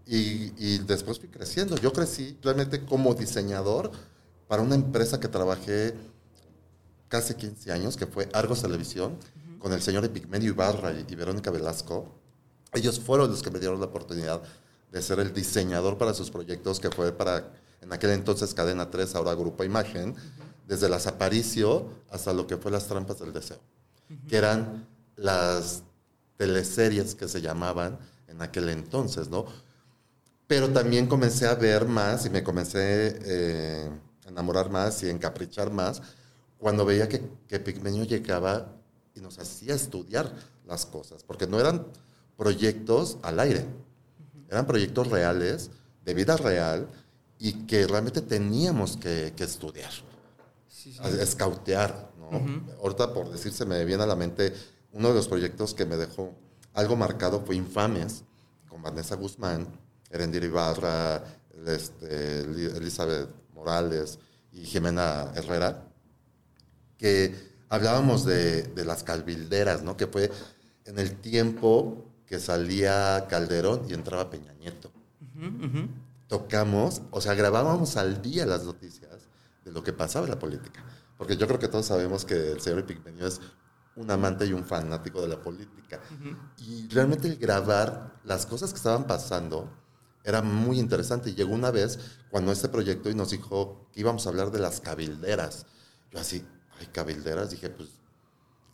y, 0.08 0.54
y 0.58 0.80
después 0.80 1.20
fui 1.20 1.30
creciendo. 1.30 1.78
Yo 1.78 1.94
crecí 1.94 2.36
realmente 2.42 2.84
como 2.84 3.14
diseñador 3.14 3.92
para 4.48 4.64
una 4.64 4.76
empresa 4.76 5.20
que 5.20 5.28
trabajé 5.28 5.94
casi 7.10 7.36
15 7.36 7.72
años, 7.72 7.96
que 7.96 8.08
fue 8.08 8.28
Argos 8.34 8.64
Televisión, 8.64 9.18
con 9.60 9.72
el 9.72 9.82
señor 9.84 10.04
Epigmenio 10.04 10.50
Ibarra 10.50 10.92
y, 10.94 11.06
y 11.08 11.16
Verónica 11.16 11.52
Velasco. 11.52 12.08
Ellos 12.74 13.00
fueron 13.00 13.30
los 13.30 13.44
que 13.44 13.52
me 13.52 13.60
dieron 13.60 13.80
la 13.80 13.86
oportunidad 13.86 14.42
de 14.92 15.02
ser 15.02 15.20
el 15.20 15.34
diseñador 15.34 15.98
para 15.98 16.14
sus 16.14 16.32
proyectos, 16.32 16.80
que 16.80 16.90
fue 16.90 17.12
para, 17.12 17.52
en 17.82 17.92
aquel 17.92 18.12
entonces, 18.12 18.54
Cadena 18.54 18.90
3, 18.90 19.16
ahora 19.16 19.34
Grupo 19.34 19.64
Imagen, 19.64 20.16
desde 20.68 20.90
las 20.90 21.08
Aparicio 21.08 21.90
hasta 22.10 22.34
lo 22.34 22.48
que 22.48 22.58
fue 22.58 22.72
las 22.72 22.88
Trampas 22.88 23.20
del 23.20 23.34
Deseo, 23.34 23.60
que 24.28 24.38
eran 24.38 24.88
las 25.16 25.84
teleseries 26.38 27.16
que 27.16 27.28
se 27.28 27.42
llamaban 27.42 28.00
en 28.28 28.42
aquel 28.42 28.70
entonces, 28.70 29.30
¿no? 29.30 29.46
Pero 30.48 30.70
también 30.70 31.08
comencé 31.08 31.48
a 31.48 31.56
ver 31.56 31.88
más 31.88 32.26
y 32.26 32.30
me 32.30 32.44
comencé 32.44 33.20
eh, 33.24 33.90
a 34.26 34.30
enamorar 34.30 34.70
más 34.70 35.02
y 35.04 35.10
encaprichar 35.10 35.72
más 35.72 36.02
cuando 36.58 36.86
veía 36.86 37.10
que, 37.10 37.22
que 37.48 37.60
Pigmenio 37.60 38.04
llegaba 38.04 38.76
y 39.16 39.22
nos 39.22 39.40
hacía 39.40 39.74
estudiar 39.74 40.32
las 40.68 40.86
cosas, 40.86 41.24
porque 41.24 41.48
no 41.48 41.60
eran 41.60 41.86
proyectos 42.38 43.18
al 43.24 43.40
aire, 43.40 43.66
eran 44.50 44.66
proyectos 44.66 45.08
reales, 45.10 45.72
de 46.04 46.14
vida 46.14 46.38
real, 46.38 46.88
y 47.40 47.66
que 47.66 47.86
realmente 47.88 48.22
teníamos 48.22 48.98
que, 48.98 49.34
que 49.36 49.44
estudiar, 49.44 49.92
sí, 50.68 50.96
escautear. 51.20 52.12
¿no? 52.20 52.66
Ahorita, 52.82 53.14
por 53.14 53.32
decirse, 53.32 53.66
me 53.66 53.84
viene 53.86 54.04
a 54.04 54.08
la 54.08 54.16
mente 54.16 54.54
uno 54.92 55.10
de 55.10 55.16
los 55.16 55.28
proyectos 55.28 55.74
que 55.74 55.86
me 55.86 55.98
dejó 55.98 56.34
algo 56.74 56.96
marcado 56.96 57.42
fue 57.46 57.56
Infames, 57.56 58.24
con 58.68 58.82
Vanessa 58.82 59.16
Guzmán, 59.16 59.68
Erendir 60.10 60.44
Ibarra, 60.44 61.24
este, 61.66 62.40
Elizabeth 62.40 63.30
Morales 63.54 64.20
y 64.52 64.66
Jimena 64.66 65.32
Herrera, 65.36 65.88
que 66.98 67.34
hablábamos 67.70 68.26
de, 68.26 68.64
de, 68.64 68.86
las 68.86 69.04
calvilderas, 69.04 69.84
¿no? 69.84 69.98
que 69.98 70.08
fue 70.08 70.32
en 70.86 71.00
el 71.00 71.16
tiempo 71.18 72.06
que 72.28 72.40
salía 72.40 73.28
Calderón 73.30 73.86
y 73.90 73.94
entraba 73.94 74.30
Peña 74.30 74.54
Nieto. 74.54 74.92
Tocamos, 76.28 77.02
o 77.12 77.22
sea, 77.22 77.34
grabábamos 77.36 77.98
al 77.98 78.22
día 78.22 78.46
las 78.46 78.64
noticias 78.64 79.28
de 79.64 79.72
lo 79.72 79.84
que 79.84 79.94
pasaba 79.94 80.26
en 80.26 80.32
la 80.32 80.40
política. 80.40 80.84
Porque 81.18 81.38
yo 81.38 81.48
creo 81.48 81.60
que 81.60 81.68
todos 81.68 81.86
sabemos 81.86 82.26
que 82.26 82.52
el 82.52 82.62
señor 82.62 82.80
Epigmenio 82.80 83.28
es 83.28 83.40
un 83.96 84.12
amante 84.12 84.46
y 84.46 84.54
un 84.54 84.66
fanático 84.66 85.22
de 85.22 85.30
la 85.30 85.42
política. 85.42 86.02
Y 86.58 86.88
realmente 86.90 87.28
el 87.28 87.38
grabar 87.38 88.20
las 88.24 88.46
cosas 88.46 88.72
que 88.72 88.78
estaban 88.78 89.08
pasando 89.08 89.70
era 90.24 90.42
muy 90.42 90.80
interesante. 90.80 91.30
Y 91.30 91.36
llegó 91.36 91.54
una 91.54 91.72
vez 91.72 92.00
cuando 92.30 92.52
este 92.52 92.68
proyecto 92.70 93.10
y 93.10 93.16
nos 93.16 93.30
dijo 93.30 93.88
que 93.94 94.02
íbamos 94.02 94.26
a 94.26 94.30
hablar 94.30 94.52
de 94.52 94.60
las 94.60 94.82
cabilderas. 94.82 95.66
Yo 96.12 96.20
así, 96.20 96.46
ay, 96.80 96.88
cabilderas, 96.88 97.52
dije, 97.52 97.70
pues, 97.70 97.90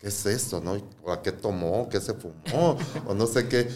¿qué 0.01 0.07
es 0.07 0.25
esto? 0.25 0.59
¿No? 0.59 0.81
¿A 1.11 1.21
qué 1.21 1.31
tomó? 1.31 1.87
¿Qué 1.87 2.01
se 2.01 2.13
fumó? 2.13 2.77
o 3.07 3.13
no 3.13 3.27
sé 3.27 3.47
qué. 3.47 3.69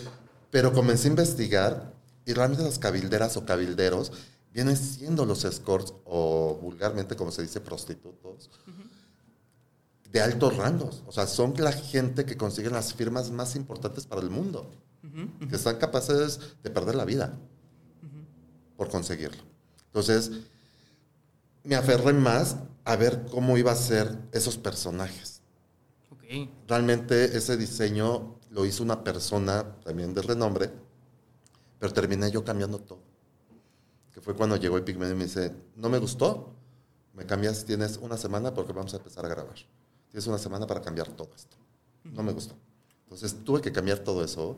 Pero 0.49 0.73
comencé 0.73 1.07
a 1.07 1.11
investigar 1.11 1.93
y 2.25 2.33
realmente 2.33 2.63
las 2.63 2.79
cabilderas 2.79 3.37
o 3.37 3.45
cabilderos 3.45 4.11
vienen 4.51 4.75
siendo 4.75 5.25
los 5.25 5.45
escorts 5.45 5.93
o 6.05 6.57
vulgarmente 6.61 7.15
como 7.15 7.31
se 7.31 7.43
dice 7.43 7.61
prostitutos 7.61 8.49
de 10.15 10.21
altos 10.21 10.55
rangos. 10.55 11.03
O 11.07 11.11
sea, 11.11 11.27
son 11.27 11.53
la 11.57 11.73
gente 11.73 12.25
que 12.25 12.37
consiguen 12.37 12.71
las 12.71 12.93
firmas 12.93 13.31
más 13.31 13.57
importantes 13.57 14.05
para 14.05 14.21
el 14.21 14.29
mundo, 14.29 14.71
que 15.49 15.57
están 15.57 15.75
capaces 15.77 16.39
de 16.63 16.69
perder 16.69 16.95
la 16.95 17.03
vida 17.03 17.37
por 18.77 18.89
conseguirlo. 18.89 19.43
Entonces, 19.87 20.31
me 21.65 21.75
aferré 21.75 22.13
más 22.13 22.55
a 22.85 22.95
ver 22.95 23.25
cómo 23.29 23.57
iba 23.57 23.73
a 23.73 23.75
ser 23.75 24.17
esos 24.31 24.57
personajes. 24.57 25.34
Realmente 26.67 27.37
ese 27.37 27.57
diseño 27.57 28.39
lo 28.51 28.65
hizo 28.65 28.83
una 28.83 29.03
persona 29.03 29.75
también 29.83 30.13
de 30.13 30.21
renombre, 30.21 30.71
pero 31.79 31.93
terminé 31.93 32.31
yo 32.31 32.43
cambiando 32.43 32.79
todo. 32.79 32.99
Que 34.13 34.21
fue 34.21 34.33
cuando 34.33 34.55
llegó 34.55 34.77
el 34.77 34.83
Pigmento 34.83 35.13
y 35.13 35.17
me 35.17 35.25
dice, 35.25 35.53
no 35.75 35.89
me 35.89 35.97
gustó, 35.97 36.53
me 37.13 37.25
cambias, 37.25 37.65
tienes 37.65 37.97
una 37.97 38.17
semana 38.17 38.53
porque 38.53 38.73
vamos 38.73 38.93
a 38.93 38.97
empezar 38.97 39.25
a 39.25 39.29
grabar. 39.29 39.55
Tienes 40.09 40.27
una 40.27 40.37
semana 40.37 40.65
para 40.65 40.81
cambiar 40.81 41.09
todo 41.09 41.29
esto. 41.35 41.57
No 42.03 42.23
me 42.23 42.31
gustó. 42.31 42.55
Entonces 43.03 43.43
tuve 43.43 43.61
que 43.61 43.71
cambiar 43.71 43.99
todo 43.99 44.23
eso 44.23 44.57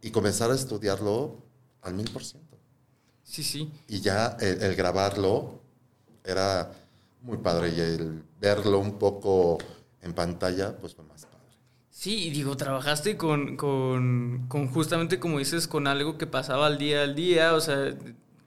y 0.00 0.10
comenzar 0.10 0.50
a 0.50 0.54
estudiarlo 0.54 1.36
al 1.82 1.94
mil 1.94 2.10
por 2.10 2.24
ciento. 2.24 2.58
Sí, 3.22 3.42
sí. 3.42 3.72
Y 3.88 4.00
ya 4.00 4.36
el, 4.40 4.74
grabarlo 4.74 5.60
era 6.24 6.72
muy 7.22 7.38
padre 7.38 7.70
y 7.70 7.80
el 7.80 8.22
verlo 8.40 8.78
un 8.78 8.98
poco 8.98 9.58
en 10.02 10.14
pantalla, 10.14 10.76
pues 10.78 10.94
fue 10.94 11.04
más 11.04 11.24
padre. 11.24 11.38
Sí, 11.90 12.28
y 12.28 12.30
digo, 12.30 12.56
trabajaste 12.56 13.16
con, 13.16 13.56
con, 13.56 14.46
con, 14.48 14.68
justamente 14.68 15.20
como 15.20 15.38
dices, 15.38 15.68
con 15.68 15.86
algo 15.86 16.18
que 16.18 16.26
pasaba 16.26 16.66
al 16.66 16.78
día 16.78 17.02
al 17.02 17.14
día, 17.14 17.54
o 17.54 17.60
sea, 17.60 17.94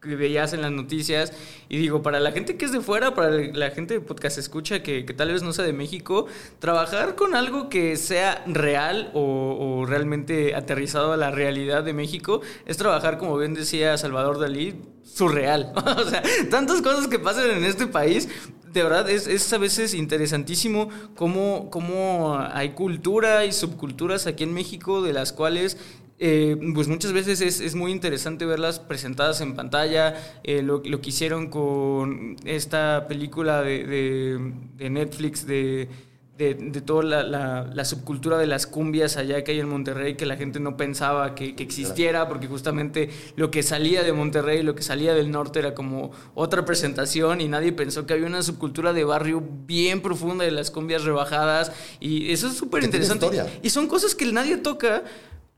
que 0.05 0.15
veías 0.15 0.53
en 0.53 0.61
las 0.61 0.71
noticias. 0.71 1.33
Y 1.69 1.77
digo, 1.77 2.01
para 2.01 2.19
la 2.19 2.31
gente 2.31 2.57
que 2.57 2.65
es 2.65 2.71
de 2.71 2.81
fuera, 2.81 3.13
para 3.13 3.31
la 3.31 3.71
gente 3.71 3.95
de 3.95 4.01
podcast 4.01 4.37
escucha 4.37 4.83
que, 4.83 5.03
tal 5.03 5.31
vez 5.31 5.43
no 5.43 5.53
sea 5.53 5.65
de 5.65 5.73
México, 5.73 6.27
trabajar 6.59 7.15
con 7.15 7.35
algo 7.35 7.69
que 7.69 7.97
sea 7.97 8.43
real 8.47 9.11
o, 9.13 9.85
realmente 9.87 10.55
aterrizado 10.55 11.13
a 11.13 11.17
la 11.17 11.31
realidad 11.31 11.83
de 11.83 11.93
México 11.93 12.41
es 12.65 12.77
trabajar, 12.77 13.17
como 13.17 13.37
bien 13.37 13.53
decía 13.53 13.97
Salvador 13.97 14.39
Dalí, 14.39 14.75
surreal. 15.03 15.73
o 15.97 16.09
sea, 16.09 16.23
tantas 16.49 16.81
cosas 16.81 17.07
que 17.07 17.19
pasan 17.19 17.49
en 17.49 17.65
este 17.65 17.87
país. 17.87 18.29
De 18.71 18.83
verdad, 18.83 19.09
es, 19.09 19.27
es 19.27 19.53
a 19.53 19.57
veces 19.57 19.93
interesantísimo 19.93 20.89
cómo, 21.15 21.69
cómo 21.69 22.37
hay 22.51 22.71
cultura 22.71 23.45
y 23.45 23.53
subculturas 23.53 24.27
aquí 24.27 24.43
en 24.43 24.53
México 24.53 25.01
de 25.01 25.13
las 25.13 25.31
cuales 25.31 25.77
eh, 26.17 26.55
pues 26.73 26.87
muchas 26.87 27.11
veces 27.11 27.41
es, 27.41 27.59
es, 27.59 27.75
muy 27.75 27.91
interesante 27.91 28.45
verlas 28.45 28.79
presentadas 28.79 29.41
en 29.41 29.53
pantalla, 29.53 30.15
eh, 30.43 30.61
lo, 30.61 30.81
lo, 30.85 31.01
que 31.01 31.09
hicieron 31.09 31.49
con 31.49 32.37
esta 32.45 33.05
película 33.09 33.61
de, 33.61 34.39
de, 34.77 34.89
Netflix 34.89 35.45
de, 35.45 35.89
de, 36.37 36.55
toda 36.79 37.03
la, 37.03 37.63
la, 37.65 37.83
subcultura 37.83 38.37
de 38.37 38.47
las 38.47 38.65
cumbias 38.65 39.17
allá 39.17 39.43
que 39.43 39.51
hay 39.51 39.59
en 39.59 39.67
Monterrey, 39.67 40.15
que 40.15 40.25
la 40.25 40.37
gente 40.37 40.61
no 40.61 40.77
pensaba 40.77 41.35
que, 41.35 41.53
que, 41.53 41.63
existiera, 41.63 42.29
porque 42.29 42.47
justamente 42.47 43.09
lo 43.35 43.51
que 43.51 43.61
salía 43.61 44.01
de 44.01 44.13
Monterrey, 44.13 44.63
lo 44.63 44.73
que 44.73 44.83
salía 44.83 45.13
del 45.13 45.31
norte 45.31 45.59
era 45.59 45.75
como 45.75 46.11
otra 46.33 46.63
presentación 46.63 47.41
y 47.41 47.49
nadie 47.49 47.73
pensó 47.73 48.05
que 48.05 48.13
había 48.13 48.27
una 48.27 48.41
subcultura 48.41 48.93
de 48.93 49.03
barrio 49.03 49.43
bien 49.65 50.01
profunda 50.01 50.45
de 50.45 50.51
las 50.51 50.71
cumbias 50.71 51.03
rebajadas. 51.03 51.73
Y 51.99 52.31
eso 52.31 52.47
es 52.47 52.53
súper 52.53 52.85
interesante. 52.85 53.27
Y 53.61 53.69
son 53.69 53.87
cosas 53.87 54.15
que 54.15 54.31
nadie 54.31 54.55
toca 54.55 55.03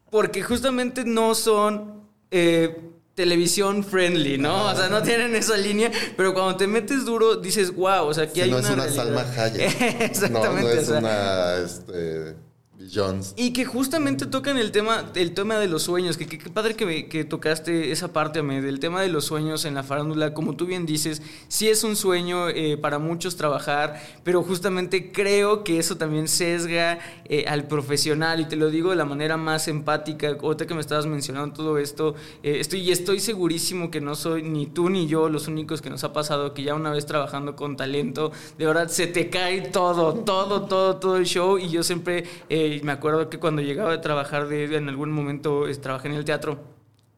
porque 0.09 0.41
justamente 0.43 1.03
no 1.05 1.35
son 1.35 2.03
eh, 2.31 2.91
televisión 3.15 3.83
friendly, 3.83 4.37
¿no? 4.37 4.65
O 4.65 4.75
sea, 4.75 4.89
no 4.89 5.01
tienen 5.01 5.35
esa 5.35 5.57
línea, 5.57 5.91
pero 6.15 6.33
cuando 6.33 6.55
te 6.55 6.67
metes 6.67 7.03
duro 7.03 7.35
dices, 7.35 7.73
wow, 7.75 8.05
o 8.05 8.13
sea, 8.13 8.25
aquí 8.25 8.41
hay 8.41 8.51
no 8.51 8.57
una. 8.57 8.75
No 8.75 8.83
es 8.83 8.93
una 8.93 9.03
Salma 9.03 9.21
Hayek. 9.21 9.81
Exactamente. 10.01 10.61
No, 10.61 10.75
no 10.75 10.81
es 10.81 10.89
una. 10.89 11.55
Este, 11.57 12.35
Jones. 12.91 13.33
Y 13.37 13.51
que 13.51 13.65
justamente 13.65 14.25
tocan 14.25 14.57
el 14.57 14.71
tema, 14.71 15.11
el 15.15 15.33
tema 15.33 15.57
de 15.59 15.67
los 15.67 15.83
sueños, 15.83 16.17
que 16.17 16.27
qué 16.27 16.49
padre 16.49 16.75
que, 16.75 17.07
que, 17.07 17.23
tocaste 17.23 17.91
esa 17.91 18.13
parte, 18.13 18.41
mí 18.41 18.59
del 18.61 18.79
tema 18.79 19.01
de 19.01 19.09
los 19.09 19.25
sueños 19.25 19.65
en 19.65 19.73
la 19.73 19.83
farándula, 19.83 20.33
como 20.33 20.55
tú 20.55 20.65
bien 20.65 20.85
dices, 20.85 21.21
sí 21.47 21.67
es 21.67 21.83
un 21.83 21.95
sueño 21.95 22.49
eh, 22.49 22.77
para 22.77 22.99
muchos 22.99 23.35
trabajar, 23.35 24.01
pero 24.23 24.43
justamente 24.43 25.11
creo 25.11 25.63
que 25.63 25.79
eso 25.79 25.97
también 25.97 26.27
sesga 26.27 26.99
eh, 27.25 27.45
al 27.47 27.67
profesional, 27.67 28.39
y 28.39 28.45
te 28.45 28.55
lo 28.55 28.69
digo 28.69 28.91
de 28.91 28.95
la 28.95 29.05
manera 29.05 29.37
más 29.37 29.67
empática, 29.67 30.37
ahorita 30.39 30.67
que 30.67 30.73
me 30.73 30.81
estabas 30.81 31.05
mencionando 31.05 31.55
todo 31.55 31.77
esto, 31.77 32.15
eh, 32.43 32.57
estoy, 32.59 32.81
y 32.81 32.91
estoy 32.91 33.19
segurísimo 33.19 33.91
que 33.91 34.01
no 34.01 34.15
soy 34.15 34.43
ni 34.43 34.65
tú 34.67 34.89
ni 34.89 35.07
yo 35.07 35.29
los 35.29 35.47
únicos 35.47 35.81
que 35.81 35.89
nos 35.89 36.03
ha 36.03 36.13
pasado, 36.13 36.53
que 36.53 36.63
ya 36.63 36.75
una 36.75 36.91
vez 36.91 37.05
trabajando 37.05 37.55
con 37.55 37.75
talento, 37.75 38.31
de 38.57 38.65
verdad 38.65 38.87
se 38.87 39.07
te 39.07 39.29
cae 39.29 39.61
todo, 39.61 40.13
todo, 40.13 40.63
todo, 40.63 40.97
todo 40.97 41.17
el 41.17 41.25
show, 41.25 41.57
y 41.57 41.69
yo 41.69 41.83
siempre 41.83 42.25
me 42.83 42.91
acuerdo 42.91 43.29
que 43.29 43.39
cuando 43.39 43.61
llegaba 43.61 43.93
a 43.93 44.01
trabajar, 44.01 44.47
de, 44.47 44.75
en 44.75 44.89
algún 44.89 45.11
momento 45.11 45.65
trabajé 45.81 46.07
en 46.07 46.15
el 46.15 46.25
teatro, 46.25 46.59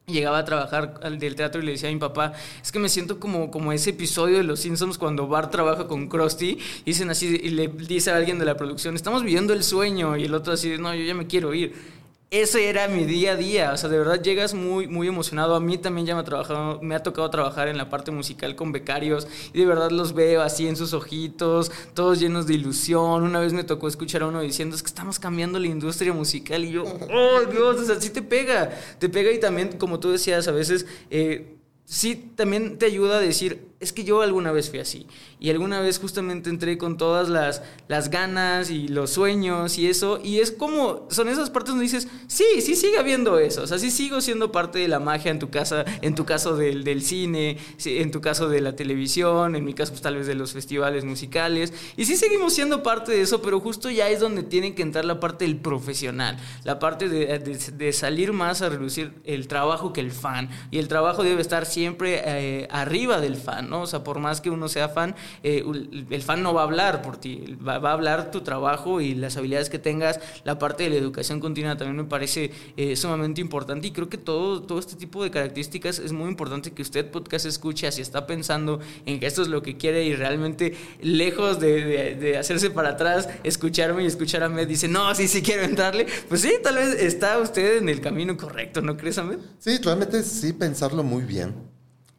llegaba 0.06 0.38
a 0.38 0.44
trabajar 0.44 1.00
del 1.18 1.34
teatro 1.34 1.62
y 1.62 1.64
le 1.64 1.72
decía 1.72 1.88
a 1.88 1.92
mi 1.92 1.98
papá, 1.98 2.32
es 2.62 2.72
que 2.72 2.78
me 2.78 2.88
siento 2.88 3.20
como, 3.20 3.50
como 3.50 3.72
ese 3.72 3.90
episodio 3.90 4.38
de 4.38 4.44
Los 4.44 4.60
Simpsons 4.60 4.98
cuando 4.98 5.28
Bart 5.28 5.50
trabaja 5.50 5.86
con 5.86 6.08
Krusty, 6.08 6.58
y 6.84 6.84
dicen 6.84 7.10
así, 7.10 7.40
y 7.42 7.50
le 7.50 7.68
dice 7.68 8.10
a 8.10 8.16
alguien 8.16 8.38
de 8.38 8.44
la 8.44 8.56
producción, 8.56 8.94
estamos 8.96 9.22
viviendo 9.22 9.52
el 9.52 9.62
sueño, 9.62 10.16
y 10.16 10.24
el 10.24 10.34
otro 10.34 10.52
así, 10.52 10.76
no, 10.78 10.94
yo 10.94 11.04
ya 11.04 11.14
me 11.14 11.26
quiero 11.26 11.54
ir 11.54 11.99
ese 12.30 12.68
era 12.68 12.86
mi 12.86 13.04
día 13.04 13.32
a 13.32 13.36
día. 13.36 13.72
O 13.72 13.76
sea, 13.76 13.88
de 13.88 13.98
verdad 13.98 14.22
llegas 14.22 14.54
muy, 14.54 14.86
muy 14.86 15.08
emocionado. 15.08 15.54
A 15.56 15.60
mí 15.60 15.78
también 15.78 16.06
ya 16.06 16.14
me 16.14 16.20
ha, 16.20 16.24
trabajado, 16.24 16.80
me 16.80 16.94
ha 16.94 17.02
tocado 17.02 17.28
trabajar 17.28 17.68
en 17.68 17.76
la 17.76 17.90
parte 17.90 18.10
musical 18.12 18.54
con 18.54 18.70
becarios 18.70 19.26
y 19.52 19.58
de 19.58 19.66
verdad 19.66 19.90
los 19.90 20.14
veo 20.14 20.42
así 20.42 20.68
en 20.68 20.76
sus 20.76 20.92
ojitos, 20.94 21.72
todos 21.92 22.20
llenos 22.20 22.46
de 22.46 22.54
ilusión. 22.54 23.22
Una 23.24 23.40
vez 23.40 23.52
me 23.52 23.64
tocó 23.64 23.88
escuchar 23.88 24.22
a 24.22 24.28
uno 24.28 24.40
diciendo, 24.40 24.76
es 24.76 24.82
que 24.82 24.88
estamos 24.88 25.18
cambiando 25.18 25.58
la 25.58 25.66
industria 25.66 26.12
musical 26.12 26.64
y 26.64 26.70
yo, 26.70 26.84
oh 26.84 27.40
Dios, 27.50 27.80
o 27.80 27.84
sea, 27.84 28.00
sí 28.00 28.10
te 28.10 28.22
pega, 28.22 28.70
te 28.98 29.08
pega 29.08 29.32
y 29.32 29.40
también, 29.40 29.76
como 29.78 29.98
tú 29.98 30.10
decías, 30.10 30.46
a 30.48 30.52
veces... 30.52 30.86
Eh, 31.10 31.56
sí 31.90 32.30
también 32.36 32.78
te 32.78 32.86
ayuda 32.86 33.16
a 33.16 33.20
decir, 33.20 33.69
es 33.80 33.94
que 33.94 34.04
yo 34.04 34.20
alguna 34.20 34.52
vez 34.52 34.68
fui 34.68 34.78
así. 34.78 35.06
Y 35.40 35.48
alguna 35.48 35.80
vez 35.80 35.98
justamente 35.98 36.50
entré 36.50 36.76
con 36.76 36.98
todas 36.98 37.30
las, 37.30 37.62
las 37.88 38.10
ganas 38.10 38.70
y 38.70 38.88
los 38.88 39.10
sueños 39.10 39.78
y 39.78 39.88
eso. 39.88 40.20
Y 40.22 40.40
es 40.40 40.52
como, 40.52 41.08
son 41.10 41.28
esas 41.28 41.48
partes 41.48 41.70
donde 41.70 41.84
dices, 41.84 42.06
sí, 42.26 42.44
sí 42.60 42.76
sigue 42.76 42.98
habiendo 42.98 43.38
eso. 43.38 43.62
O 43.62 43.66
sea, 43.66 43.78
sí 43.78 43.90
sigo 43.90 44.20
siendo 44.20 44.52
parte 44.52 44.78
de 44.78 44.88
la 44.88 45.00
magia 45.00 45.30
en 45.30 45.38
tu 45.38 45.48
casa, 45.48 45.86
en 46.02 46.14
tu 46.14 46.26
caso 46.26 46.56
del, 46.56 46.84
del 46.84 47.02
cine, 47.02 47.56
en 47.86 48.10
tu 48.10 48.20
caso 48.20 48.50
de 48.50 48.60
la 48.60 48.76
televisión, 48.76 49.56
en 49.56 49.64
mi 49.64 49.72
caso 49.72 49.92
pues, 49.92 50.02
tal 50.02 50.16
vez 50.16 50.26
de 50.26 50.34
los 50.34 50.52
festivales 50.52 51.06
musicales. 51.06 51.72
Y 51.96 52.04
sí 52.04 52.16
seguimos 52.16 52.52
siendo 52.52 52.82
parte 52.82 53.12
de 53.12 53.22
eso, 53.22 53.40
pero 53.40 53.60
justo 53.60 53.88
ya 53.88 54.10
es 54.10 54.20
donde 54.20 54.42
tiene 54.42 54.74
que 54.74 54.82
entrar 54.82 55.06
la 55.06 55.20
parte 55.20 55.46
del 55.46 55.56
profesional. 55.56 56.36
La 56.64 56.78
parte 56.78 57.08
de, 57.08 57.38
de, 57.38 57.92
salir 57.94 58.34
más 58.34 58.60
a 58.60 58.68
reducir 58.68 59.14
el 59.24 59.48
trabajo 59.48 59.94
que 59.94 60.02
el 60.02 60.10
fan. 60.10 60.50
Y 60.70 60.78
el 60.78 60.88
trabajo 60.88 61.22
debe 61.22 61.40
estar 61.40 61.64
siempre 61.64 62.20
eh, 62.26 62.68
arriba 62.70 63.22
del 63.22 63.36
fan. 63.36 63.69
¿No? 63.70 63.82
O 63.82 63.86
sea, 63.86 64.04
por 64.04 64.18
más 64.18 64.40
que 64.40 64.50
uno 64.50 64.68
sea 64.68 64.88
fan, 64.88 65.14
eh, 65.42 65.64
el 66.10 66.22
fan 66.22 66.42
no 66.42 66.52
va 66.52 66.62
a 66.62 66.64
hablar 66.64 67.02
por 67.02 67.16
ti, 67.16 67.56
va, 67.66 67.76
a 67.76 67.92
hablar 67.92 68.30
tu 68.30 68.42
trabajo 68.42 69.00
y 69.00 69.14
las 69.14 69.36
habilidades 69.36 69.70
que 69.70 69.78
tengas. 69.78 70.20
La 70.44 70.58
parte 70.58 70.84
de 70.84 70.90
la 70.90 70.96
educación 70.96 71.40
continua 71.40 71.76
también 71.76 71.96
me 71.96 72.04
parece 72.04 72.50
eh, 72.76 72.96
sumamente 72.96 73.40
importante 73.40 73.86
y 73.86 73.92
creo 73.92 74.08
que 74.08 74.18
todo, 74.18 74.62
todo 74.62 74.78
este 74.78 74.96
tipo 74.96 75.22
de 75.24 75.30
características 75.30 75.98
es 75.98 76.12
muy 76.12 76.28
importante 76.28 76.72
que 76.72 76.82
usted 76.82 77.10
podcast 77.10 77.46
escuche 77.46 77.90
si 77.90 78.02
está 78.02 78.26
pensando 78.26 78.80
en 79.06 79.20
que 79.20 79.26
esto 79.26 79.42
es 79.42 79.48
lo 79.48 79.62
que 79.62 79.76
quiere 79.76 80.04
y 80.04 80.14
realmente 80.14 80.76
lejos 81.00 81.60
de, 81.60 82.16
de, 82.16 82.36
hacerse 82.36 82.70
para 82.70 82.90
atrás, 82.90 83.28
escucharme 83.44 84.02
y 84.02 84.06
escuchar 84.06 84.42
a 84.42 84.48
Med 84.48 84.66
dice, 84.66 84.88
no, 84.88 85.14
sí, 85.14 85.28
sí 85.28 85.42
quiero 85.42 85.62
entrarle, 85.62 86.06
pues 86.28 86.40
sí, 86.40 86.52
tal 86.62 86.76
vez 86.76 86.94
está 87.00 87.38
usted 87.38 87.78
en 87.78 87.88
el 87.88 88.00
camino 88.00 88.36
correcto, 88.36 88.82
¿no 88.82 88.96
crees, 88.96 89.18
Ahmed? 89.18 89.38
Sí, 89.58 89.78
realmente 89.78 90.22
sí 90.22 90.52
pensarlo 90.52 91.02
muy 91.02 91.22
bien, 91.22 91.54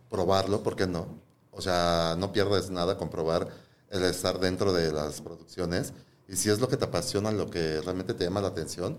probarlo, 0.10 0.64
¿por 0.64 0.76
qué 0.76 0.88
no? 0.88 1.20
O 1.52 1.62
sea, 1.62 2.16
no 2.18 2.32
pierdes 2.32 2.70
nada 2.70 2.97
comprobar 2.97 3.47
el 3.89 4.04
estar 4.04 4.39
dentro 4.39 4.74
de 4.74 4.91
las 4.91 5.22
producciones. 5.22 5.93
Y 6.28 6.36
si 6.36 6.49
es 6.49 6.60
lo 6.60 6.70
que 6.70 6.78
te 6.78 6.86
apasiona, 6.86 7.32
lo 7.32 7.49
que 7.49 7.82
realmente 7.82 8.14
te 8.14 8.24
llama 8.24 8.41
la 8.41 8.49
atención, 8.49 8.97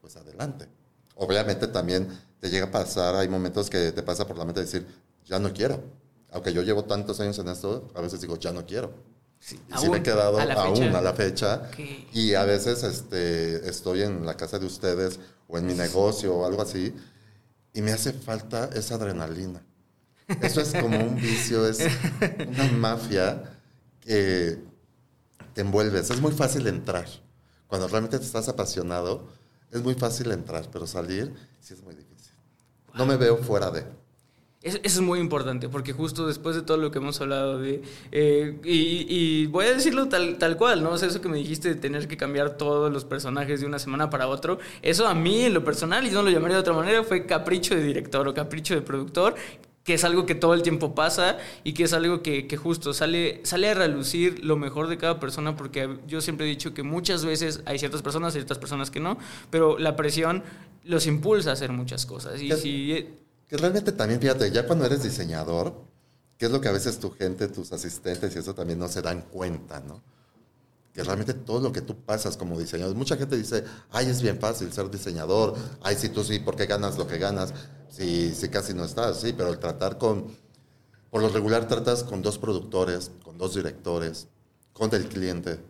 pues 0.00 0.16
adelante. 0.16 0.68
Obviamente 1.14 1.68
también 1.68 2.08
te 2.40 2.50
llega 2.50 2.66
a 2.66 2.70
pasar, 2.70 3.14
hay 3.14 3.28
momentos 3.28 3.70
que 3.70 3.92
te 3.92 4.02
pasa 4.02 4.26
por 4.26 4.36
la 4.36 4.44
mente 4.44 4.60
decir, 4.60 4.86
ya 5.24 5.38
no 5.38 5.52
quiero. 5.52 5.80
Aunque 6.32 6.52
yo 6.52 6.62
llevo 6.62 6.84
tantos 6.84 7.20
años 7.20 7.38
en 7.38 7.48
esto, 7.48 7.90
a 7.94 8.00
veces 8.00 8.20
digo, 8.20 8.36
ya 8.36 8.52
no 8.52 8.66
quiero. 8.66 8.92
Sí, 9.38 9.60
y 9.82 9.88
me 9.88 9.98
he 9.98 10.02
quedado 10.02 10.38
aún 10.38 10.94
a 10.94 11.00
la 11.00 11.12
fecha. 11.12 11.70
Y 12.12 12.34
a 12.34 12.44
veces 12.44 12.82
este, 12.82 13.68
estoy 13.68 14.02
en 14.02 14.24
la 14.24 14.36
casa 14.36 14.58
de 14.58 14.66
ustedes 14.66 15.20
o 15.48 15.58
en 15.58 15.66
mi 15.66 15.74
negocio 15.74 16.34
o 16.34 16.46
algo 16.46 16.62
así 16.62 16.94
y 17.74 17.82
me 17.82 17.92
hace 17.92 18.12
falta 18.12 18.70
esa 18.74 18.96
adrenalina. 18.96 19.64
Eso 20.40 20.60
es 20.60 20.72
como 20.72 20.98
un 20.98 21.16
vicio, 21.16 21.66
es 21.66 21.80
una 22.48 22.68
mafia 22.72 23.42
que 24.00 24.58
te 25.54 25.60
envuelves. 25.60 26.10
Es 26.10 26.20
muy 26.20 26.32
fácil 26.32 26.66
entrar. 26.66 27.06
Cuando 27.66 27.88
realmente 27.88 28.18
te 28.18 28.24
estás 28.24 28.48
apasionado, 28.48 29.28
es 29.70 29.82
muy 29.82 29.94
fácil 29.94 30.30
entrar, 30.32 30.68
pero 30.72 30.86
salir 30.86 31.32
sí 31.60 31.74
es 31.74 31.82
muy 31.82 31.94
difícil. 31.94 32.32
No 32.94 33.06
me 33.06 33.16
veo 33.16 33.38
fuera 33.38 33.70
de. 33.70 33.84
Eso, 34.62 34.78
es 34.82 35.00
muy 35.00 35.18
importante, 35.18 35.68
porque 35.68 35.92
justo 35.92 36.26
después 36.26 36.54
de 36.54 36.62
todo 36.62 36.76
lo 36.76 36.92
que 36.92 36.98
hemos 36.98 37.20
hablado 37.20 37.58
de... 37.58 37.82
Eh, 38.12 38.60
y, 38.62 39.46
voy 39.46 39.66
a 39.66 39.74
decirlo 39.74 40.08
tal, 40.08 40.38
tal 40.38 40.56
cual, 40.56 40.84
¿no? 40.84 40.90
O 40.90 40.98
sea, 40.98 41.08
eso 41.08 41.20
que 41.20 41.28
me 41.28 41.36
dijiste 41.36 41.68
de 41.68 41.74
tener 41.74 42.06
que 42.06 42.16
cambiar 42.16 42.56
todos 42.56 42.92
los 42.92 43.04
personajes 43.04 43.60
de 43.60 43.66
una 43.66 43.80
semana 43.80 44.08
para 44.08 44.28
otro, 44.28 44.60
eso 44.80 45.08
a 45.08 45.14
mí 45.14 45.42
en 45.42 45.54
lo 45.54 45.64
personal, 45.64 46.06
y 46.06 46.10
no 46.10 46.22
lo 46.22 46.30
llamaría 46.30 46.56
de 46.56 46.60
otra 46.60 46.74
manera, 46.74 47.02
fue 47.02 47.26
capricho 47.26 47.74
de 47.74 47.82
director 47.82 48.28
o 48.28 48.34
capricho 48.34 48.74
de 48.74 48.82
productor, 48.82 49.34
que 49.84 49.94
es 49.94 50.04
algo 50.04 50.26
que 50.26 50.34
todo 50.34 50.54
el 50.54 50.62
tiempo 50.62 50.94
pasa 50.94 51.38
y 51.64 51.74
que 51.74 51.84
es 51.84 51.92
algo 51.92 52.22
que, 52.22 52.48
justo 52.56 52.92
sale, 52.94 53.40
sale 53.44 53.70
a 53.70 53.74
relucir 53.74 54.44
lo 54.44 54.56
mejor 54.56 54.88
de 54.88 54.96
cada 54.96 55.18
persona, 55.18 55.56
porque 55.56 55.98
yo 56.06 56.20
siempre 56.20 56.46
he 56.46 56.48
dicho 56.48 56.72
que 56.72 56.82
muchas 56.82 57.24
veces 57.24 57.62
hay 57.64 57.78
ciertas 57.78 58.02
personas, 58.02 58.32
ciertas 58.32 58.58
personas 58.58 58.90
que 58.90 59.00
no, 59.00 59.18
pero 59.50 59.78
la 59.78 59.96
presión 59.96 60.42
los 60.84 61.06
impulsa 61.06 61.50
a 61.50 61.52
hacer 61.54 61.72
muchas 61.72 62.06
cosas. 62.06 62.40
Y 62.40 62.48
que, 62.48 62.56
si, 62.56 63.08
que 63.48 63.56
realmente 63.56 63.92
también, 63.92 64.20
fíjate, 64.20 64.50
ya 64.50 64.66
cuando 64.66 64.86
eres 64.86 65.02
diseñador, 65.02 65.74
que 66.38 66.46
es 66.46 66.52
lo 66.52 66.60
que 66.60 66.68
a 66.68 66.72
veces 66.72 66.98
tu 66.98 67.10
gente, 67.10 67.48
tus 67.48 67.72
asistentes 67.72 68.34
y 68.34 68.38
eso 68.38 68.54
también 68.54 68.78
no 68.78 68.88
se 68.88 69.02
dan 69.02 69.22
cuenta, 69.22 69.80
¿no? 69.80 70.02
Que 70.92 71.02
realmente 71.02 71.32
todo 71.32 71.60
lo 71.60 71.72
que 71.72 71.80
tú 71.80 71.96
pasas 72.04 72.36
como 72.36 72.58
diseñador, 72.58 72.94
mucha 72.94 73.16
gente 73.16 73.36
dice, 73.36 73.64
ay, 73.90 74.08
es 74.08 74.20
bien 74.20 74.38
fácil 74.38 74.72
ser 74.72 74.90
diseñador, 74.90 75.54
ay, 75.82 75.96
sí, 75.96 76.10
tú 76.10 76.22
sí, 76.22 76.38
porque 76.38 76.66
ganas 76.66 76.98
lo 76.98 77.06
que 77.06 77.18
ganas, 77.18 77.54
sí, 77.88 78.34
casi 78.50 78.74
no 78.74 78.84
estás, 78.84 79.20
sí, 79.20 79.32
pero 79.32 79.48
el 79.48 79.58
tratar 79.58 79.96
con, 79.96 80.26
por 81.10 81.22
lo 81.22 81.30
regular 81.30 81.66
tratas 81.66 82.04
con 82.04 82.20
dos 82.20 82.36
productores, 82.38 83.10
con 83.24 83.38
dos 83.38 83.54
directores, 83.54 84.28
con 84.74 84.94
el 84.94 85.08
cliente, 85.08 85.60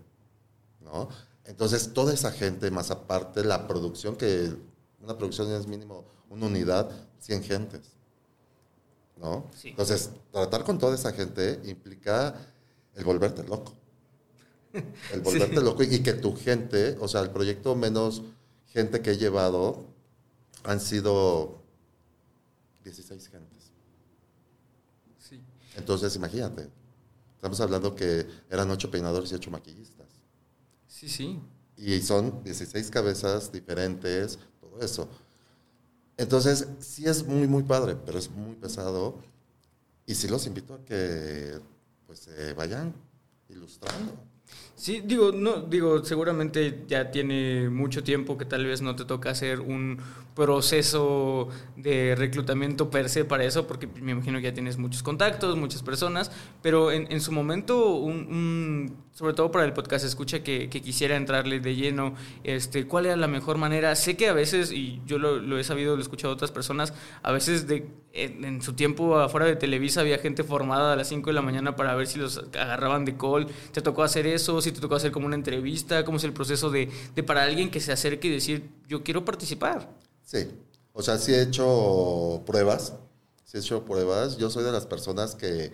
¿no? 0.81 1.09
Entonces, 1.45 1.93
toda 1.93 2.13
esa 2.13 2.33
gente, 2.33 2.71
más 2.71 2.91
aparte 2.91 3.45
la 3.45 3.69
producción, 3.69 4.17
que 4.17 4.53
una 5.01 5.17
producción 5.17 5.53
es 5.53 5.67
mínimo 5.67 6.05
una 6.31 6.47
unidad, 6.47 6.91
100 7.21 7.43
gentes, 7.45 7.81
¿no? 9.17 9.51
Entonces, 9.63 10.11
tratar 10.33 10.65
con 10.65 10.79
toda 10.79 10.97
esa 10.97 11.13
gente 11.13 11.61
implica 11.65 12.35
el 12.95 13.05
volverte 13.05 13.45
loco 13.45 13.82
el 15.13 15.21
volverte 15.21 15.61
loco 15.61 15.83
y 15.83 16.03
que 16.03 16.15
tu 16.15 16.37
gente, 16.37 16.97
o 17.01 17.09
sea, 17.09 17.21
el 17.21 17.31
proyecto 17.31 17.75
menos 17.75 18.23
gente 18.67 19.03
que 19.03 19.11
he 19.13 19.17
llevado 19.17 19.87
han 20.65 20.81
sido 20.81 21.63
16 22.85 23.29
gentes. 23.29 23.73
Sí. 25.19 25.43
Entonces, 25.77 26.17
imagínate, 26.17 26.69
estamos 27.35 27.61
hablando 27.61 27.95
que 27.95 28.27
eran 28.51 28.71
8 28.71 28.91
peinadores 28.91 29.31
y 29.33 29.35
8 29.35 29.51
maquillistas. 29.51 30.07
Sí, 30.87 31.09
sí. 31.09 31.41
Y 31.77 32.01
son 32.01 32.43
16 32.45 32.91
cabezas 32.91 33.51
diferentes, 33.53 34.39
todo 34.61 34.81
eso. 34.81 35.09
Entonces, 36.17 36.69
sí 36.81 37.07
es 37.07 37.27
muy, 37.27 37.47
muy 37.47 37.63
padre, 37.63 37.97
pero 37.97 38.19
es 38.19 38.31
muy 38.31 38.55
pesado. 38.57 39.19
Y 40.07 40.15
sí 40.15 40.29
los 40.29 40.47
invito 40.47 40.75
a 40.75 40.85
que 40.85 41.59
pues 42.07 42.21
se 42.21 42.53
vayan 42.53 42.95
ilustrando. 43.49 44.32
Sí, 44.75 45.03
digo, 45.05 45.31
no, 45.33 45.61
digo, 45.61 46.05
seguramente 46.05 46.85
ya 46.89 47.11
tiene 47.11 47.69
mucho 47.71 48.03
tiempo 48.03 48.37
que 48.37 48.45
tal 48.47 48.67
vez 48.67 48.83
no 48.83 48.97
te 48.97 49.05
toca 49.05 49.31
hacer 49.31 49.61
un 49.61 49.99
proceso 50.35 51.49
de 51.77 52.15
reclutamiento 52.15 52.91
per 52.91 53.09
se 53.09 53.25
para 53.25 53.45
eso, 53.45 53.67
porque 53.67 53.87
me 53.87 54.13
imagino 54.13 54.39
que 54.39 54.45
ya 54.45 54.55
tienes 54.55 54.79
muchos 54.79 55.03
contactos, 55.03 55.57
muchas 55.57 55.83
personas, 55.83 56.31
pero 56.63 56.91
en, 56.91 57.21
su 57.21 57.33
momento, 57.33 57.95
un, 57.97 58.97
sobre 59.13 59.35
todo 59.35 59.51
para 59.51 59.65
el 59.65 59.73
podcast 59.73 60.05
escucha 60.05 60.43
que, 60.43 60.69
quisiera 60.69 61.17
entrarle 61.17 61.61
de 61.61 61.77
lleno, 61.77 62.15
este, 62.45 62.87
¿cuál 62.87 63.07
era 63.07 63.17
la 63.17 63.29
mejor 63.29 63.59
manera? 63.59 63.95
Sé 63.95 64.17
que 64.17 64.29
a 64.29 64.33
veces, 64.33 64.73
y 64.73 65.01
yo 65.07 65.19
lo, 65.19 65.59
he 65.59 65.65
sabido, 65.65 65.95
lo 65.95 66.01
he 66.01 66.03
escuchado 66.03 66.33
de 66.33 66.37
otras 66.37 66.51
personas, 66.51 66.95
a 67.23 67.33
veces 67.33 67.67
de, 67.67 67.89
en, 68.13 68.63
su 68.63 68.73
tiempo 68.73 69.19
afuera 69.19 69.47
de 69.47 69.57
Televisa 69.57 70.01
había 70.01 70.19
gente 70.19 70.45
formada 70.45 70.95
a 70.95 70.97
las 70.97 71.09
5 71.09 71.29
de 71.29 71.35
la 71.35 71.43
mañana 71.43 71.77
para 71.77 71.95
ver 71.95 72.07
si 72.07 72.19
los 72.19 72.39
agarraban 72.39 73.05
de 73.05 73.17
call, 73.17 73.49
¿te 73.73 73.83
tocó 73.83 74.03
hacer 74.03 74.27
eso? 74.27 74.61
¿Si 74.63 74.73
te 74.73 74.81
tocó 74.81 74.95
hacer 74.95 75.13
como 75.13 75.27
una 75.27 75.37
entrevista? 75.37 76.05
¿Cómo 76.05 76.17
es 76.17 76.25
el 76.25 76.33
proceso 76.33 76.71
de, 76.71 76.89
de 77.15 77.23
para 77.23 77.43
alguien 77.43 77.71
que 77.71 77.81
se 77.81 77.93
acerque 77.93 78.29
y 78.29 78.31
decir, 78.31 78.71
yo 78.89 79.03
quiero 79.03 79.25
participar? 79.25 79.89
Sí, 80.33 80.49
o 80.95 81.03
sea, 81.03 81.19
sí 81.19 81.35
he 81.35 81.43
hecho 81.43 82.43
pruebas, 82.47 82.95
sí 83.45 83.59
he 83.59 83.61
hecho 83.61 83.85
pruebas. 83.85 84.39
Yo 84.39 84.49
soy 84.49 84.65
de 84.65 84.73
las 84.73 84.87
personas 84.87 85.35
que 85.35 85.71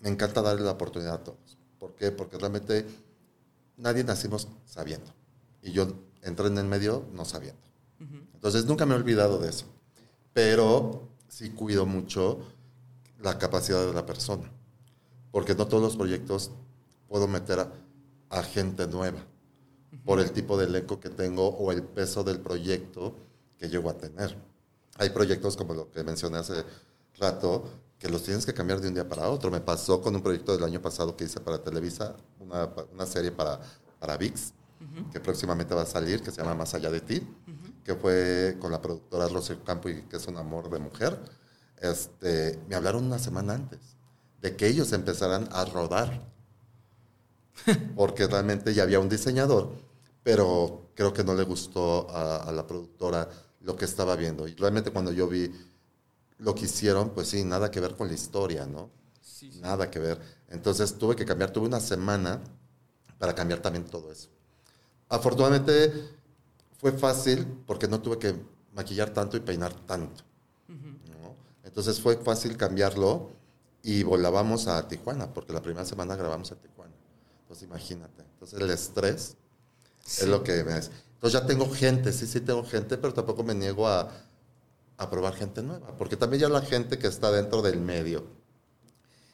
me 0.00 0.08
encanta 0.08 0.42
darle 0.42 0.64
la 0.64 0.72
oportunidad 0.72 1.14
a 1.14 1.22
todos. 1.22 1.56
¿Por 1.78 1.94
qué? 1.94 2.10
Porque 2.10 2.36
realmente 2.36 2.86
nadie 3.76 4.02
nacimos 4.02 4.48
sabiendo. 4.64 5.12
Y 5.62 5.70
yo 5.70 5.86
entré 6.22 6.48
en 6.48 6.58
el 6.58 6.64
medio 6.64 7.06
no 7.12 7.24
sabiendo. 7.24 7.62
Entonces 8.34 8.64
nunca 8.66 8.84
me 8.84 8.94
he 8.94 8.96
olvidado 8.96 9.38
de 9.38 9.50
eso. 9.50 9.66
Pero 10.32 11.06
sí 11.28 11.50
cuido 11.50 11.86
mucho 11.86 12.40
la 13.22 13.38
capacidad 13.38 13.86
de 13.86 13.94
la 13.94 14.04
persona. 14.04 14.50
Porque 15.30 15.54
no 15.54 15.68
todos 15.68 15.84
los 15.84 15.96
proyectos 15.96 16.50
puedo 17.06 17.28
meter 17.28 17.60
a, 17.60 17.72
a 18.30 18.42
gente 18.42 18.88
nueva 18.88 19.24
por 20.04 20.18
el 20.18 20.32
tipo 20.32 20.58
de 20.58 20.64
elenco 20.64 20.98
que 20.98 21.10
tengo 21.10 21.46
o 21.46 21.70
el 21.70 21.84
peso 21.84 22.24
del 22.24 22.40
proyecto 22.40 23.14
que 23.64 23.70
llego 23.70 23.88
a 23.88 23.94
tener. 23.94 24.36
Hay 24.98 25.10
proyectos 25.10 25.56
como 25.56 25.72
lo 25.72 25.90
que 25.90 26.04
mencioné 26.04 26.38
hace 26.38 26.64
rato 27.18 27.64
que 27.98 28.08
los 28.10 28.22
tienes 28.22 28.44
que 28.44 28.52
cambiar 28.52 28.80
de 28.80 28.88
un 28.88 28.94
día 28.94 29.08
para 29.08 29.30
otro. 29.30 29.50
Me 29.50 29.60
pasó 29.60 30.02
con 30.02 30.14
un 30.14 30.22
proyecto 30.22 30.52
del 30.52 30.64
año 30.64 30.82
pasado 30.82 31.16
que 31.16 31.24
hice 31.24 31.40
para 31.40 31.62
Televisa, 31.62 32.14
una, 32.40 32.68
una 32.92 33.06
serie 33.06 33.32
para, 33.32 33.58
para 33.98 34.18
VIX, 34.18 34.52
que 35.10 35.18
próximamente 35.18 35.74
va 35.74 35.82
a 35.82 35.86
salir, 35.86 36.22
que 36.22 36.30
se 36.30 36.42
llama 36.42 36.54
Más 36.54 36.74
allá 36.74 36.90
de 36.90 37.00
ti, 37.00 37.26
que 37.82 37.94
fue 37.94 38.58
con 38.60 38.70
la 38.70 38.82
productora 38.82 39.28
Rocío 39.28 39.64
Campo 39.64 39.88
y 39.88 40.02
que 40.02 40.16
es 40.16 40.26
un 40.26 40.36
amor 40.36 40.68
de 40.68 40.78
mujer. 40.78 41.18
Este, 41.78 42.60
me 42.68 42.74
hablaron 42.76 43.04
una 43.04 43.18
semana 43.18 43.54
antes 43.54 43.80
de 44.42 44.56
que 44.56 44.66
ellos 44.66 44.92
empezaran 44.92 45.48
a 45.52 45.64
rodar 45.64 46.20
porque 47.96 48.26
realmente 48.26 48.74
ya 48.74 48.82
había 48.82 49.00
un 49.00 49.08
diseñador, 49.08 49.70
pero 50.22 50.84
creo 50.94 51.12
que 51.12 51.24
no 51.24 51.34
le 51.34 51.44
gustó 51.44 52.08
a, 52.10 52.50
la 52.52 52.66
productora 52.66 53.28
lo 53.64 53.76
que 53.76 53.84
estaba 53.84 54.14
viendo. 54.16 54.46
Y 54.46 54.54
realmente 54.54 54.90
cuando 54.90 55.12
yo 55.12 55.26
vi 55.26 55.50
lo 56.38 56.54
que 56.54 56.66
hicieron, 56.66 57.10
pues 57.10 57.28
sí, 57.28 57.44
nada 57.44 57.70
que 57.70 57.80
ver 57.80 57.96
con 57.96 58.08
la 58.08 58.14
historia, 58.14 58.66
¿no? 58.66 58.90
Sí, 59.20 59.50
sí. 59.50 59.60
Nada 59.60 59.90
que 59.90 59.98
ver. 59.98 60.20
Entonces 60.48 60.94
tuve 60.94 61.16
que 61.16 61.24
cambiar, 61.24 61.50
tuve 61.50 61.66
una 61.66 61.80
semana 61.80 62.40
para 63.18 63.34
cambiar 63.34 63.60
también 63.60 63.84
todo 63.84 64.12
eso. 64.12 64.28
Afortunadamente 65.08 65.92
fue 66.78 66.92
fácil 66.92 67.46
porque 67.66 67.88
no 67.88 68.00
tuve 68.00 68.18
que 68.18 68.34
maquillar 68.74 69.10
tanto 69.10 69.36
y 69.36 69.40
peinar 69.40 69.72
tanto. 69.86 70.24
¿no? 70.68 71.34
Entonces 71.62 72.00
fue 72.00 72.16
fácil 72.16 72.56
cambiarlo 72.56 73.30
y 73.82 74.02
volábamos 74.02 74.66
a 74.66 74.86
Tijuana, 74.88 75.32
porque 75.32 75.52
la 75.52 75.62
primera 75.62 75.84
semana 75.84 76.16
grabamos 76.16 76.50
a 76.52 76.56
Tijuana. 76.56 76.92
Entonces 77.42 77.64
imagínate. 77.64 78.22
Entonces 78.22 78.60
el 78.60 78.70
estrés 78.70 79.36
es 80.06 80.26
lo 80.26 80.42
que 80.42 80.64
me... 80.64 80.80
Entonces 81.24 81.40
ya 81.40 81.46
tengo 81.46 81.70
gente, 81.72 82.12
sí, 82.12 82.26
sí 82.26 82.40
tengo 82.42 82.62
gente, 82.66 82.98
pero 82.98 83.14
tampoco 83.14 83.42
me 83.42 83.54
niego 83.54 83.88
a, 83.88 84.10
a 84.98 85.08
probar 85.08 85.32
gente 85.34 85.62
nueva, 85.62 85.96
porque 85.96 86.18
también 86.18 86.42
ya 86.42 86.48
la 86.50 86.60
gente 86.60 86.98
que 86.98 87.06
está 87.06 87.30
dentro 87.32 87.62
del 87.62 87.80
medio 87.80 88.26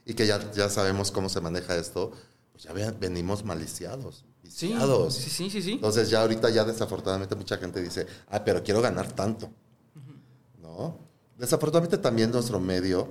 y 0.05 0.14
que 0.14 0.24
ya, 0.24 0.53
ya 0.53 0.68
sabemos 0.68 1.11
cómo 1.11 1.28
se 1.28 1.41
maneja 1.41 1.74
esto, 1.74 2.12
pues 2.53 2.62
ya 2.62 2.72
ve- 2.72 2.93
venimos 2.93 3.45
maliciados. 3.45 4.24
Viciados. 4.41 5.14
sí, 5.16 5.30
sí, 5.30 5.51
sí, 5.51 5.61
sí. 5.62 5.72
Entonces 5.72 6.09
ya 6.11 6.20
ahorita 6.22 6.49
ya 6.51 6.62
desafortunadamente 6.64 7.34
mucha 7.34 7.57
gente 7.59 7.82
dice, 7.82 8.07
ah, 8.28 8.45
pero 8.45 8.62
quiero 8.62 8.80
ganar 8.80 9.11
tanto. 9.11 9.51
¿No? 10.62 10.97
Desafortunadamente 11.38 11.99
también 11.99 12.30
nuestro 12.30 12.61
medio, 12.61 13.09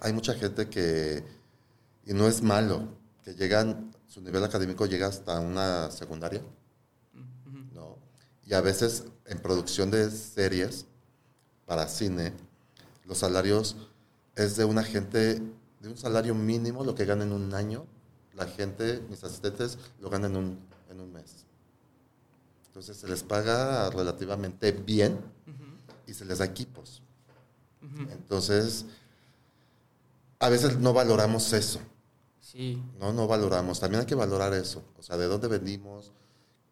hay 0.00 0.12
mucha 0.12 0.34
gente 0.34 0.68
que, 0.68 1.24
y 2.04 2.12
no 2.12 2.28
es 2.28 2.42
malo, 2.42 2.88
que 3.24 3.34
llegan, 3.34 3.90
su 4.06 4.20
nivel 4.20 4.44
académico 4.44 4.84
llega 4.84 5.06
hasta 5.06 5.40
una 5.40 5.90
secundaria. 5.90 6.42
Y 8.46 8.54
a 8.54 8.60
veces 8.60 9.04
en 9.26 9.38
producción 9.38 9.90
de 9.90 10.10
series 10.10 10.86
para 11.66 11.88
cine, 11.88 12.32
los 13.04 13.18
salarios 13.18 13.76
es 14.36 14.56
de 14.56 14.64
una 14.64 14.82
gente, 14.82 15.40
de 15.80 15.88
un 15.88 15.96
salario 15.96 16.34
mínimo, 16.34 16.84
lo 16.84 16.94
que 16.94 17.04
gana 17.04 17.24
en 17.24 17.32
un 17.32 17.54
año, 17.54 17.86
la 18.34 18.46
gente, 18.46 19.02
mis 19.08 19.22
asistentes, 19.24 19.78
lo 20.00 20.10
ganan 20.10 20.32
en 20.32 20.36
un, 20.36 20.58
en 20.90 21.00
un 21.00 21.12
mes. 21.12 21.46
Entonces 22.66 22.96
se 22.96 23.08
les 23.08 23.22
paga 23.22 23.88
relativamente 23.90 24.72
bien 24.72 25.20
y 26.06 26.12
se 26.12 26.24
les 26.24 26.38
da 26.38 26.44
equipos. 26.44 27.02
Entonces, 28.10 28.86
a 30.40 30.48
veces 30.48 30.78
no 30.78 30.92
valoramos 30.92 31.52
eso. 31.52 31.80
Sí. 32.40 32.82
No, 32.98 33.12
no 33.12 33.26
valoramos. 33.26 33.78
También 33.78 34.00
hay 34.00 34.06
que 34.06 34.14
valorar 34.14 34.52
eso. 34.54 34.82
O 34.98 35.02
sea, 35.02 35.16
de 35.16 35.26
dónde 35.26 35.48
venimos, 35.48 36.12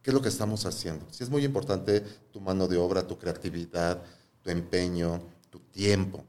qué 0.02 0.10
es 0.10 0.14
lo 0.14 0.20
que 0.22 0.28
estamos 0.28 0.66
haciendo. 0.66 1.06
Sí 1.10 1.22
es 1.22 1.30
muy 1.30 1.44
importante 1.44 2.00
tu 2.32 2.40
mano 2.40 2.66
de 2.68 2.76
obra, 2.76 3.06
tu 3.06 3.18
creatividad, 3.18 4.02
tu 4.42 4.50
empeño, 4.50 5.20
tu 5.50 5.60
tiempo. 5.60 6.24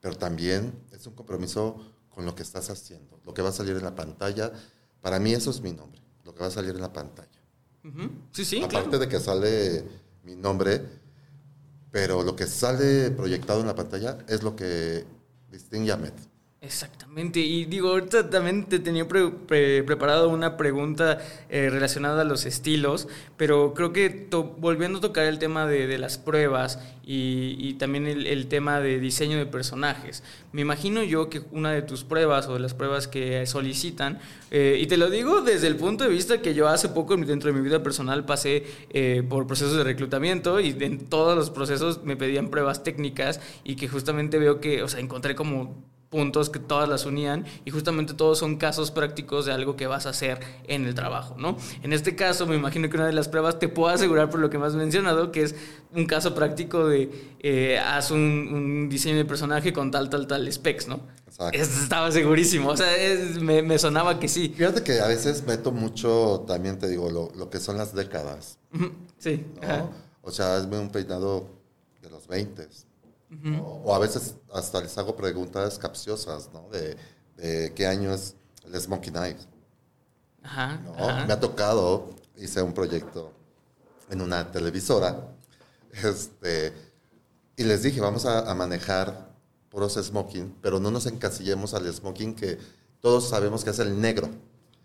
Pero 0.00 0.16
también 0.16 0.72
es 0.92 1.06
un 1.06 1.14
compromiso 1.14 1.76
con 2.10 2.24
lo 2.26 2.34
que 2.34 2.42
estás 2.42 2.68
haciendo. 2.70 3.20
Lo 3.24 3.32
que 3.32 3.42
va 3.42 3.50
a 3.50 3.52
salir 3.52 3.76
en 3.76 3.84
la 3.84 3.94
pantalla. 3.94 4.52
Para 5.00 5.18
mí 5.18 5.32
eso 5.32 5.50
es 5.50 5.60
mi 5.60 5.72
nombre. 5.72 6.00
Lo 6.24 6.34
que 6.34 6.40
va 6.40 6.48
a 6.48 6.50
salir 6.50 6.74
en 6.74 6.80
la 6.80 6.92
pantalla. 6.92 7.28
Ujú. 7.84 8.10
Sí, 8.32 8.44
sí, 8.44 8.58
Aparte 8.62 8.88
claro. 8.90 8.98
de 8.98 9.08
que 9.08 9.20
sale 9.20 9.84
mi 10.24 10.36
nombre, 10.36 10.80
pero 11.90 12.22
lo 12.22 12.36
que 12.36 12.46
sale 12.46 13.10
proyectado 13.10 13.60
en 13.60 13.66
la 13.66 13.74
pantalla 13.74 14.18
es 14.28 14.42
lo 14.42 14.54
que 14.54 15.04
distingue 15.50 15.92
a 15.92 15.96
Met. 15.96 16.14
Exactamente, 16.64 17.40
y 17.40 17.64
digo, 17.64 17.88
ahorita 17.88 18.30
también 18.30 18.66
te 18.66 18.78
tenía 18.78 19.08
pre- 19.08 19.30
pre- 19.30 19.82
preparado 19.82 20.28
una 20.28 20.56
pregunta 20.56 21.18
eh, 21.48 21.68
relacionada 21.70 22.22
a 22.22 22.24
los 22.24 22.46
estilos, 22.46 23.08
pero 23.36 23.74
creo 23.74 23.92
que 23.92 24.28
volviendo 24.58 24.98
a 24.98 25.00
tocar 25.00 25.24
el 25.26 25.40
tema 25.40 25.66
de, 25.66 25.88
de 25.88 25.98
las 25.98 26.18
pruebas 26.18 26.78
y, 27.04 27.56
y 27.58 27.74
también 27.74 28.06
el, 28.06 28.28
el 28.28 28.46
tema 28.46 28.78
de 28.78 29.00
diseño 29.00 29.38
de 29.38 29.46
personajes, 29.46 30.22
me 30.52 30.60
imagino 30.60 31.02
yo 31.02 31.28
que 31.28 31.42
una 31.50 31.72
de 31.72 31.82
tus 31.82 32.04
pruebas 32.04 32.46
o 32.46 32.54
de 32.54 32.60
las 32.60 32.74
pruebas 32.74 33.08
que 33.08 33.44
solicitan, 33.46 34.20
eh, 34.52 34.78
y 34.80 34.86
te 34.86 34.96
lo 34.98 35.10
digo 35.10 35.40
desde 35.40 35.66
el 35.66 35.74
punto 35.74 36.04
de 36.04 36.10
vista 36.10 36.40
que 36.42 36.54
yo 36.54 36.68
hace 36.68 36.88
poco 36.90 37.16
dentro 37.16 37.52
de 37.52 37.58
mi 37.58 37.64
vida 37.64 37.82
personal 37.82 38.24
pasé 38.24 38.62
eh, 38.90 39.24
por 39.28 39.48
procesos 39.48 39.76
de 39.78 39.82
reclutamiento 39.82 40.60
y 40.60 40.76
en 40.78 41.06
todos 41.06 41.36
los 41.36 41.50
procesos 41.50 42.04
me 42.04 42.16
pedían 42.16 42.50
pruebas 42.50 42.84
técnicas 42.84 43.40
y 43.64 43.74
que 43.74 43.88
justamente 43.88 44.38
veo 44.38 44.60
que, 44.60 44.84
o 44.84 44.88
sea, 44.88 45.00
encontré 45.00 45.34
como 45.34 45.90
puntos 46.12 46.50
que 46.50 46.58
todas 46.60 46.88
las 46.90 47.06
unían 47.06 47.46
y 47.64 47.70
justamente 47.70 48.12
todos 48.12 48.38
son 48.38 48.56
casos 48.58 48.90
prácticos 48.90 49.46
de 49.46 49.52
algo 49.52 49.74
que 49.76 49.86
vas 49.86 50.04
a 50.06 50.10
hacer 50.10 50.38
en 50.68 50.84
el 50.86 50.94
trabajo, 50.94 51.34
¿no? 51.38 51.56
En 51.82 51.94
este 51.94 52.14
caso 52.14 52.46
me 52.46 52.54
imagino 52.54 52.90
que 52.90 52.96
una 52.98 53.06
de 53.06 53.14
las 53.14 53.28
pruebas 53.28 53.58
te 53.58 53.68
puedo 53.68 53.88
asegurar 53.88 54.28
por 54.28 54.38
lo 54.38 54.50
que 54.50 54.58
me 54.58 54.66
has 54.66 54.74
mencionado 54.74 55.32
que 55.32 55.42
es 55.42 55.54
un 55.94 56.04
caso 56.06 56.34
práctico 56.34 56.86
de 56.86 57.10
eh, 57.40 57.78
haz 57.78 58.10
un, 58.10 58.20
un 58.20 58.88
diseño 58.90 59.16
de 59.16 59.24
personaje 59.24 59.72
con 59.72 59.90
tal, 59.90 60.10
tal, 60.10 60.26
tal 60.26 60.52
specs, 60.52 60.86
¿no? 60.86 61.00
Exacto. 61.26 61.58
Es- 61.58 61.82
estaba 61.82 62.12
segurísimo, 62.12 62.68
o 62.68 62.76
sea, 62.76 62.94
es- 62.94 63.40
me, 63.40 63.62
me 63.62 63.78
sonaba 63.78 64.20
que 64.20 64.28
sí. 64.28 64.52
Fíjate 64.54 64.82
que 64.82 65.00
a 65.00 65.06
veces 65.08 65.42
meto 65.46 65.72
mucho, 65.72 66.44
también 66.46 66.78
te 66.78 66.88
digo, 66.88 67.08
lo, 67.10 67.30
lo 67.34 67.48
que 67.48 67.58
son 67.58 67.78
las 67.78 67.94
décadas, 67.94 68.58
Sí. 69.18 69.46
¿no? 69.66 69.90
O 70.20 70.30
sea, 70.30 70.58
es 70.58 70.64
un 70.66 70.90
peinado 70.90 71.48
de 72.02 72.10
los 72.10 72.28
20. 72.28 72.68
O 73.84 73.94
a 73.94 73.98
veces 73.98 74.34
hasta 74.52 74.80
les 74.80 74.96
hago 74.98 75.16
preguntas 75.16 75.78
capciosas, 75.78 76.50
¿no? 76.52 76.68
De, 76.68 76.96
de 77.36 77.72
qué 77.74 77.86
año 77.86 78.12
es 78.12 78.36
el 78.64 78.78
Smoking 78.80 79.16
Eyes. 79.16 79.48
Ajá, 80.42 80.76
¿no? 80.78 80.94
ajá. 80.94 81.26
Me 81.26 81.32
ha 81.32 81.40
tocado, 81.40 82.10
hice 82.36 82.62
un 82.62 82.74
proyecto 82.74 83.32
en 84.10 84.20
una 84.20 84.50
televisora, 84.50 85.28
este, 85.92 86.72
y 87.56 87.64
les 87.64 87.82
dije, 87.82 88.00
vamos 88.00 88.26
a, 88.26 88.50
a 88.50 88.54
manejar 88.54 89.32
puros 89.70 89.94
smoking, 89.94 90.56
pero 90.60 90.78
no 90.80 90.90
nos 90.90 91.06
encasillemos 91.06 91.72
al 91.74 91.90
smoking 91.92 92.34
que 92.34 92.58
todos 93.00 93.28
sabemos 93.28 93.64
que 93.64 93.70
es 93.70 93.78
el 93.78 94.00
negro, 94.00 94.28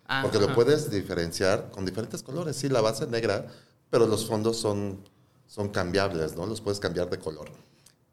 Ah, 0.08 0.22
porque 0.24 0.40
lo 0.40 0.54
puedes 0.56 0.90
diferenciar 0.90 1.70
con 1.70 1.86
diferentes 1.86 2.24
colores, 2.24 2.56
sí, 2.56 2.70
la 2.70 2.80
base 2.80 3.06
negra, 3.08 3.46
pero 3.90 4.08
los 4.08 4.26
fondos 4.26 4.58
son, 4.58 5.04
son 5.48 5.68
cambiables, 5.70 6.36
¿no? 6.36 6.46
Los 6.46 6.62
puedes 6.62 6.80
cambiar 6.80 7.10
de 7.10 7.20
color. 7.20 7.50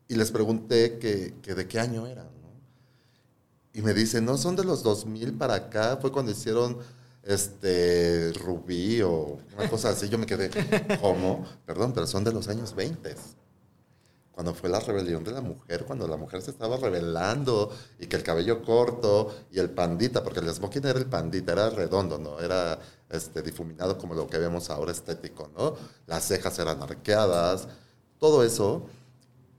Y 0.09 0.16
les 0.16 0.30
pregunté 0.30 0.98
que, 0.98 1.34
que 1.42 1.55
de 1.55 1.66
qué 1.66 1.80
año 1.80 2.07
eran, 2.07 2.26
¿no? 2.26 2.50
Y 3.72 3.82
me 3.82 3.94
dicen, 3.94 4.24
no, 4.24 4.36
son 4.36 4.57
de 4.57 4.64
los 4.64 4.82
2000 4.82 5.34
para 5.34 5.55
acá, 5.55 5.98
fue 6.00 6.12
cuando 6.12 6.32
hicieron 6.32 6.78
este 7.26 8.32
Rubí 8.34 9.02
o 9.02 9.38
una 9.57 9.68
cosa 9.68 9.90
así. 9.90 10.09
Yo 10.09 10.18
me 10.18 10.26
quedé, 10.26 10.50
¿cómo? 11.00 11.44
Perdón, 11.66 11.92
pero 11.92 12.07
son 12.07 12.24
de 12.24 12.32
los 12.32 12.48
años 12.48 12.74
20. 12.74 13.14
Cuando 14.32 14.52
fue 14.52 14.68
la 14.68 14.80
rebelión 14.80 15.22
de 15.22 15.30
la 15.30 15.40
mujer, 15.40 15.84
cuando 15.84 16.09
la 16.09 16.16
mujer 16.16 16.42
se 16.42 16.50
estaba 16.50 16.76
rebelando 16.76 17.70
y 18.00 18.09
que 18.09 18.16
el 18.16 18.24
cabello 18.24 18.62
corto 18.62 19.32
y 19.52 19.61
el 19.61 19.70
pandita, 19.70 20.24
porque 20.24 20.40
el 20.40 20.52
smoking 20.52 20.84
era 20.84 20.98
el 20.98 21.07
pandita, 21.07 21.52
era 21.52 21.70
redondo, 21.70 22.18
¿no? 22.18 22.40
Era 22.40 22.80
este, 23.11 23.42
difuminado 23.42 23.96
como 23.96 24.14
lo 24.14 24.26
que 24.26 24.38
vemos 24.38 24.70
ahora 24.70 24.90
estético, 24.90 25.50
¿no? 25.57 25.76
Las 26.07 26.26
cejas 26.26 26.59
eran 26.59 26.82
arqueadas, 26.82 27.68
todo 28.18 28.42
eso. 28.42 28.86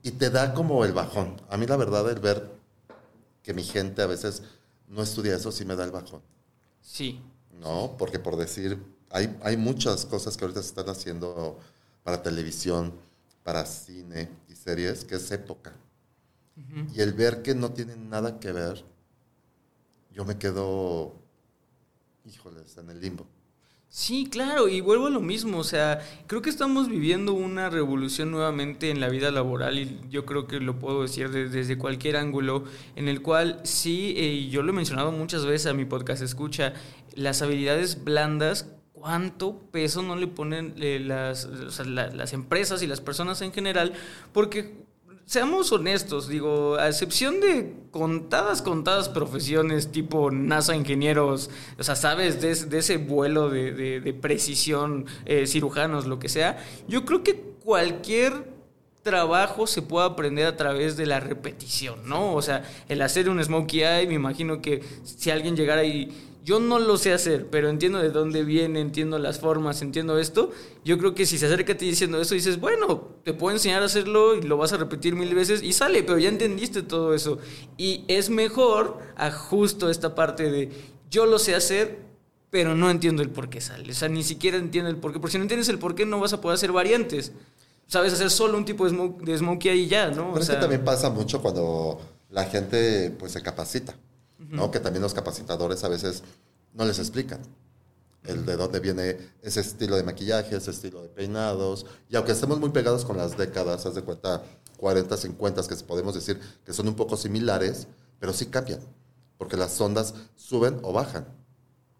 Y 0.06 0.12
te 0.12 0.30
da 0.30 0.54
como 0.54 0.84
el 0.84 0.92
bajón. 0.92 1.42
A 1.50 1.56
mí 1.56 1.66
la 1.66 1.76
verdad 1.76 2.08
el 2.08 2.20
ver 2.20 2.48
que 3.42 3.52
mi 3.52 3.64
gente 3.64 4.02
a 4.02 4.06
veces 4.06 4.40
no 4.86 5.02
estudia 5.02 5.34
eso 5.34 5.50
sí 5.50 5.64
me 5.64 5.74
da 5.74 5.82
el 5.82 5.90
bajón. 5.90 6.22
Sí. 6.80 7.20
¿no? 7.60 7.96
Porque 7.98 8.20
por 8.20 8.36
decir, 8.36 8.80
hay, 9.10 9.36
hay 9.42 9.56
muchas 9.56 10.06
cosas 10.06 10.36
que 10.36 10.44
ahorita 10.44 10.62
se 10.62 10.68
están 10.68 10.88
haciendo 10.88 11.58
para 12.04 12.22
televisión, 12.22 12.92
para 13.42 13.66
cine 13.66 14.28
y 14.48 14.54
series, 14.54 15.04
que 15.04 15.16
es 15.16 15.28
época. 15.32 15.72
Y 16.94 17.00
el 17.00 17.12
ver 17.12 17.42
que 17.42 17.56
no 17.56 17.72
tienen 17.72 18.08
nada 18.08 18.38
que 18.38 18.52
ver, 18.52 18.84
yo 20.12 20.24
me 20.24 20.38
quedo, 20.38 21.14
híjoles, 22.24 22.78
en 22.78 22.90
el 22.90 23.00
limbo. 23.00 23.26
Sí, 23.98 24.26
claro, 24.30 24.68
y 24.68 24.82
vuelvo 24.82 25.06
a 25.06 25.10
lo 25.10 25.20
mismo, 25.22 25.56
o 25.56 25.64
sea, 25.64 26.00
creo 26.26 26.42
que 26.42 26.50
estamos 26.50 26.86
viviendo 26.90 27.32
una 27.32 27.70
revolución 27.70 28.30
nuevamente 28.30 28.90
en 28.90 29.00
la 29.00 29.08
vida 29.08 29.30
laboral 29.30 29.78
y 29.78 29.98
yo 30.10 30.26
creo 30.26 30.46
que 30.46 30.60
lo 30.60 30.78
puedo 30.78 31.00
decir 31.00 31.30
de- 31.30 31.48
desde 31.48 31.78
cualquier 31.78 32.18
ángulo, 32.18 32.64
en 32.94 33.08
el 33.08 33.22
cual 33.22 33.58
sí, 33.64 34.12
eh, 34.18 34.24
y 34.34 34.50
yo 34.50 34.62
lo 34.62 34.72
he 34.72 34.74
mencionado 34.74 35.12
muchas 35.12 35.46
veces 35.46 35.68
a 35.68 35.72
mi 35.72 35.86
podcast 35.86 36.20
escucha, 36.20 36.74
las 37.14 37.40
habilidades 37.40 38.04
blandas, 38.04 38.70
cuánto 38.92 39.60
peso 39.70 40.02
no 40.02 40.14
le 40.16 40.26
ponen 40.26 40.74
eh, 40.76 41.00
las, 41.02 41.48
las 41.86 42.32
empresas 42.34 42.82
y 42.82 42.86
las 42.86 43.00
personas 43.00 43.40
en 43.40 43.50
general, 43.54 43.94
porque 44.34 44.74
seamos 45.26 45.72
honestos, 45.72 46.28
digo, 46.28 46.76
a 46.76 46.88
excepción 46.88 47.40
de 47.40 47.74
contadas, 47.90 48.62
contadas 48.62 49.08
profesiones 49.08 49.90
tipo 49.92 50.30
NASA, 50.30 50.74
ingenieros, 50.76 51.50
o 51.78 51.82
sea, 51.82 51.96
sabes, 51.96 52.40
de, 52.40 52.54
de 52.54 52.78
ese 52.78 52.96
vuelo 52.96 53.50
de, 53.50 53.72
de- 53.72 54.00
de 54.00 54.14
precisión, 54.14 55.04
eh, 55.24 55.46
cirujanos, 55.46 56.06
lo 56.06 56.18
que 56.18 56.28
sea, 56.28 56.64
yo 56.88 57.04
creo 57.04 57.22
que 57.22 57.34
cualquier 57.64 58.55
trabajo 59.06 59.68
se 59.68 59.82
puede 59.82 60.04
aprender 60.04 60.46
a 60.46 60.56
través 60.56 60.96
de 60.96 61.06
la 61.06 61.20
repetición, 61.20 62.08
¿no? 62.08 62.34
O 62.34 62.42
sea, 62.42 62.64
el 62.88 63.00
hacer 63.02 63.30
un 63.30 63.42
smokey 63.42 63.84
eye, 63.84 64.08
me 64.08 64.14
imagino 64.14 64.60
que 64.60 64.82
si 65.04 65.30
alguien 65.30 65.54
llegara 65.54 65.84
y 65.84 66.12
yo 66.44 66.58
no 66.58 66.80
lo 66.80 66.98
sé 66.98 67.12
hacer, 67.12 67.46
pero 67.46 67.68
entiendo 67.68 68.00
de 68.00 68.10
dónde 68.10 68.42
viene, 68.42 68.80
entiendo 68.80 69.20
las 69.20 69.38
formas, 69.38 69.80
entiendo 69.80 70.18
esto, 70.18 70.50
yo 70.84 70.98
creo 70.98 71.14
que 71.14 71.24
si 71.24 71.38
se 71.38 71.46
acerca 71.46 71.74
a 71.74 71.76
ti 71.76 71.86
diciendo 71.86 72.20
eso, 72.20 72.34
dices, 72.34 72.58
bueno, 72.58 73.14
te 73.22 73.32
puedo 73.32 73.54
enseñar 73.54 73.82
a 73.82 73.84
hacerlo 73.84 74.34
y 74.34 74.42
lo 74.42 74.56
vas 74.56 74.72
a 74.72 74.76
repetir 74.76 75.14
mil 75.14 75.32
veces 75.36 75.62
y 75.62 75.72
sale, 75.72 76.02
pero 76.02 76.18
ya 76.18 76.28
entendiste 76.28 76.82
todo 76.82 77.14
eso. 77.14 77.38
Y 77.76 78.04
es 78.08 78.28
mejor 78.28 78.98
a 79.14 79.30
justo 79.30 79.88
esta 79.88 80.16
parte 80.16 80.50
de 80.50 80.70
yo 81.10 81.26
lo 81.26 81.38
sé 81.38 81.54
hacer, 81.54 82.00
pero 82.50 82.74
no 82.74 82.90
entiendo 82.90 83.22
el 83.22 83.30
por 83.30 83.48
qué 83.48 83.60
sale. 83.60 83.92
O 83.92 83.94
sea, 83.94 84.08
ni 84.08 84.24
siquiera 84.24 84.56
entiendo 84.56 84.90
el 84.90 84.96
por 84.96 85.12
qué. 85.12 85.20
Porque 85.20 85.32
si 85.32 85.38
no 85.38 85.44
entiendes 85.44 85.68
el 85.68 85.78
por 85.78 85.94
qué, 85.94 86.06
no 86.06 86.18
vas 86.18 86.32
a 86.32 86.40
poder 86.40 86.56
hacer 86.56 86.72
variantes 86.72 87.32
sabes 87.86 88.12
hacer 88.12 88.30
solo 88.30 88.58
un 88.58 88.64
tipo 88.64 88.84
de, 88.84 88.90
smoke, 88.90 89.22
de 89.22 89.38
smokey 89.38 89.70
ahí 89.70 89.88
ya, 89.88 90.10
¿no? 90.10 90.32
Pero 90.32 90.42
es 90.42 90.50
que 90.50 90.56
también 90.56 90.84
pasa 90.84 91.10
mucho 91.10 91.40
cuando 91.40 92.00
la 92.30 92.44
gente 92.44 93.10
pues 93.18 93.32
se 93.32 93.42
capacita, 93.42 93.94
¿no? 94.38 94.70
Que 94.70 94.80
también 94.80 95.02
los 95.02 95.14
capacitadores 95.14 95.84
a 95.84 95.88
veces 95.88 96.22
no 96.74 96.84
les 96.84 96.98
explican 96.98 97.40
el 98.24 98.44
de 98.44 98.56
dónde 98.56 98.80
viene 98.80 99.16
ese 99.42 99.60
estilo 99.60 99.96
de 99.96 100.02
maquillaje, 100.02 100.56
ese 100.56 100.72
estilo 100.72 101.02
de 101.02 101.08
peinados. 101.08 101.86
Y 102.10 102.16
aunque 102.16 102.32
estemos 102.32 102.58
muy 102.58 102.70
pegados 102.70 103.04
con 103.04 103.16
las 103.16 103.36
décadas, 103.36 103.86
haz 103.86 103.94
de 103.94 104.02
cuenta 104.02 104.42
40, 104.78 105.16
50, 105.16 105.62
que 105.68 105.76
podemos 105.76 106.14
decir 106.14 106.40
que 106.64 106.72
son 106.72 106.88
un 106.88 106.94
poco 106.94 107.16
similares, 107.16 107.86
pero 108.18 108.32
sí 108.32 108.46
cambian, 108.46 108.80
porque 109.38 109.56
las 109.56 109.80
ondas 109.80 110.14
suben 110.34 110.80
o 110.82 110.92
bajan. 110.92 111.26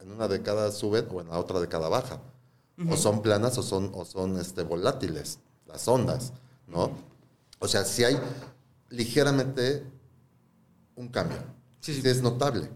En 0.01 0.11
una 0.11 0.29
década 0.29 0.71
suben 0.73 1.07
o 1.13 1.21
en 1.21 1.29
la 1.29 1.39
otra 1.39 1.61
década 1.61 1.89
bajan. 1.89 2.21
O 2.91 2.97
son 2.97 3.23
planas 3.23 3.57
o 3.57 3.63
son, 3.63 3.91
o 3.95 4.05
son 4.05 4.39
este, 4.39 4.63
volátiles 4.63 5.39
las 5.67 5.87
ondas, 5.89 6.33
¿no? 6.67 6.91
O 7.59 7.69
sea, 7.69 7.85
si 7.85 8.05
hay 8.05 8.19
ligeramente 8.91 9.85
un 10.95 11.09
cambio. 11.09 11.39
Sí, 11.81 12.01
es 12.05 12.23
notable, 12.23 12.69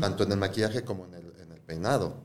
tanto 0.00 0.24
en 0.24 0.32
el 0.32 0.38
maquillaje 0.38 0.82
como 0.82 1.04
en 1.06 1.14
el, 1.14 1.28
peinado. 1.66 2.24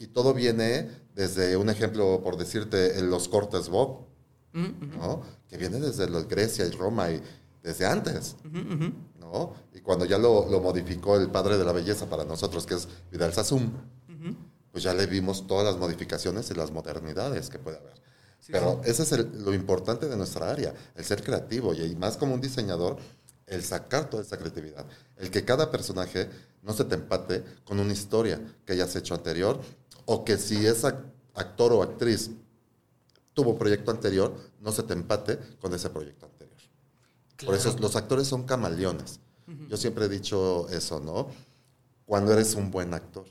Y 0.00 0.08
todo 0.08 0.34
viene 0.34 0.90
desde 1.14 1.56
un 1.56 1.70
ejemplo, 1.70 2.20
por 2.24 2.36
decirte, 2.36 2.98
en 2.98 3.08
los 3.08 3.28
cortes 3.28 3.68
Bob, 3.68 4.06
¿no? 4.52 5.22
Que 5.48 5.56
viene 5.56 5.78
desde 5.78 6.06
Grecia 6.24 6.66
y 6.66 6.70
Roma 6.70 7.10
y 7.10 7.22
desde 7.62 7.86
antes, 7.86 8.34
¿no? 9.20 9.54
Y 9.72 9.80
cuando 9.80 10.04
ya 10.06 10.18
lo, 10.18 10.48
lo, 10.50 10.60
modificó 10.60 11.16
el 11.16 11.30
padre 11.30 11.56
de 11.56 11.64
la 11.64 11.72
belleza 11.72 12.06
para 12.06 12.24
nosotros, 12.24 12.66
que 12.66 12.74
es 12.74 12.88
Vidal 13.12 13.32
Sassoon, 13.32 13.72
pues 14.72 14.82
ya 14.82 14.92
le 14.92 15.06
vimos 15.06 15.46
todas 15.46 15.64
las 15.64 15.78
modificaciones 15.78 16.50
y 16.50 16.54
las 16.54 16.72
modernidades 16.72 17.48
que 17.48 17.58
puede 17.58 17.78
haber. 17.78 17.94
Pero 18.46 18.80
ese 18.84 19.02
es 19.02 19.12
lo 19.34 19.52
importante 19.52 20.08
de 20.08 20.16
nuestra 20.16 20.50
área, 20.50 20.72
el 20.94 21.04
ser 21.04 21.22
creativo 21.22 21.74
y 21.74 21.94
más 21.96 22.16
como 22.16 22.34
un 22.34 22.40
diseñador, 22.40 22.96
el 23.46 23.62
sacar 23.62 24.08
toda 24.08 24.22
esa 24.22 24.38
creatividad. 24.38 24.86
El 25.16 25.30
que 25.30 25.44
cada 25.44 25.70
personaje 25.70 26.30
no 26.62 26.72
se 26.72 26.84
te 26.84 26.94
empate 26.94 27.44
con 27.64 27.78
una 27.78 27.92
historia 27.92 28.40
que 28.64 28.72
hayas 28.72 28.94
hecho 28.96 29.14
anterior 29.14 29.60
o 30.06 30.24
que 30.24 30.38
si 30.38 30.66
es 30.66 30.84
actor 30.84 31.72
o 31.72 31.82
actriz 31.82 32.30
tuvo 33.34 33.58
proyecto 33.58 33.90
anterior, 33.90 34.34
no 34.60 34.72
se 34.72 34.82
te 34.82 34.94
empate 34.94 35.38
con 35.60 35.72
ese 35.74 35.90
proyecto 35.90 36.26
anterior. 36.26 36.56
Por 37.44 37.54
eso 37.54 37.76
los 37.78 37.94
actores 37.96 38.26
son 38.26 38.44
camaleones. 38.44 39.20
Yo 39.68 39.76
siempre 39.76 40.06
he 40.06 40.08
dicho 40.08 40.68
eso, 40.70 41.00
¿no? 41.00 41.28
Cuando 42.04 42.32
eres 42.32 42.54
un 42.54 42.70
buen 42.70 42.92
actor. 42.94 43.26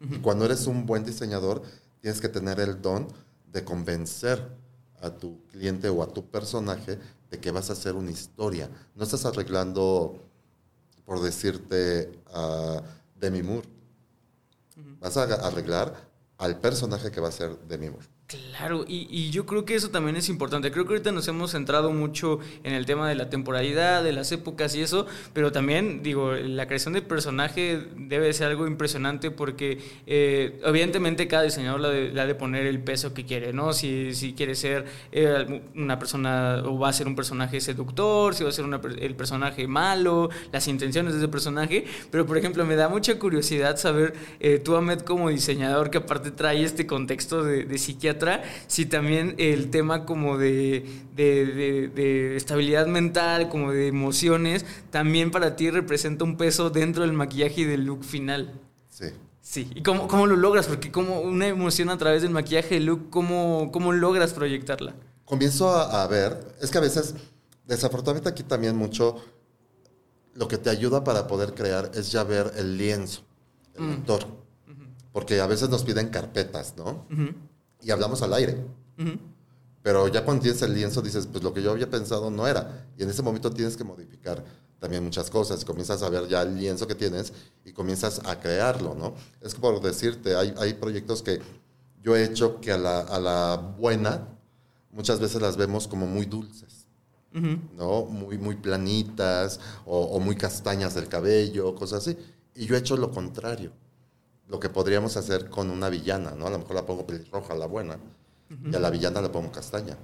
Y 0.00 0.18
cuando 0.18 0.46
eres 0.46 0.66
un 0.66 0.86
buen 0.86 1.04
diseñador, 1.04 1.62
tienes 2.00 2.20
que 2.20 2.28
tener 2.28 2.58
el 2.60 2.80
don 2.80 3.08
de 3.52 3.64
convencer 3.64 4.42
a 5.00 5.10
tu 5.10 5.44
cliente 5.46 5.88
o 5.88 6.02
a 6.02 6.12
tu 6.12 6.30
personaje 6.30 6.98
de 7.30 7.40
que 7.40 7.50
vas 7.50 7.70
a 7.70 7.72
hacer 7.72 7.94
una 7.94 8.10
historia. 8.10 8.68
No 8.94 9.04
estás 9.04 9.24
arreglando, 9.24 10.18
por 11.04 11.22
decirte, 11.22 12.12
a 12.32 12.82
Demi 13.16 13.42
Moore. 13.42 13.68
Vas 15.00 15.16
a 15.16 15.22
arreglar 15.46 15.94
al 16.38 16.58
personaje 16.58 17.10
que 17.10 17.20
va 17.20 17.28
a 17.28 17.32
ser 17.32 17.58
Demi 17.68 17.90
Moore. 17.90 18.06
Claro, 18.30 18.84
y, 18.86 19.30
yo 19.30 19.44
creo 19.44 19.64
que 19.64 19.74
eso 19.74 19.90
también 19.90 20.14
es 20.14 20.28
importante. 20.28 20.70
Creo 20.70 20.84
que 20.84 20.92
ahorita 20.92 21.10
nos 21.10 21.26
hemos 21.26 21.50
centrado 21.50 21.90
mucho 21.90 22.38
en 22.62 22.74
el 22.74 22.86
tema 22.86 23.08
de 23.08 23.16
la 23.16 23.28
temporalidad, 23.28 24.04
de 24.04 24.12
las 24.12 24.30
épocas 24.30 24.76
y 24.76 24.82
eso, 24.82 25.06
pero 25.32 25.50
también, 25.50 26.04
digo, 26.04 26.34
la 26.34 26.68
creación 26.68 26.94
del 26.94 27.02
personaje 27.02 27.88
debe 27.96 28.32
ser 28.32 28.46
algo 28.46 28.68
impresionante 28.68 29.32
porque 29.32 29.80
eh, 30.06 30.60
evidentemente 30.64 31.26
cada 31.26 31.42
diseñador 31.42 31.80
le 31.80 32.20
ha 32.20 32.26
de, 32.26 32.34
poner 32.36 32.66
el 32.66 32.78
peso 32.78 33.12
que 33.14 33.24
quiere, 33.24 33.52
¿no? 33.52 33.72
Si, 33.72 34.14
si 34.14 34.32
quiere 34.32 34.54
ser 34.54 34.84
eh, 35.10 35.62
una 35.74 35.98
persona 35.98 36.62
o 36.64 36.78
va 36.78 36.90
a 36.90 36.92
ser 36.92 37.08
un 37.08 37.16
personaje 37.16 37.60
seductor, 37.60 38.36
si 38.36 38.44
va 38.44 38.50
a 38.50 38.52
ser 38.52 38.64
el 39.00 39.16
personaje 39.16 39.66
malo, 39.66 40.30
las 40.52 40.68
intenciones 40.68 41.14
de 41.14 41.18
ese 41.18 41.28
personaje, 41.28 41.84
pero 42.12 42.26
por 42.26 42.38
ejemplo 42.38 42.64
me 42.64 42.76
da 42.76 42.88
mucha 42.88 43.18
curiosidad 43.18 43.76
saber, 43.76 44.14
eh, 44.38 44.60
tú 44.60 44.76
Ahmed 44.76 45.00
como 45.00 45.30
diseñador 45.30 45.90
que 45.90 45.98
aparte 45.98 46.30
trae 46.30 46.62
este 46.62 46.86
contexto 46.86 47.42
de, 47.42 47.64
de 47.64 47.78
psiquiatra, 47.78 48.19
si 48.66 48.86
también 48.86 49.34
el 49.38 49.70
tema 49.70 50.04
como 50.04 50.38
de, 50.38 50.84
estabilidad 52.36 52.86
mental, 52.86 53.48
como 53.48 53.72
de 53.72 53.88
emociones, 53.88 54.64
también 54.90 55.30
para 55.30 55.56
ti 55.56 55.70
representa 55.70 56.24
un 56.24 56.36
peso 56.36 56.70
dentro 56.70 57.02
del 57.02 57.12
maquillaje 57.12 57.62
y 57.62 57.64
del 57.64 57.84
look 57.84 58.04
final. 58.04 58.52
Sí. 58.88 59.06
Sí, 59.42 59.68
¿y 59.74 59.82
cómo, 59.82 60.06
cómo 60.06 60.26
lo 60.26 60.36
logras? 60.36 60.68
Porque 60.68 60.92
como 60.92 61.22
una 61.22 61.48
emoción 61.48 61.88
a 61.90 61.98
través 61.98 62.22
del 62.22 62.30
maquillaje 62.30 62.76
y 62.76 62.80
look, 62.80 63.10
¿cómo, 63.10 63.70
¿cómo 63.72 63.92
logras 63.92 64.32
proyectarla? 64.32 64.94
Comienzo 65.24 65.70
a, 65.70 66.06
ver, 66.06 66.54
es 66.60 66.70
que 66.70 66.78
a 66.78 66.80
veces, 66.80 67.14
desafortunadamente 67.66 68.28
aquí 68.28 68.42
también 68.42 68.76
mucho, 68.76 69.16
lo 70.34 70.48
que 70.48 70.58
te 70.58 70.70
ayuda 70.70 71.04
para 71.04 71.26
poder 71.26 71.54
crear 71.54 71.90
es 71.94 72.12
ya 72.12 72.24
ver 72.24 72.52
el 72.56 72.76
lienzo, 72.76 73.22
el 73.74 73.84
mm. 73.84 73.92
actor. 73.92 74.26
Porque 75.12 75.40
a 75.40 75.46
veces 75.46 75.68
nos 75.68 75.82
piden 75.82 76.08
carpetas, 76.08 76.74
¿no? 76.76 77.06
Y 77.82 77.90
hablamos 77.90 78.22
al 78.22 78.34
aire. 78.34 78.56
Pero 79.82 80.08
ya 80.08 80.24
cuando 80.24 80.42
tienes 80.42 80.60
el 80.62 80.74
lienzo 80.74 81.00
dices, 81.00 81.26
pues 81.26 81.42
lo 81.42 81.54
que 81.54 81.62
yo 81.62 81.70
había 81.70 81.88
pensado 81.88 82.30
no 82.30 82.46
era. 82.46 82.86
Y 82.98 83.02
en 83.02 83.10
ese 83.10 83.22
momento 83.22 83.50
tienes 83.50 83.76
que 83.76 83.84
modificar 83.84 84.44
también 84.78 85.02
muchas 85.02 85.30
cosas. 85.30 85.64
Comienzas 85.64 86.02
a 86.02 86.10
ver 86.10 86.28
ya 86.28 86.42
el 86.42 86.56
lienzo 86.56 86.86
que 86.86 86.94
tienes 86.94 87.32
y 87.64 87.72
comienzas 87.72 88.20
a 88.24 88.38
crearlo, 88.40 88.94
¿no? 88.94 89.14
Es 89.40 89.54
por 89.54 89.80
decirte, 89.80 90.36
hay, 90.36 90.54
hay 90.58 90.74
proyectos 90.74 91.22
que 91.22 91.40
yo 92.02 92.14
he 92.14 92.24
hecho 92.24 92.60
que 92.60 92.72
a 92.72 92.78
la, 92.78 93.00
a 93.00 93.18
la 93.18 93.56
buena 93.78 94.28
muchas 94.90 95.18
veces 95.18 95.40
las 95.40 95.56
vemos 95.56 95.88
como 95.88 96.06
muy 96.06 96.26
dulces. 96.26 96.86
¿no? 97.32 98.06
Muy, 98.06 98.38
muy 98.38 98.56
planitas 98.56 99.60
o, 99.86 100.00
o, 100.00 100.18
muy 100.18 100.34
castañas 100.34 100.94
del 100.94 101.06
cabello, 101.06 101.76
cosas 101.76 102.00
así. 102.00 102.18
Y 102.56 102.66
yo 102.66 102.74
he 102.74 102.78
hecho 102.78 102.96
lo 102.96 103.12
contrario 103.12 103.70
lo 104.50 104.58
que 104.58 104.68
podríamos 104.68 105.16
hacer 105.16 105.48
con 105.48 105.70
una 105.70 105.88
villana, 105.88 106.32
¿no? 106.32 106.48
A 106.48 106.50
lo 106.50 106.58
mejor 106.58 106.74
la 106.74 106.84
pongo 106.84 107.06
pelirroja, 107.06 107.54
la 107.54 107.66
buena, 107.66 107.98
y 108.50 108.74
a 108.74 108.80
la 108.80 108.90
villana 108.90 109.20
la 109.22 109.30
pongo 109.30 109.52
castaña. 109.52 109.96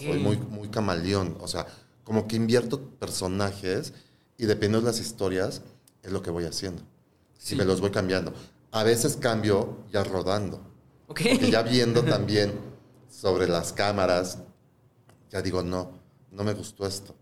Soy 0.00 0.18
muy, 0.20 0.36
muy 0.36 0.68
camaleón, 0.68 1.36
o 1.40 1.48
sea, 1.48 1.66
como 2.04 2.28
que 2.28 2.36
invierto 2.36 2.80
personajes 2.80 3.92
y 4.36 4.46
dependiendo 4.46 4.80
de 4.80 4.86
las 4.86 5.00
historias, 5.00 5.62
es 6.02 6.12
lo 6.12 6.22
que 6.22 6.30
voy 6.30 6.44
haciendo. 6.44 6.82
Si 7.36 7.56
me 7.56 7.64
los 7.64 7.80
voy 7.80 7.90
cambiando. 7.90 8.32
A 8.70 8.84
veces 8.84 9.16
cambio 9.16 9.84
ya 9.92 10.04
rodando. 10.04 10.60
Okay. 11.08 11.32
Porque 11.32 11.50
ya 11.50 11.62
viendo 11.62 12.04
también 12.04 12.52
sobre 13.10 13.48
las 13.48 13.72
cámaras, 13.72 14.38
ya 15.30 15.42
digo, 15.42 15.62
no, 15.62 15.90
no 16.30 16.44
me 16.44 16.54
gustó 16.54 16.86
esto. 16.86 17.14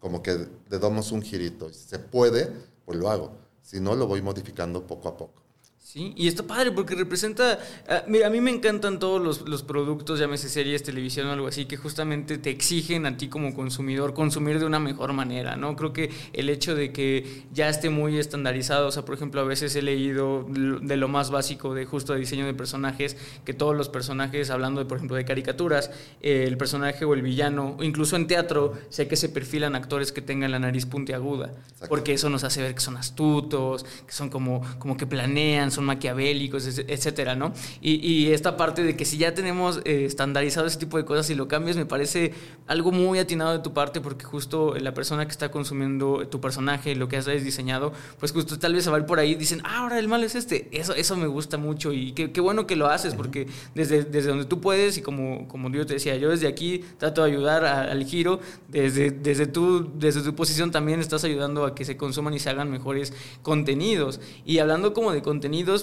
Como 0.00 0.20
que 0.20 0.48
le 0.68 0.78
damos 0.78 1.12
un 1.12 1.22
girito. 1.22 1.68
Si 1.72 1.88
se 1.88 1.98
puede, 2.00 2.52
pues 2.84 2.98
lo 2.98 3.08
hago. 3.08 3.47
Si 3.68 3.82
no, 3.82 3.94
lo 3.94 4.06
voy 4.06 4.22
modificando 4.22 4.86
poco 4.86 5.10
a 5.10 5.16
poco. 5.18 5.47
Sí, 5.90 6.12
y 6.18 6.28
está 6.28 6.42
padre 6.42 6.70
porque 6.70 6.94
representa, 6.94 7.58
ah, 7.88 8.04
a, 8.04 8.28
mí 8.28 8.40
me 8.42 8.50
encantan 8.50 8.98
todos 8.98 9.22
los, 9.22 9.48
los, 9.48 9.62
productos, 9.62 10.20
llámese 10.20 10.50
series, 10.50 10.82
televisión 10.82 11.28
o 11.28 11.32
algo 11.32 11.46
así, 11.46 11.64
que 11.64 11.78
justamente 11.78 12.36
te 12.36 12.50
exigen 12.50 13.06
a 13.06 13.16
ti 13.16 13.28
como 13.28 13.54
consumidor 13.54 14.12
consumir 14.12 14.58
de 14.58 14.66
una 14.66 14.80
mejor 14.80 15.14
manera, 15.14 15.56
¿no? 15.56 15.76
Creo 15.76 15.94
que 15.94 16.10
el 16.34 16.50
hecho 16.50 16.74
de 16.74 16.92
que 16.92 17.44
ya 17.54 17.70
esté 17.70 17.88
muy 17.88 18.18
estandarizado, 18.18 18.88
o 18.88 18.90
sea, 18.92 19.06
por 19.06 19.14
ejemplo, 19.14 19.40
a 19.40 19.44
veces 19.44 19.74
he 19.76 19.80
leído 19.80 20.44
de 20.50 20.98
lo 20.98 21.08
más 21.08 21.30
básico 21.30 21.72
de 21.72 21.86
justo 21.86 22.12
de 22.12 22.20
diseño 22.20 22.44
de 22.44 22.52
personajes, 22.52 23.16
que 23.46 23.54
todos 23.54 23.74
los 23.74 23.88
personajes, 23.88 24.50
hablando 24.50 24.82
de, 24.82 24.84
por 24.84 24.98
ejemplo, 24.98 25.16
de 25.16 25.24
caricaturas, 25.24 25.90
el 26.20 26.58
personaje 26.58 27.06
o 27.06 27.14
el 27.14 27.22
villano, 27.22 27.76
o 27.78 27.82
incluso 27.82 28.16
en 28.16 28.26
teatro, 28.26 28.74
sé 28.90 29.08
que 29.08 29.16
se 29.16 29.30
perfilan 29.30 29.74
actores 29.74 30.12
que 30.12 30.20
tengan 30.20 30.50
la 30.50 30.58
nariz 30.58 30.84
puntiaguda, 30.84 31.54
porque 31.88 32.12
eso 32.12 32.28
nos 32.28 32.44
hace 32.44 32.60
ver 32.60 32.74
que 32.74 32.80
son 32.80 32.98
astutos, 32.98 33.86
que 34.06 34.12
son 34.12 34.28
como, 34.28 34.60
como 34.78 34.94
que 34.98 35.06
planean, 35.06 35.77
son 35.78 35.84
maquiavélicos, 35.84 36.66
etcétera, 36.66 37.36
¿no? 37.36 37.52
Y, 37.80 38.32
esta 38.32 38.56
parte 38.56 38.82
de 38.82 38.96
que 38.96 39.04
si 39.04 39.16
ya 39.16 39.32
tenemos 39.32 39.80
eh, 39.84 40.04
estandarizado 40.04 40.66
ese 40.66 40.78
tipo 40.78 40.96
de 40.96 41.04
cosas 41.04 41.30
y 41.30 41.36
lo 41.36 41.46
cambias, 41.46 41.76
me 41.76 41.86
parece 41.86 42.32
algo 42.66 42.90
muy 42.90 43.20
atinado 43.20 43.52
de 43.52 43.60
tu 43.60 43.72
parte, 43.72 44.00
porque 44.00 44.24
justo 44.24 44.74
la 44.74 44.92
persona 44.92 45.24
que 45.24 45.30
está 45.30 45.52
consumiendo 45.52 46.26
tu 46.26 46.40
personaje, 46.40 46.96
lo 46.96 47.06
que 47.06 47.16
has 47.16 47.26
diseñado, 47.26 47.92
pues 48.18 48.32
justo 48.32 48.58
tal 48.58 48.74
vez 48.74 48.84
se 48.84 48.90
va 48.90 48.96
a 48.96 49.00
ir 49.00 49.06
por 49.06 49.20
ahí 49.20 49.32
y 49.32 49.34
dicen, 49.36 49.60
ah, 49.64 49.78
ahora 49.82 50.00
el 50.00 50.08
malo 50.08 50.26
es 50.26 50.34
este. 50.34 50.68
Eso, 50.72 50.94
eso 50.94 51.16
me 51.16 51.28
gusta 51.28 51.58
mucho 51.58 51.92
y 51.92 52.12
qué, 52.12 52.32
qué 52.32 52.40
bueno 52.40 52.66
que 52.66 52.74
lo 52.74 52.88
haces, 52.88 53.14
porque 53.14 53.46
desde, 53.76 54.02
desde 54.02 54.30
donde 54.30 54.46
tú 54.46 54.60
puedes 54.60 54.98
y 54.98 55.02
como, 55.02 55.46
como 55.46 55.70
yo 55.70 55.86
te 55.86 55.94
decía, 55.94 56.16
yo 56.16 56.30
desde 56.30 56.48
aquí 56.48 56.84
trato 56.98 57.22
de 57.22 57.30
ayudar 57.30 57.64
al 57.64 58.04
giro, 58.04 58.40
desde, 58.66 59.12
desde, 59.12 59.46
tu, 59.46 59.88
desde 59.96 60.22
tu 60.22 60.34
posición 60.34 60.72
también 60.72 60.98
estás 60.98 61.22
ayudando 61.22 61.64
a 61.64 61.76
que 61.76 61.84
se 61.84 61.96
consuman 61.96 62.34
y 62.34 62.40
se 62.40 62.50
hagan 62.50 62.68
mejores 62.68 63.12
contenidos. 63.42 64.20
Y 64.44 64.58
hablando 64.58 64.92
como 64.92 65.12
de 65.12 65.22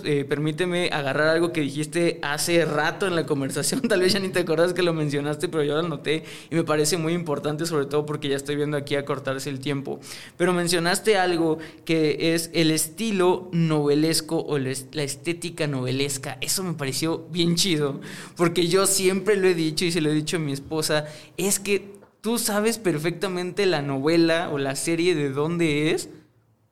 eh, 0.03 0.25
permíteme 0.25 0.89
agarrar 0.91 1.27
algo 1.27 1.51
que 1.51 1.61
dijiste 1.61 2.19
hace 2.21 2.65
rato 2.65 3.07
en 3.07 3.15
la 3.15 3.25
conversación, 3.25 3.81
tal 3.89 4.01
vez 4.01 4.13
ya 4.13 4.19
ni 4.19 4.29
te 4.29 4.39
acuerdas 4.39 4.73
que 4.73 4.81
lo 4.81 4.93
mencionaste, 4.93 5.47
pero 5.47 5.63
yo 5.63 5.75
lo 5.75 5.87
noté 5.87 6.23
y 6.49 6.55
me 6.55 6.63
parece 6.63 6.97
muy 6.97 7.13
importante, 7.13 7.65
sobre 7.65 7.85
todo 7.85 8.05
porque 8.05 8.27
ya 8.27 8.35
estoy 8.35 8.55
viendo 8.55 8.77
aquí 8.77 8.95
a 8.95 9.05
cortarse 9.05 9.49
el 9.49 9.59
tiempo. 9.59 9.99
Pero 10.37 10.53
mencionaste 10.53 11.17
algo 11.17 11.59
que 11.85 12.33
es 12.33 12.49
el 12.53 12.71
estilo 12.71 13.49
novelesco 13.51 14.39
o 14.39 14.57
la 14.57 15.03
estética 15.03 15.67
novelesca. 15.67 16.37
Eso 16.41 16.63
me 16.63 16.73
pareció 16.73 17.25
bien 17.29 17.55
chido, 17.55 18.01
porque 18.35 18.67
yo 18.67 18.87
siempre 18.87 19.35
lo 19.35 19.47
he 19.47 19.53
dicho 19.53 19.85
y 19.85 19.91
se 19.91 20.01
lo 20.01 20.09
he 20.09 20.13
dicho 20.13 20.37
a 20.37 20.39
mi 20.39 20.51
esposa, 20.51 21.05
es 21.37 21.59
que 21.59 21.93
tú 22.21 22.39
sabes 22.39 22.79
perfectamente 22.79 23.65
la 23.65 23.81
novela 23.81 24.49
o 24.51 24.57
la 24.57 24.75
serie 24.75 25.13
de 25.13 25.29
dónde 25.29 25.91
es 25.91 26.09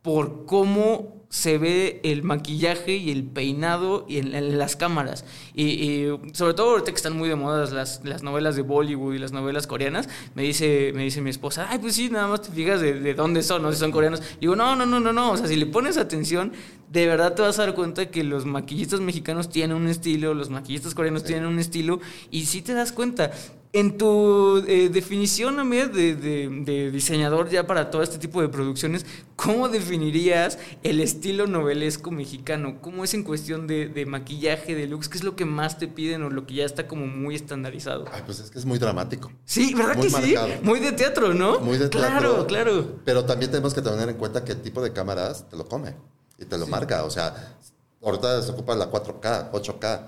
por 0.01 0.45
cómo 0.45 1.22
se 1.33 1.57
ve 1.57 1.99
el 2.03 2.21
maquillaje 2.21 2.95
y 2.95 3.09
el 3.09 3.23
peinado 3.23 4.05
y 4.07 4.19
en, 4.19 4.59
las 4.59 4.75
cámaras. 4.75 5.25
Y, 5.55 6.05
sobre 6.31 6.53
todo 6.53 6.69
ahorita 6.69 6.91
que 6.91 6.95
están 6.95 7.17
muy 7.17 7.27
de 7.27 7.33
moda 7.33 7.65
las, 7.71 8.01
las, 8.03 8.21
novelas 8.21 8.55
de 8.55 8.61
Bollywood 8.61 9.15
y 9.15 9.17
las 9.17 9.31
novelas 9.31 9.65
coreanas, 9.65 10.07
me 10.35 10.43
dice, 10.43 10.91
me 10.93 11.01
dice 11.01 11.21
mi 11.21 11.31
esposa, 11.31 11.65
ay, 11.71 11.79
pues 11.79 11.95
sí, 11.95 12.11
nada 12.11 12.27
más 12.27 12.43
te 12.43 12.51
fijas 12.51 12.81
de, 12.81 13.15
dónde 13.15 13.41
son, 13.41 13.63
no 13.63 13.71
si 13.71 13.79
son 13.79 13.91
coreanos. 13.91 14.21
Y 14.37 14.41
digo, 14.41 14.55
no, 14.55 14.75
no, 14.75 14.85
no, 14.85 14.99
no, 14.99 15.11
no. 15.11 15.31
O 15.31 15.37
sea, 15.37 15.47
si 15.47 15.55
le 15.55 15.65
pones 15.65 15.97
atención, 15.97 16.53
de 16.93 17.07
verdad 17.07 17.33
te 17.33 17.41
vas 17.41 17.57
a 17.57 17.65
dar 17.65 17.73
cuenta 17.73 18.11
que 18.11 18.23
los 18.23 18.45
maquillistas 18.45 18.99
mexicanos 18.99 19.49
tienen 19.49 19.75
un 19.75 19.87
estilo, 19.87 20.35
los 20.35 20.51
maquillistas 20.51 20.93
coreanos 20.93 21.23
tienen 21.23 21.47
un 21.47 21.57
estilo, 21.57 21.99
y 22.29 22.45
sí 22.45 22.61
te 22.61 22.75
das 22.75 22.91
cuenta. 22.91 23.31
En 23.75 23.97
tu 23.97 24.59
eh, 24.67 24.89
definición, 24.89 25.59
Amir, 25.59 25.91
de, 25.91 26.13
de, 26.15 26.91
diseñador 26.91 27.49
ya 27.49 27.65
para 27.65 27.89
todo 27.89 28.03
este 28.03 28.19
tipo 28.19 28.39
de 28.39 28.47
producciones, 28.47 29.07
¿cómo 29.35 29.69
definirías 29.69 30.59
el 30.83 30.99
estilo 30.99 31.47
novelesco 31.47 32.11
mexicano? 32.11 32.79
¿Cómo 32.79 33.03
es 33.03 33.15
en 33.15 33.23
cuestión 33.23 33.65
de, 33.65 34.05
maquillaje, 34.07 34.75
de 34.75 34.85
looks? 34.85 35.09
¿Qué 35.09 35.17
es 35.17 35.23
lo 35.23 35.35
que 35.35 35.45
más 35.45 35.79
te 35.79 35.87
piden 35.87 36.21
o 36.21 36.29
lo 36.29 36.45
que 36.45 36.53
ya 36.53 36.65
está 36.65 36.87
como 36.87 37.07
muy 37.07 37.33
estandarizado? 37.33 38.05
Ay, 38.11 38.21
pues 38.23 38.39
es 38.39 38.51
que 38.51 38.59
es 38.59 38.65
muy 38.65 38.77
dramático. 38.77 39.31
Sí, 39.45 39.73
¿verdad 39.73 39.99
que 39.99 40.11
sí? 40.11 40.35
Muy 40.61 40.79
de 40.79 40.91
teatro, 40.91 41.33
¿no? 41.33 41.59
Muy 41.59 41.79
de 41.79 41.89
teatro. 41.89 42.19
Claro, 42.19 42.45
claro. 42.45 43.01
Pero 43.03 43.25
también 43.25 43.49
tenemos 43.49 43.73
que 43.73 43.81
tener 43.81 44.07
en 44.07 44.17
cuenta 44.17 44.45
qué 44.45 44.53
tipo 44.53 44.83
de 44.83 44.93
cámaras 44.93 45.49
te 45.49 45.57
lo 45.57 45.65
come 45.65 45.95
y 46.43 46.45
te 46.45 46.57
lo 46.57 46.67
marca. 46.67 47.03
O 47.03 47.09
sea, 47.09 47.57
ahorita 48.01 48.41
se 48.41 48.51
ocupa 48.51 48.75
la 48.75 48.91
4K, 48.91 49.51
8K. 49.51 50.01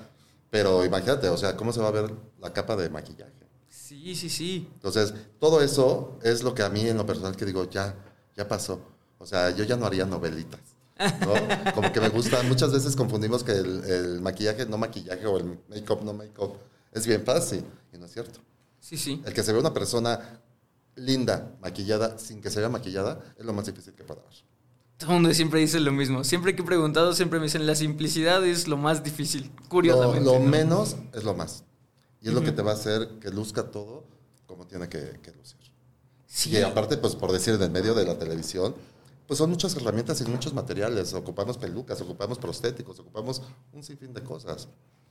Pero 0.49 0.85
imagínate, 0.85 1.27
o 1.29 1.37
sea, 1.37 1.55
¿cómo 1.57 1.73
se 1.73 1.79
va 1.81 1.87
a 1.87 1.91
ver 1.91 2.13
la 2.39 2.53
capa 2.53 2.75
de 2.75 2.89
maquillaje? 2.89 3.33
Sí, 3.67 4.15
sí, 4.15 4.29
sí. 4.29 4.69
Entonces, 4.73 5.13
todo 5.39 5.61
eso 5.61 6.17
es 6.23 6.43
lo 6.43 6.53
que 6.53 6.63
a 6.63 6.69
mí 6.69 6.87
en 6.87 6.97
lo 6.97 7.05
personal 7.05 7.35
que 7.35 7.45
digo, 7.45 7.69
ya, 7.69 7.95
ya 8.35 8.47
pasó. 8.47 8.79
O 9.17 9.25
sea, 9.25 9.49
yo 9.49 9.63
ya 9.63 9.75
no 9.75 9.85
haría 9.85 10.05
novelitas. 10.05 10.61
¿no? 10.97 11.33
Como 11.73 11.91
que 11.91 11.99
me 11.99 12.09
gusta, 12.09 12.41
muchas 12.43 12.71
veces 12.71 12.95
confundimos 12.95 13.43
que 13.43 13.51
el, 13.51 14.21
maquillaje 14.21 14.65
no 14.65 14.77
maquillaje 14.77 15.25
o 15.25 15.37
el 15.37 15.59
make-up 15.67 16.03
no 16.03 16.13
make-up 16.13 16.57
es 16.91 17.05
bien 17.05 17.23
fácil, 17.25 17.65
y 17.91 17.97
no 17.97 18.05
es 18.05 18.13
cierto. 18.13 18.39
Sí, 18.79 18.97
sí. 18.97 19.21
El 19.25 19.33
que 19.33 19.43
se 19.43 19.51
ve 19.51 19.59
una 19.59 19.73
persona 19.73 20.41
linda, 20.95 21.51
maquillada, 21.59 22.17
sin 22.17 22.41
que 22.41 22.49
se 22.49 22.59
vea 22.59 22.69
maquillada, 22.69 23.21
es 23.37 23.45
lo 23.45 23.51
más 23.51 23.65
difícil 23.65 23.93
que 23.93 24.03
pueda 24.03 24.21
haber. 24.21 24.33
Todo 24.97 25.11
el 25.11 25.15
mundo 25.15 25.33
siempre 25.33 25.59
dice 25.59 25.79
lo 25.79 25.91
mismo. 25.91 26.23
Siempre 26.23 26.55
que 26.55 26.61
he 26.61 26.65
preguntado, 26.65 27.13
siempre 27.13 27.39
me 27.39 27.45
dicen 27.45 27.67
la 27.67 27.75
simplicidad 27.75 28.45
es 28.45 28.67
lo 28.67 28.77
más 28.77 29.03
difícil, 29.03 29.51
curiosamente. 29.67 30.23
Lo, 30.23 30.39
menos 30.39 30.95
es 31.13 31.23
lo 31.23 31.33
más. 31.33 31.63
Y 32.21 32.29
es 32.29 32.33
lo 32.33 32.41
que 32.41 32.51
te 32.51 32.61
va 32.61 32.71
a 32.71 32.75
hacer 32.75 33.19
que 33.19 33.29
luzca 33.29 33.69
todo 33.69 34.05
como 34.45 34.65
tiene 34.67 34.87
que, 34.87 35.19
lucir. 35.37 35.59
Sí. 36.25 36.51
Y 36.51 36.57
aparte, 36.57 36.97
pues 36.97 37.15
por 37.15 37.31
decir, 37.31 37.55
en 37.55 37.61
el 37.61 37.71
medio 37.71 37.93
de 37.93 38.05
la 38.05 38.17
televisión, 38.17 38.73
pues 39.27 39.37
son 39.37 39.49
muchas 39.49 39.75
herramientas 39.75 40.21
y 40.21 40.25
muchos 40.25 40.53
materiales. 40.53 41.13
Ocupamos 41.13 41.57
pelucas, 41.57 41.99
ocupamos 42.01 42.37
prostéticos, 42.37 42.99
ocupamos 42.99 43.41
un 43.73 43.83
sinfín 43.83 44.13
de 44.13 44.23
cosas. 44.23 44.69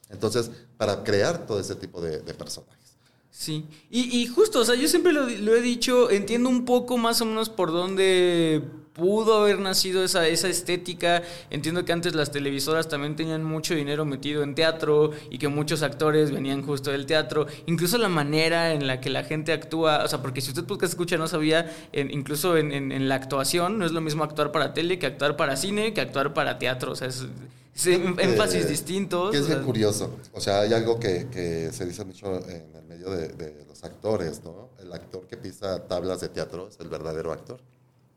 Entonces, 0.09 0.51
para 0.77 1.03
crear 1.05 1.47
todo 1.47 1.61
ese 1.61 1.75
tipo 1.75 2.01
de, 2.01 2.19
personajes. 2.35 2.97
Sí, 3.31 3.67
y, 3.91 4.19
y, 4.19 4.27
justo, 4.29 4.61
o 4.61 4.65
sea, 4.65 4.77
yo 4.77 4.87
siempre 4.87 5.13
lo, 5.13 5.29
lo, 5.29 5.55
he 5.55 5.61
dicho, 5.61 6.11
entiendo 6.11 6.49
un 6.49 6.65
poco 6.65 6.97
más 6.99 7.21
o 7.21 7.25
menos 7.25 7.49
por 7.51 7.73
dónde 7.73 8.63
pudo 8.95 9.41
haber 9.41 9.59
nacido 9.59 10.05
esa, 10.05 10.27
esa 10.27 10.49
estética. 10.49 11.23
Entiendo 11.51 11.85
que 11.85 11.93
antes 11.93 12.15
las 12.15 12.31
televisoras 12.31 12.89
también 12.89 13.17
tenían 13.17 13.45
mucho 13.45 13.75
dinero 13.75 14.05
metido 14.05 14.43
en 14.43 14.55
teatro 14.55 15.11
y 15.31 15.39
que 15.39 15.49
muchos 15.49 15.83
actores 15.83 16.31
venían 16.31 16.63
justo 16.63 16.91
del 16.91 17.05
teatro. 17.05 17.47
Incluso 17.67 17.99
la 17.99 18.09
manera 18.09 18.73
en 18.73 18.87
la 18.87 19.01
que 19.01 19.11
la 19.11 19.25
gente 19.25 19.53
actúa, 19.53 20.05
o 20.05 20.09
sea, 20.09 20.23
porque 20.23 20.41
si 20.41 20.51
usted 20.51 20.65
podcast 20.65 20.93
escucha 20.93 21.17
no 21.17 21.27
sabía, 21.27 21.71
incluso 21.93 22.57
en, 22.57 22.73
en, 22.73 23.09
la 23.09 23.17
actuación, 23.17 23.79
no 23.79 23.85
es 23.85 23.93
lo 23.93 24.01
mismo 24.01 24.25
actuar 24.25 24.53
para 24.53 24.73
tele 24.73 24.99
que 24.99 25.07
actuar 25.07 25.37
para 25.37 25.57
cine, 25.57 25.93
que 25.93 26.01
actuar 26.01 26.33
para 26.33 26.59
teatro. 26.59 26.93
O 26.93 26.97
sea, 26.97 27.09
es, 27.09 27.27
énfasis 27.75 28.69
distintos. 28.69 29.33
Que 29.33 29.39
es 29.39 29.49
bien 29.49 29.65
curioso. 29.65 30.17
O 30.33 30.41
sea, 30.41 30.61
hay 30.61 30.73
algo 30.73 31.01
que, 31.01 31.27
que, 31.31 31.71
se 31.73 31.85
dice 31.85 32.05
mucho 32.05 32.37
en 32.49 32.77
el 32.77 32.85
medio 32.85 33.11
de, 33.11 33.29
de 33.29 33.65
los 33.69 33.83
actores, 33.83 34.45
¿no? 34.45 34.71
El 34.81 34.93
actor 34.93 35.27
que 35.27 35.37
pisa 35.37 35.83
tablas 35.89 36.21
de 36.21 36.29
teatro 36.29 36.69
es 36.69 36.79
el 36.79 36.89
verdadero 36.89 37.33
actor. 37.33 37.59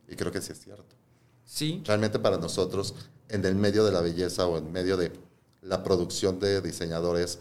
Y 0.08 0.16
creo 0.16 0.32
que 0.32 0.41
sí 0.41 0.51
es 0.51 0.60
cierto. 0.60 0.95
Sí. 1.45 1.82
Realmente 1.86 2.20
para 2.20 2.38
nosotros, 2.38 2.95
en 3.30 3.45
el 3.45 3.55
medio 3.55 3.86
de 3.86 3.91
la 3.91 4.01
belleza 4.01 4.47
o 4.47 4.58
en 4.58 4.72
medio 4.72 4.97
de 4.97 5.12
la 5.62 5.84
producción 5.84 6.39
de 6.39 6.62
diseñadores, 6.62 7.39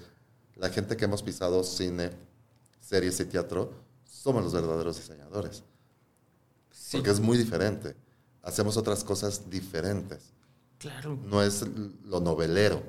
la 0.57 0.71
gente 0.71 0.97
que 0.97 1.05
hemos 1.05 1.23
pisado 1.23 1.63
cine, 1.65 2.11
series 2.81 3.21
y 3.21 3.25
teatro, 3.27 3.73
somos 4.05 4.43
los 4.43 4.53
verdaderos 4.53 4.97
diseñadores. 4.97 5.63
Sí. 6.71 6.97
Porque 6.97 7.11
es 7.11 7.21
muy 7.21 7.37
diferente. 7.37 7.95
Hacemos 8.43 8.77
otras 8.77 9.03
cosas 9.05 9.51
diferentes. 9.51 10.33
Claro. 10.79 11.19
No 11.25 11.43
es 11.43 11.65
lo 12.05 12.21
novelero. 12.21 12.83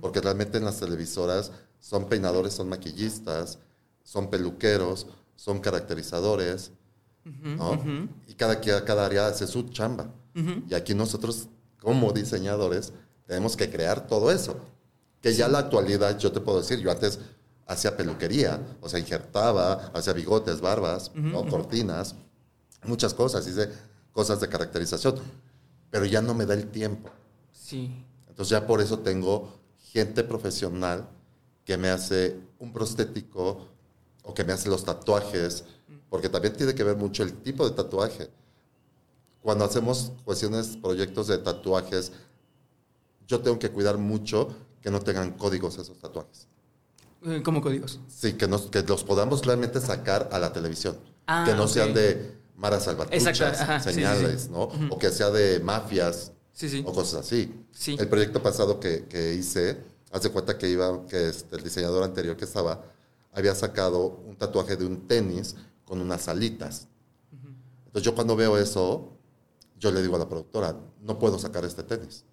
Porque 0.00 0.20
realmente 0.20 0.58
en 0.58 0.64
las 0.64 0.78
televisoras 0.78 1.50
son 1.80 2.08
peinadores, 2.08 2.54
son 2.54 2.68
maquillistas, 2.68 3.58
son 4.04 4.30
peluqueros, 4.30 5.08
son 5.34 5.58
caracterizadores, 5.58 6.70
y 8.28 8.34
cada, 8.34 8.60
cada 8.60 9.06
área 9.06 9.26
hace 9.26 9.46
su 9.46 9.64
chamba. 9.64 10.12
Y 10.68 10.74
aquí 10.74 10.94
nosotros, 10.94 11.48
como 11.80 12.12
diseñadores, 12.12 12.92
tenemos 13.26 13.56
que 13.56 13.70
crear 13.70 14.06
todo 14.06 14.30
eso. 14.30 14.58
Que 15.22 15.32
ya 15.34 15.46
en 15.46 15.52
la 15.52 15.60
actualidad, 15.60 16.18
yo 16.18 16.30
te 16.30 16.40
puedo 16.40 16.60
decir, 16.60 16.78
yo 16.78 16.90
antes 16.90 17.18
hacía 17.66 17.96
peluquería, 17.96 18.60
o 18.80 18.88
sea, 18.88 19.00
injertaba, 19.00 19.90
hacía 19.94 20.12
bigotes, 20.12 20.60
barbas, 20.60 21.10
cortinas, 21.50 22.14
muchas 22.84 23.12
cosas, 23.14 23.46
hice 23.48 23.70
cosas 24.12 24.40
de 24.40 24.48
caracterización, 24.48 25.16
pero 25.90 26.04
ya 26.04 26.22
no 26.22 26.34
me 26.34 26.46
da 26.46 26.54
el 26.54 26.68
tiempo. 26.68 27.10
Sí. 27.52 28.04
Entonces 28.28 28.50
ya 28.50 28.66
por 28.66 28.80
eso 28.80 29.00
tengo 29.00 29.58
gente 29.78 30.22
profesional 30.22 31.08
que 31.64 31.76
me 31.76 31.88
hace 31.88 32.38
un 32.58 32.72
prostético 32.72 33.66
o 34.22 34.34
que 34.34 34.44
me 34.44 34.52
hace 34.52 34.68
los 34.68 34.84
tatuajes, 34.84 35.64
porque 36.16 36.30
también 36.30 36.56
tiene 36.56 36.74
que 36.74 36.82
ver 36.82 36.96
mucho 36.96 37.22
el 37.22 37.34
tipo 37.42 37.68
de 37.68 37.76
tatuaje. 37.76 38.30
Cuando 39.42 39.66
hacemos 39.66 40.12
cuestiones, 40.24 40.78
proyectos 40.78 41.26
de 41.26 41.36
tatuajes, 41.36 42.10
yo 43.28 43.40
tengo 43.40 43.58
que 43.58 43.68
cuidar 43.68 43.98
mucho 43.98 44.48
que 44.80 44.90
no 44.90 45.00
tengan 45.00 45.32
códigos 45.32 45.76
esos 45.76 45.98
tatuajes. 45.98 46.48
Eh, 47.26 47.42
¿Cómo 47.44 47.60
códigos? 47.60 48.00
Sí, 48.08 48.32
que, 48.32 48.48
nos, 48.48 48.62
que 48.62 48.82
los 48.82 49.04
podamos 49.04 49.44
realmente 49.44 49.78
sacar 49.78 50.30
a 50.32 50.38
la 50.38 50.54
televisión. 50.54 50.96
Ah, 51.26 51.44
que 51.46 51.52
no 51.52 51.68
sean 51.68 51.92
de 51.92 52.38
maras 52.56 52.84
salvatruchas, 52.84 53.84
señales, 53.84 54.48
¿no? 54.48 54.70
O 54.88 54.98
que 54.98 55.10
sea 55.10 55.28
de 55.30 55.60
mafias 55.60 56.32
o 56.82 56.94
cosas 56.94 57.26
así. 57.26 57.52
El 57.88 58.08
proyecto 58.08 58.42
pasado 58.42 58.80
que, 58.80 59.04
que 59.04 59.34
hice, 59.34 59.76
hace 60.12 60.30
cuenta 60.30 60.56
que 60.56 60.70
iba, 60.70 61.04
que 61.08 61.28
este, 61.28 61.56
el 61.56 61.62
diseñador 61.62 62.04
anterior 62.04 62.38
que 62.38 62.46
estaba, 62.46 62.82
había 63.34 63.54
sacado 63.54 64.22
un 64.26 64.34
tatuaje 64.34 64.76
de 64.76 64.86
un 64.86 65.06
tenis 65.06 65.54
con 65.86 66.00
unas 66.02 66.28
alitas. 66.28 66.88
Entonces 67.86 68.02
yo 68.02 68.14
cuando 68.14 68.36
veo 68.36 68.58
eso, 68.58 69.16
yo 69.78 69.90
le 69.90 70.02
digo 70.02 70.16
a 70.16 70.18
la 70.18 70.28
productora, 70.28 70.76
no 71.00 71.18
puedo 71.18 71.38
sacar 71.38 71.64
este 71.64 71.82
tenis. 71.82 72.24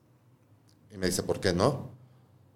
Y 0.92 0.98
me 0.98 1.06
dice, 1.06 1.24
¿por 1.24 1.40
qué 1.40 1.54
no? 1.54 1.92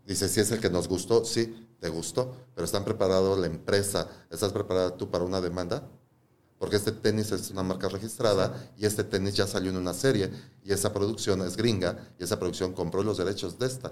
Dice, 0.06 0.28
si 0.28 0.42
es 0.42 0.52
el 0.52 0.60
que 0.60 0.70
nos 0.70 0.90
gustó, 0.90 1.24
sí, 1.24 1.70
te 1.80 1.88
gustó, 1.88 2.36
pero 2.54 2.66
¿están 2.66 2.84
preparados 2.84 3.40
la 3.40 3.48
empresa? 3.48 4.10
¿Estás 4.30 4.52
preparada 4.52 4.98
tú 4.98 5.10
para 5.10 5.24
una 5.24 5.40
demanda? 5.40 5.88
porque 6.60 6.76
este 6.76 6.92
tenis 6.92 7.32
es 7.32 7.52
una 7.52 7.64
marca 7.64 7.88
registrada 7.88 8.72
y 8.78 8.86
este 8.86 9.04
tenis 9.04 9.36
ya 9.36 9.48
salió 9.48 9.70
en 9.70 9.78
una 9.78 9.94
serie 9.94 10.32
y 10.64 10.72
esa 10.72 10.92
producción 10.92 11.42
es 11.42 11.56
gringa 11.56 12.14
y 12.20 12.24
esa 12.24 12.40
producción 12.40 12.74
compró 12.74 13.04
los 13.04 13.18
derechos 13.18 13.60
de, 13.60 13.68
esta, 13.68 13.92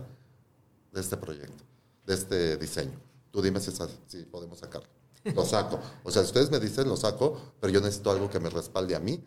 de 0.92 1.02
este 1.02 1.18
proyecto, 1.18 1.64
de 2.06 2.14
este 2.14 2.58
diseño. 2.58 3.00
Tú 3.32 3.42
dime 3.42 3.60
si, 3.60 3.72
si 4.08 4.24
podemos 4.24 4.60
sacarlo. 4.60 4.90
Lo 5.34 5.46
saco. 5.46 5.80
O 6.04 6.12
sea, 6.12 6.22
ustedes 6.22 6.52
me 6.52 6.60
dicen, 6.60 6.88
lo 6.88 6.96
saco, 6.96 7.54
pero 7.60 7.74
yo 7.74 7.82
necesito 7.82 8.12
algo 8.12 8.30
que 8.30 8.40
me 8.40 8.50
respalde 8.50 8.96
a 8.96 9.00
mí, 9.00 9.24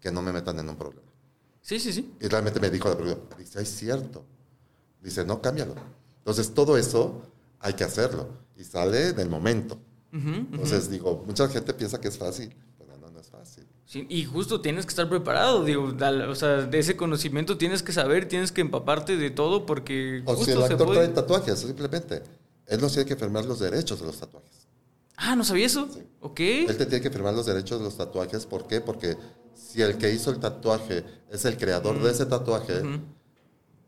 que 0.00 0.10
no 0.10 0.22
me 0.22 0.32
metan 0.32 0.58
en 0.58 0.68
un 0.68 0.76
problema. 0.76 1.08
Sí, 1.60 1.78
sí, 1.78 1.92
sí. 1.92 2.14
Y 2.20 2.26
realmente 2.26 2.58
me 2.58 2.70
dijo 2.70 2.88
la 2.88 2.96
producción, 2.96 3.28
dice, 3.38 3.62
es 3.62 3.68
cierto. 3.68 4.24
Dice, 5.00 5.24
no, 5.24 5.40
cámbialo. 5.40 5.74
Entonces, 6.18 6.52
todo 6.52 6.76
eso 6.76 7.22
hay 7.60 7.74
que 7.74 7.84
hacerlo. 7.84 8.28
Y 8.56 8.64
sale 8.64 9.12
del 9.12 9.28
momento. 9.28 9.78
Entonces, 10.12 10.90
digo, 10.90 11.22
mucha 11.26 11.48
gente 11.48 11.72
piensa 11.72 12.00
que 12.00 12.08
es 12.08 12.18
fácil, 12.18 12.54
pero 12.76 12.96
no, 12.96 13.10
no 13.10 13.20
es 13.20 13.28
fácil. 13.28 13.64
Sí, 13.84 14.06
y 14.08 14.24
justo 14.24 14.60
tienes 14.60 14.84
que 14.86 14.90
estar 14.90 15.08
preparado, 15.08 15.64
digo, 15.64 15.94
o 16.28 16.34
sea, 16.34 16.62
de 16.62 16.78
ese 16.78 16.96
conocimiento 16.96 17.58
tienes 17.58 17.82
que 17.82 17.92
saber, 17.92 18.28
tienes 18.28 18.52
que 18.52 18.60
empaparte 18.60 19.16
de 19.16 19.30
todo 19.30 19.66
porque... 19.66 20.22
O 20.26 20.36
si 20.44 20.50
el 20.50 20.62
actor 20.62 20.92
trae 20.92 21.08
tatuajes, 21.08 21.58
simplemente. 21.58 22.22
Él 22.66 22.80
nos 22.80 22.92
tiene 22.92 23.08
que 23.08 23.16
firmar 23.16 23.44
los 23.44 23.58
derechos 23.58 24.00
de 24.00 24.06
los 24.06 24.16
tatuajes. 24.16 24.59
Ah, 25.22 25.36
¿no 25.36 25.44
sabía 25.44 25.66
eso? 25.66 25.86
Ok. 26.20 26.40
Él 26.40 26.76
te 26.78 26.86
tiene 26.86 27.02
que 27.02 27.10
firmar 27.10 27.34
los 27.34 27.44
derechos 27.44 27.78
de 27.78 27.84
los 27.84 27.96
tatuajes. 27.96 28.46
¿Por 28.46 28.66
qué? 28.66 28.80
Porque 28.80 29.18
si 29.54 29.82
el 29.82 29.98
que 29.98 30.12
hizo 30.12 30.30
el 30.30 30.40
tatuaje 30.40 31.04
es 31.30 31.44
el 31.44 31.58
creador 31.58 32.02
de 32.02 32.10
ese 32.10 32.24
tatuaje, 32.24 32.82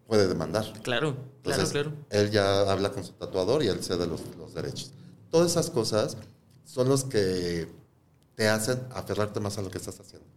puede 0.06 0.28
demandar. 0.28 0.70
Claro, 0.82 1.16
claro, 1.42 1.64
claro. 1.70 1.92
Él 2.10 2.30
ya 2.30 2.70
habla 2.70 2.90
con 2.90 3.02
su 3.02 3.12
tatuador 3.14 3.62
y 3.62 3.68
él 3.68 3.82
cede 3.82 4.06
los, 4.06 4.20
los 4.36 4.52
derechos. 4.52 4.92
Todas 5.30 5.52
esas 5.52 5.70
cosas 5.70 6.18
son 6.66 6.90
los 6.90 7.04
que 7.04 7.66
te 8.34 8.48
hacen 8.48 8.80
aferrarte 8.92 9.40
más 9.40 9.56
a 9.56 9.62
lo 9.62 9.70
que 9.70 9.78
estás 9.78 9.98
haciendo. 10.00 10.28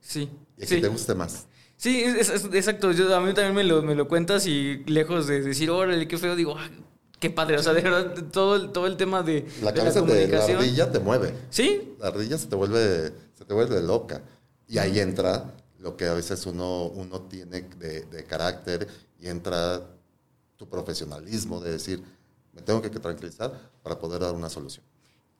Sí. 0.00 0.30
Y 0.56 0.66
que 0.66 0.80
te 0.80 0.88
guste 0.88 1.14
más. 1.14 1.46
Sí, 1.76 2.04
exacto. 2.04 2.92
Yo, 2.92 3.14
a 3.14 3.20
mí 3.20 3.34
también 3.34 3.54
me 3.54 3.64
lo, 3.64 3.82
me 3.82 3.94
lo 3.94 4.08
cuentas 4.08 4.46
y 4.46 4.82
lejos 4.86 5.26
de 5.26 5.42
decir, 5.42 5.70
órale, 5.70 6.08
qué 6.08 6.16
feo, 6.16 6.36
digo, 6.36 6.56
ah, 6.56 6.70
qué 7.22 7.30
padre. 7.30 7.56
O 7.56 7.62
sea, 7.62 7.72
de 7.72 7.82
verdad, 7.82 8.14
todo 8.32 8.56
el, 8.56 8.72
todo 8.72 8.86
el 8.88 8.96
tema 8.96 9.22
de 9.22 9.46
la 9.62 9.72
cabeza 9.72 10.02
de 10.02 10.26
la, 10.26 10.44
ardilla 10.44 10.90
te 10.90 10.98
mueve. 10.98 11.32
Sí. 11.50 11.94
La 12.00 12.08
ardilla 12.08 12.36
se 12.36 12.48
te 12.48 12.56
vuelve, 12.56 13.12
se 13.38 13.44
te 13.46 13.54
vuelve 13.54 13.80
loca. 13.80 14.20
Y 14.66 14.78
ahí 14.78 14.98
entra 14.98 15.54
lo 15.78 15.96
que 15.96 16.06
a 16.06 16.14
veces 16.14 16.44
uno, 16.46 16.86
uno 16.86 17.22
tiene 17.22 17.62
de, 17.78 18.02
de 18.06 18.24
carácter 18.24 18.88
y 19.20 19.28
entra 19.28 19.80
tu 20.56 20.68
profesionalismo 20.68 21.60
de 21.60 21.70
decir, 21.70 22.02
me 22.52 22.60
tengo 22.60 22.82
que 22.82 22.90
tranquilizar 22.90 23.52
para 23.84 23.98
poder 23.98 24.22
dar 24.22 24.34
una 24.34 24.50
solución. 24.50 24.84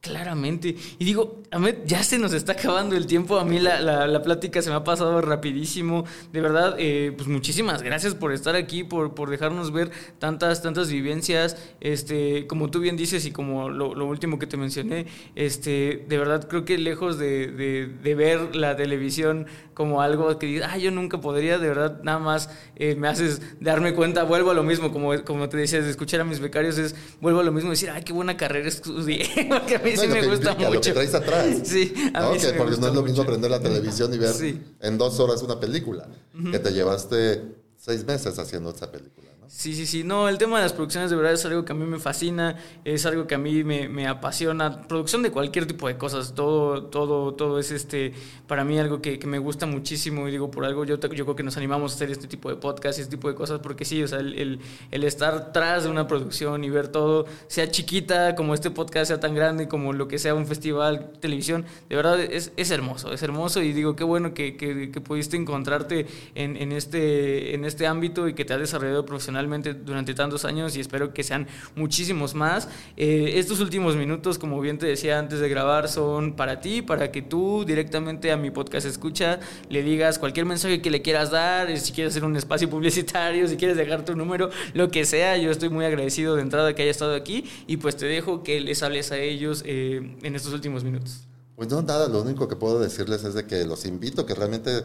Claramente. 0.02 0.74
Y 0.98 1.04
digo, 1.04 1.42
Ahmed, 1.52 1.76
ya 1.86 2.02
se 2.02 2.18
nos 2.18 2.32
está 2.32 2.54
acabando 2.54 2.96
el 2.96 3.06
tiempo. 3.06 3.38
A 3.38 3.44
mí 3.44 3.60
la, 3.60 3.80
la, 3.80 4.22
plática 4.22 4.60
se 4.60 4.68
me 4.68 4.74
ha 4.74 4.82
pasado 4.82 5.20
rapidísimo. 5.20 6.04
De 6.32 6.40
verdad, 6.40 6.74
eh, 6.76 7.12
pues 7.16 7.28
muchísimas 7.28 7.82
gracias 7.82 8.16
por 8.16 8.32
estar 8.32 8.56
aquí, 8.56 8.82
por, 8.82 9.14
por, 9.14 9.30
dejarnos 9.30 9.70
ver 9.70 9.92
tantas, 10.18 10.60
tantas 10.60 10.90
vivencias. 10.90 11.56
Este, 11.80 12.48
como 12.48 12.68
tú 12.68 12.80
bien 12.80 12.96
dices 12.96 13.24
y 13.26 13.30
como 13.30 13.70
lo, 13.70 13.94
lo 13.94 14.06
último 14.06 14.40
que 14.40 14.48
te 14.48 14.56
mencioné, 14.56 15.06
este, 15.36 16.04
de 16.08 16.18
verdad 16.18 16.48
creo 16.48 16.64
que 16.64 16.78
lejos 16.78 17.16
de, 17.16 17.46
de, 17.52 17.86
de 17.86 18.14
ver 18.16 18.56
la 18.56 18.74
televisión 18.74 19.46
como 19.74 20.02
algo 20.02 20.38
que 20.38 20.46
dices, 20.46 20.66
ah, 20.68 20.78
yo 20.78 20.90
nunca 20.90 21.20
podría, 21.20 21.58
de 21.58 21.68
verdad, 21.68 22.00
nada 22.02 22.18
más 22.18 22.50
eh, 22.76 22.94
me 22.94 23.08
haces 23.08 23.40
darme 23.60 23.94
cuenta, 23.94 24.24
vuelvo 24.24 24.50
a 24.50 24.54
lo 24.54 24.62
mismo, 24.62 24.92
como, 24.92 25.22
como 25.24 25.48
te 25.48 25.56
decías, 25.56 25.84
de 25.84 25.90
escuchar 25.90 26.20
a 26.20 26.24
mis 26.24 26.40
becarios 26.40 26.78
es, 26.78 26.94
vuelvo 27.20 27.40
a 27.40 27.42
lo 27.42 27.52
mismo, 27.52 27.70
decir, 27.70 27.90
ay, 27.90 28.02
qué 28.02 28.12
buena 28.12 28.36
carrera 28.36 28.68
estudié, 28.68 29.26
porque 29.48 29.76
a 29.76 29.78
mí 29.78 29.91
sí 29.96 30.08
me 30.08 30.26
gusta 30.26 30.54
mucho. 30.54 30.70
Lo 30.70 30.80
que 30.80 30.92
traes 30.92 31.14
atrás. 31.14 31.46
sí, 31.64 31.92
a 32.14 32.30
mí 32.30 32.38
sí 32.38 32.46
me 32.46 32.52
Porque 32.54 32.76
no 32.76 32.88
es 32.88 32.94
lo 32.94 33.02
mismo 33.02 33.22
aprender 33.22 33.50
la 33.50 33.60
televisión 33.62 34.12
y 34.14 34.18
ver 34.18 34.34
en 34.80 34.98
dos 34.98 35.18
horas 35.20 35.42
una 35.42 35.58
película, 35.58 36.08
que 36.50 36.58
te 36.58 36.72
llevaste 36.72 37.42
seis 37.76 38.04
meses 38.04 38.38
haciendo 38.38 38.70
esa 38.70 38.90
película. 38.90 39.31
Sí, 39.48 39.74
sí, 39.74 39.86
sí. 39.86 40.04
No, 40.04 40.28
el 40.28 40.38
tema 40.38 40.56
de 40.56 40.62
las 40.62 40.72
producciones 40.72 41.10
de 41.10 41.16
verdad 41.16 41.32
es 41.32 41.44
algo 41.44 41.64
que 41.64 41.72
a 41.72 41.74
mí 41.74 41.84
me 41.84 41.98
fascina, 41.98 42.56
es 42.84 43.04
algo 43.06 43.26
que 43.26 43.34
a 43.34 43.38
mí 43.38 43.64
me, 43.64 43.88
me, 43.88 44.06
apasiona. 44.06 44.82
Producción 44.82 45.22
de 45.22 45.30
cualquier 45.30 45.66
tipo 45.66 45.88
de 45.88 45.96
cosas, 45.96 46.34
todo, 46.34 46.84
todo, 46.84 47.34
todo 47.34 47.58
es 47.58 47.70
este, 47.70 48.12
para 48.46 48.64
mí 48.64 48.78
algo 48.78 49.02
que, 49.02 49.18
que, 49.18 49.26
me 49.26 49.38
gusta 49.38 49.66
muchísimo 49.66 50.28
y 50.28 50.30
digo, 50.30 50.50
por 50.50 50.64
algo 50.64 50.84
yo, 50.84 50.98
yo 50.98 51.24
creo 51.24 51.36
que 51.36 51.42
nos 51.42 51.56
animamos 51.56 51.92
a 51.92 51.94
hacer 51.96 52.10
este 52.10 52.28
tipo 52.28 52.48
de 52.50 52.56
podcast 52.56 52.98
y 52.98 53.02
este 53.02 53.16
tipo 53.16 53.28
de 53.28 53.34
cosas 53.34 53.60
porque 53.60 53.84
sí, 53.84 54.02
o 54.02 54.08
sea, 54.08 54.20
el, 54.20 54.60
el, 54.90 55.04
estar 55.04 55.52
tras 55.52 55.84
de 55.84 55.90
una 55.90 56.06
producción 56.06 56.64
y 56.64 56.70
ver 56.70 56.88
todo, 56.88 57.26
sea 57.48 57.70
chiquita 57.70 58.34
como 58.34 58.54
este 58.54 58.70
podcast, 58.70 59.08
sea 59.08 59.20
tan 59.20 59.34
grande 59.34 59.68
como 59.68 59.92
lo 59.92 60.08
que 60.08 60.18
sea 60.18 60.34
un 60.34 60.46
festival, 60.46 61.10
televisión, 61.20 61.64
de 61.88 61.96
verdad 61.96 62.20
es, 62.20 62.52
es 62.56 62.70
hermoso, 62.70 63.12
es 63.12 63.22
hermoso 63.22 63.60
y 63.60 63.72
digo, 63.72 63.96
qué 63.96 64.04
bueno 64.04 64.34
que, 64.34 64.56
que, 64.56 64.90
que 64.90 65.00
pudiste 65.00 65.36
encontrarte 65.36 66.06
en, 66.34 66.56
en, 66.56 66.72
este, 66.72 67.54
en 67.54 67.64
este 67.64 67.86
ámbito 67.86 68.28
y 68.28 68.34
que 68.34 68.44
te 68.44 68.54
has 68.54 68.60
desarrollado 68.60 69.04
durante 69.32 70.14
tantos 70.14 70.44
años 70.44 70.76
y 70.76 70.80
espero 70.80 71.12
que 71.12 71.22
sean 71.22 71.46
muchísimos 71.74 72.34
más. 72.34 72.68
Eh, 72.96 73.34
estos 73.36 73.60
últimos 73.60 73.96
minutos, 73.96 74.38
como 74.38 74.60
bien 74.60 74.78
te 74.78 74.86
decía 74.86 75.18
antes 75.18 75.40
de 75.40 75.48
grabar, 75.48 75.88
son 75.88 76.34
para 76.34 76.60
ti, 76.60 76.82
para 76.82 77.10
que 77.10 77.22
tú 77.22 77.64
directamente 77.64 78.32
a 78.32 78.36
mi 78.36 78.50
podcast 78.50 78.86
escucha 78.86 79.40
le 79.68 79.82
digas 79.82 80.18
cualquier 80.18 80.46
mensaje 80.46 80.80
que 80.80 80.90
le 80.90 81.02
quieras 81.02 81.30
dar, 81.30 81.70
eh, 81.70 81.78
si 81.78 81.92
quieres 81.92 82.12
hacer 82.12 82.24
un 82.24 82.36
espacio 82.36 82.68
publicitario, 82.70 83.48
si 83.48 83.56
quieres 83.56 83.76
dejar 83.76 84.04
tu 84.04 84.14
número, 84.16 84.50
lo 84.74 84.90
que 84.90 85.04
sea. 85.04 85.36
Yo 85.36 85.50
estoy 85.50 85.68
muy 85.68 85.84
agradecido 85.84 86.36
de 86.36 86.42
entrada 86.42 86.74
que 86.74 86.82
haya 86.82 86.90
estado 86.90 87.14
aquí 87.14 87.44
y 87.66 87.78
pues 87.78 87.96
te 87.96 88.06
dejo 88.06 88.42
que 88.42 88.60
les 88.60 88.82
hables 88.82 89.12
a 89.12 89.18
ellos 89.18 89.62
eh, 89.66 90.16
en 90.22 90.34
estos 90.34 90.52
últimos 90.52 90.84
minutos. 90.84 91.26
Pues 91.56 91.68
no, 91.68 91.82
nada, 91.82 92.08
lo 92.08 92.22
único 92.22 92.48
que 92.48 92.56
puedo 92.56 92.80
decirles 92.80 93.24
es 93.24 93.34
de 93.34 93.46
que 93.46 93.64
los 93.64 93.84
invito 93.84 94.26
que 94.26 94.34
realmente 94.34 94.82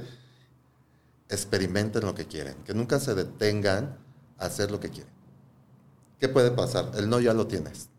experimenten 1.30 2.06
lo 2.06 2.16
que 2.16 2.26
quieren, 2.26 2.56
que 2.66 2.74
nunca 2.74 3.00
se 3.00 3.16
detengan 3.16 3.98
hacer 4.38 4.72
lo 4.72 4.80
que 4.80 4.90
quiere. 4.90 5.10
¿Qué 6.20 6.30
puede 6.30 6.52
pasar? 6.52 6.92
El 6.96 7.10
no 7.10 7.20
ya 7.20 7.34
lo 7.34 7.48
tienes. 7.48 7.90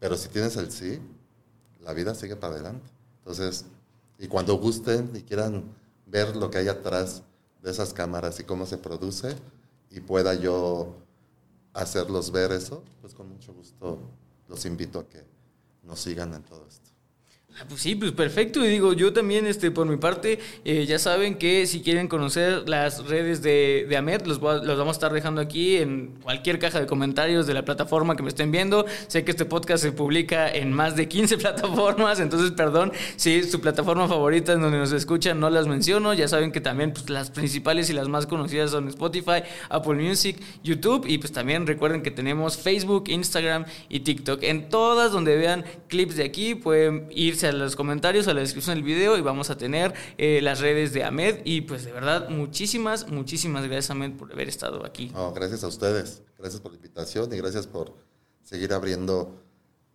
Pero 0.00 0.16
si 0.16 0.28
tienes 0.28 0.56
el 0.56 0.70
sí, 0.70 1.00
la 1.80 1.92
vida 1.92 2.14
sigue 2.14 2.36
para 2.36 2.54
adelante. 2.54 2.90
Entonces, 3.18 3.64
y 4.18 4.28
cuando 4.28 4.56
gusten 4.58 5.10
y 5.14 5.22
quieran 5.22 5.64
ver 6.06 6.36
lo 6.36 6.50
que 6.50 6.58
hay 6.58 6.68
atrás 6.68 7.22
de 7.62 7.70
esas 7.70 7.94
cámaras 7.94 8.38
y 8.40 8.44
cómo 8.44 8.66
se 8.66 8.76
produce, 8.76 9.36
y 9.90 10.00
pueda 10.00 10.34
yo 10.34 10.96
hacerlos 11.72 12.30
ver 12.30 12.52
eso, 12.52 12.82
pues 13.00 13.14
con 13.14 13.28
mucho 13.28 13.54
gusto 13.54 13.98
los 14.48 14.64
invito 14.66 14.98
a 14.98 15.08
que 15.08 15.24
nos 15.84 16.00
sigan 16.00 16.34
en 16.34 16.42
todo 16.42 16.66
esto. 16.66 16.90
Ah, 17.56 17.64
pues 17.68 17.82
sí, 17.82 17.94
pues 17.94 18.10
perfecto. 18.10 18.64
Y 18.64 18.68
digo, 18.68 18.94
yo 18.94 19.12
también, 19.12 19.46
este, 19.46 19.70
por 19.70 19.86
mi 19.86 19.96
parte, 19.96 20.40
eh, 20.64 20.86
ya 20.86 20.98
saben 20.98 21.36
que 21.36 21.66
si 21.68 21.82
quieren 21.82 22.08
conocer 22.08 22.68
las 22.68 23.06
redes 23.06 23.42
de, 23.42 23.86
de 23.88 23.96
Amet, 23.96 24.26
los, 24.26 24.42
los, 24.42 24.76
vamos 24.76 24.88
a 24.88 24.90
estar 24.98 25.12
dejando 25.12 25.40
aquí 25.40 25.76
en 25.76 26.16
cualquier 26.20 26.58
caja 26.58 26.80
de 26.80 26.86
comentarios 26.86 27.46
de 27.46 27.54
la 27.54 27.64
plataforma 27.64 28.16
que 28.16 28.24
me 28.24 28.30
estén 28.30 28.50
viendo. 28.50 28.86
Sé 29.06 29.24
que 29.24 29.30
este 29.30 29.44
podcast 29.44 29.84
se 29.84 29.92
publica 29.92 30.50
en 30.52 30.72
más 30.72 30.96
de 30.96 31.06
15 31.06 31.38
plataformas, 31.38 32.18
entonces 32.18 32.50
perdón 32.50 32.92
si 33.14 33.44
su 33.44 33.60
plataforma 33.60 34.08
favorita 34.08 34.52
en 34.52 34.60
donde 34.60 34.78
nos 34.78 34.90
escuchan 34.90 35.38
no 35.38 35.48
las 35.48 35.68
menciono. 35.68 36.12
Ya 36.12 36.26
saben 36.26 36.50
que 36.50 36.60
también 36.60 36.92
pues, 36.92 37.08
las 37.08 37.30
principales 37.30 37.88
y 37.88 37.92
las 37.92 38.08
más 38.08 38.26
conocidas 38.26 38.72
son 38.72 38.88
Spotify, 38.88 39.44
Apple 39.68 39.94
Music, 39.94 40.42
YouTube 40.64 41.06
y 41.06 41.18
pues 41.18 41.30
también 41.30 41.68
recuerden 41.68 42.02
que 42.02 42.10
tenemos 42.10 42.56
Facebook, 42.56 43.04
Instagram 43.06 43.64
y 43.88 44.00
TikTok. 44.00 44.42
En 44.42 44.68
todas 44.68 45.12
donde 45.12 45.36
vean 45.36 45.64
clips 45.86 46.16
de 46.16 46.24
aquí 46.24 46.56
pueden 46.56 47.06
irse 47.14 47.43
a 47.44 47.52
los 47.52 47.76
comentarios, 47.76 48.28
a 48.28 48.34
la 48.34 48.40
descripción 48.40 48.76
del 48.76 48.84
video 48.84 49.16
y 49.16 49.20
vamos 49.20 49.50
a 49.50 49.56
tener 49.56 49.94
eh, 50.18 50.40
las 50.42 50.60
redes 50.60 50.92
de 50.92 51.04
Ahmed. 51.04 51.40
Y 51.44 51.62
pues 51.62 51.84
de 51.84 51.92
verdad, 51.92 52.28
muchísimas, 52.28 53.08
muchísimas 53.08 53.64
gracias 53.64 53.90
Ahmed 53.90 54.12
por 54.16 54.32
haber 54.32 54.48
estado 54.48 54.84
aquí. 54.84 55.12
gracias 55.34 55.64
a 55.64 55.68
ustedes, 55.68 56.22
gracias 56.38 56.60
por 56.60 56.72
la 56.72 56.76
invitación 56.76 57.32
y 57.32 57.36
gracias 57.36 57.66
por 57.66 57.94
seguir 58.42 58.72
abriendo 58.72 59.40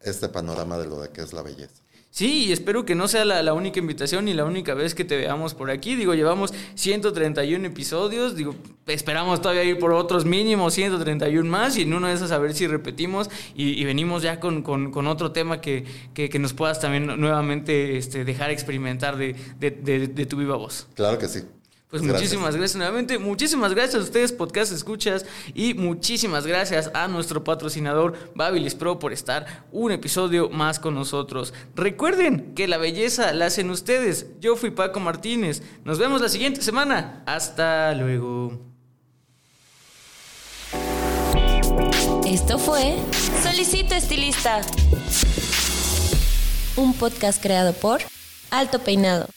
este 0.02 0.30
panorama 0.30 0.78
de 0.78 0.88
lo 0.88 1.02
de 1.02 1.10
que 1.10 1.22
es 1.22 1.34
la 1.34 1.42
belleza. 1.42 1.84
Sí, 2.12 2.46
y 2.46 2.52
espero 2.52 2.86
que 2.86 2.96
no 2.96 3.08
sea 3.08 3.24
la, 3.24 3.54
única 3.54 3.80
invitación 3.80 4.26
ni 4.26 4.34
la 4.34 4.44
única 4.44 4.74
vez 4.74 4.96
que 4.96 5.06
te 5.06 5.16
veamos 5.16 5.54
por 5.54 5.70
aquí. 5.70 5.96
Digo, 5.96 6.16
llevamos 6.16 6.54
131 6.74 7.68
episodios. 7.68 8.36
Digo, 8.36 8.56
esperamos 8.88 9.42
todavía 9.42 9.64
ir 9.64 9.78
por 9.78 9.94
otros 9.94 10.26
mínimos 10.26 10.74
131 10.74 11.50
más. 11.50 11.78
Y 11.78 11.84
en 11.84 11.94
uno 11.94 12.08
de 12.08 12.14
esos 12.14 12.32
a 12.32 12.40
ver 12.40 12.54
si 12.56 12.66
repetimos 12.66 13.30
y, 13.56 13.84
venimos 13.86 14.24
ya 14.24 14.40
con, 14.40 14.64
con, 14.64 15.08
otro 15.08 15.32
tema 15.32 15.62
que, 15.62 15.86
que, 16.14 16.40
nos 16.40 16.54
puedas 16.54 16.80
también 16.80 17.06
nuevamente 17.06 17.98
este, 17.98 18.26
dejar 18.26 18.50
experimentar 18.50 19.16
de, 19.16 19.36
de 19.60 20.26
tu 20.26 20.38
viva 20.38 20.56
voz. 20.56 20.88
Claro 20.96 21.20
que 21.20 21.28
sí. 21.28 21.44
Pues 21.90 22.04
muchísimas 22.04 22.56
gracias 22.56 22.76
nuevamente. 22.76 23.18
Muchísimas 23.18 23.74
gracias 23.74 23.96
a 23.96 24.04
ustedes, 24.06 24.32
podcast 24.32 24.72
escuchas. 24.72 25.26
Y 25.56 25.74
muchísimas 25.74 26.46
gracias 26.46 26.92
a 26.94 27.08
nuestro 27.08 27.44
patrocinador 27.44 28.14
Babilis 28.36 28.76
Pro 28.76 29.00
por 29.00 29.12
estar 29.12 29.66
un 29.72 29.92
episodio 29.92 30.50
más 30.50 30.78
con 30.78 30.94
nosotros. 30.94 31.52
Recuerden 31.76 32.54
que 32.54 32.68
la 32.68 32.78
belleza 32.78 33.34
la 33.34 33.48
hacen 33.48 33.72
ustedes. 33.72 34.28
Yo 34.40 34.56
fui 34.56 34.70
Paco 34.70 35.00
Martínez. 35.00 35.64
Nos 35.84 35.98
vemos 35.98 36.22
la 36.22 36.30
siguiente 36.30 36.62
semana. 36.62 37.24
Hasta 37.26 37.96
luego. 37.96 38.60
Esto 42.28 42.60
fue 42.60 42.98
Solicito 43.42 43.96
Estilista. 43.96 44.62
Un 46.76 46.94
podcast 46.94 47.42
creado 47.42 47.74
por 47.74 48.00
Alto 48.52 48.78
Peinado. 48.78 49.28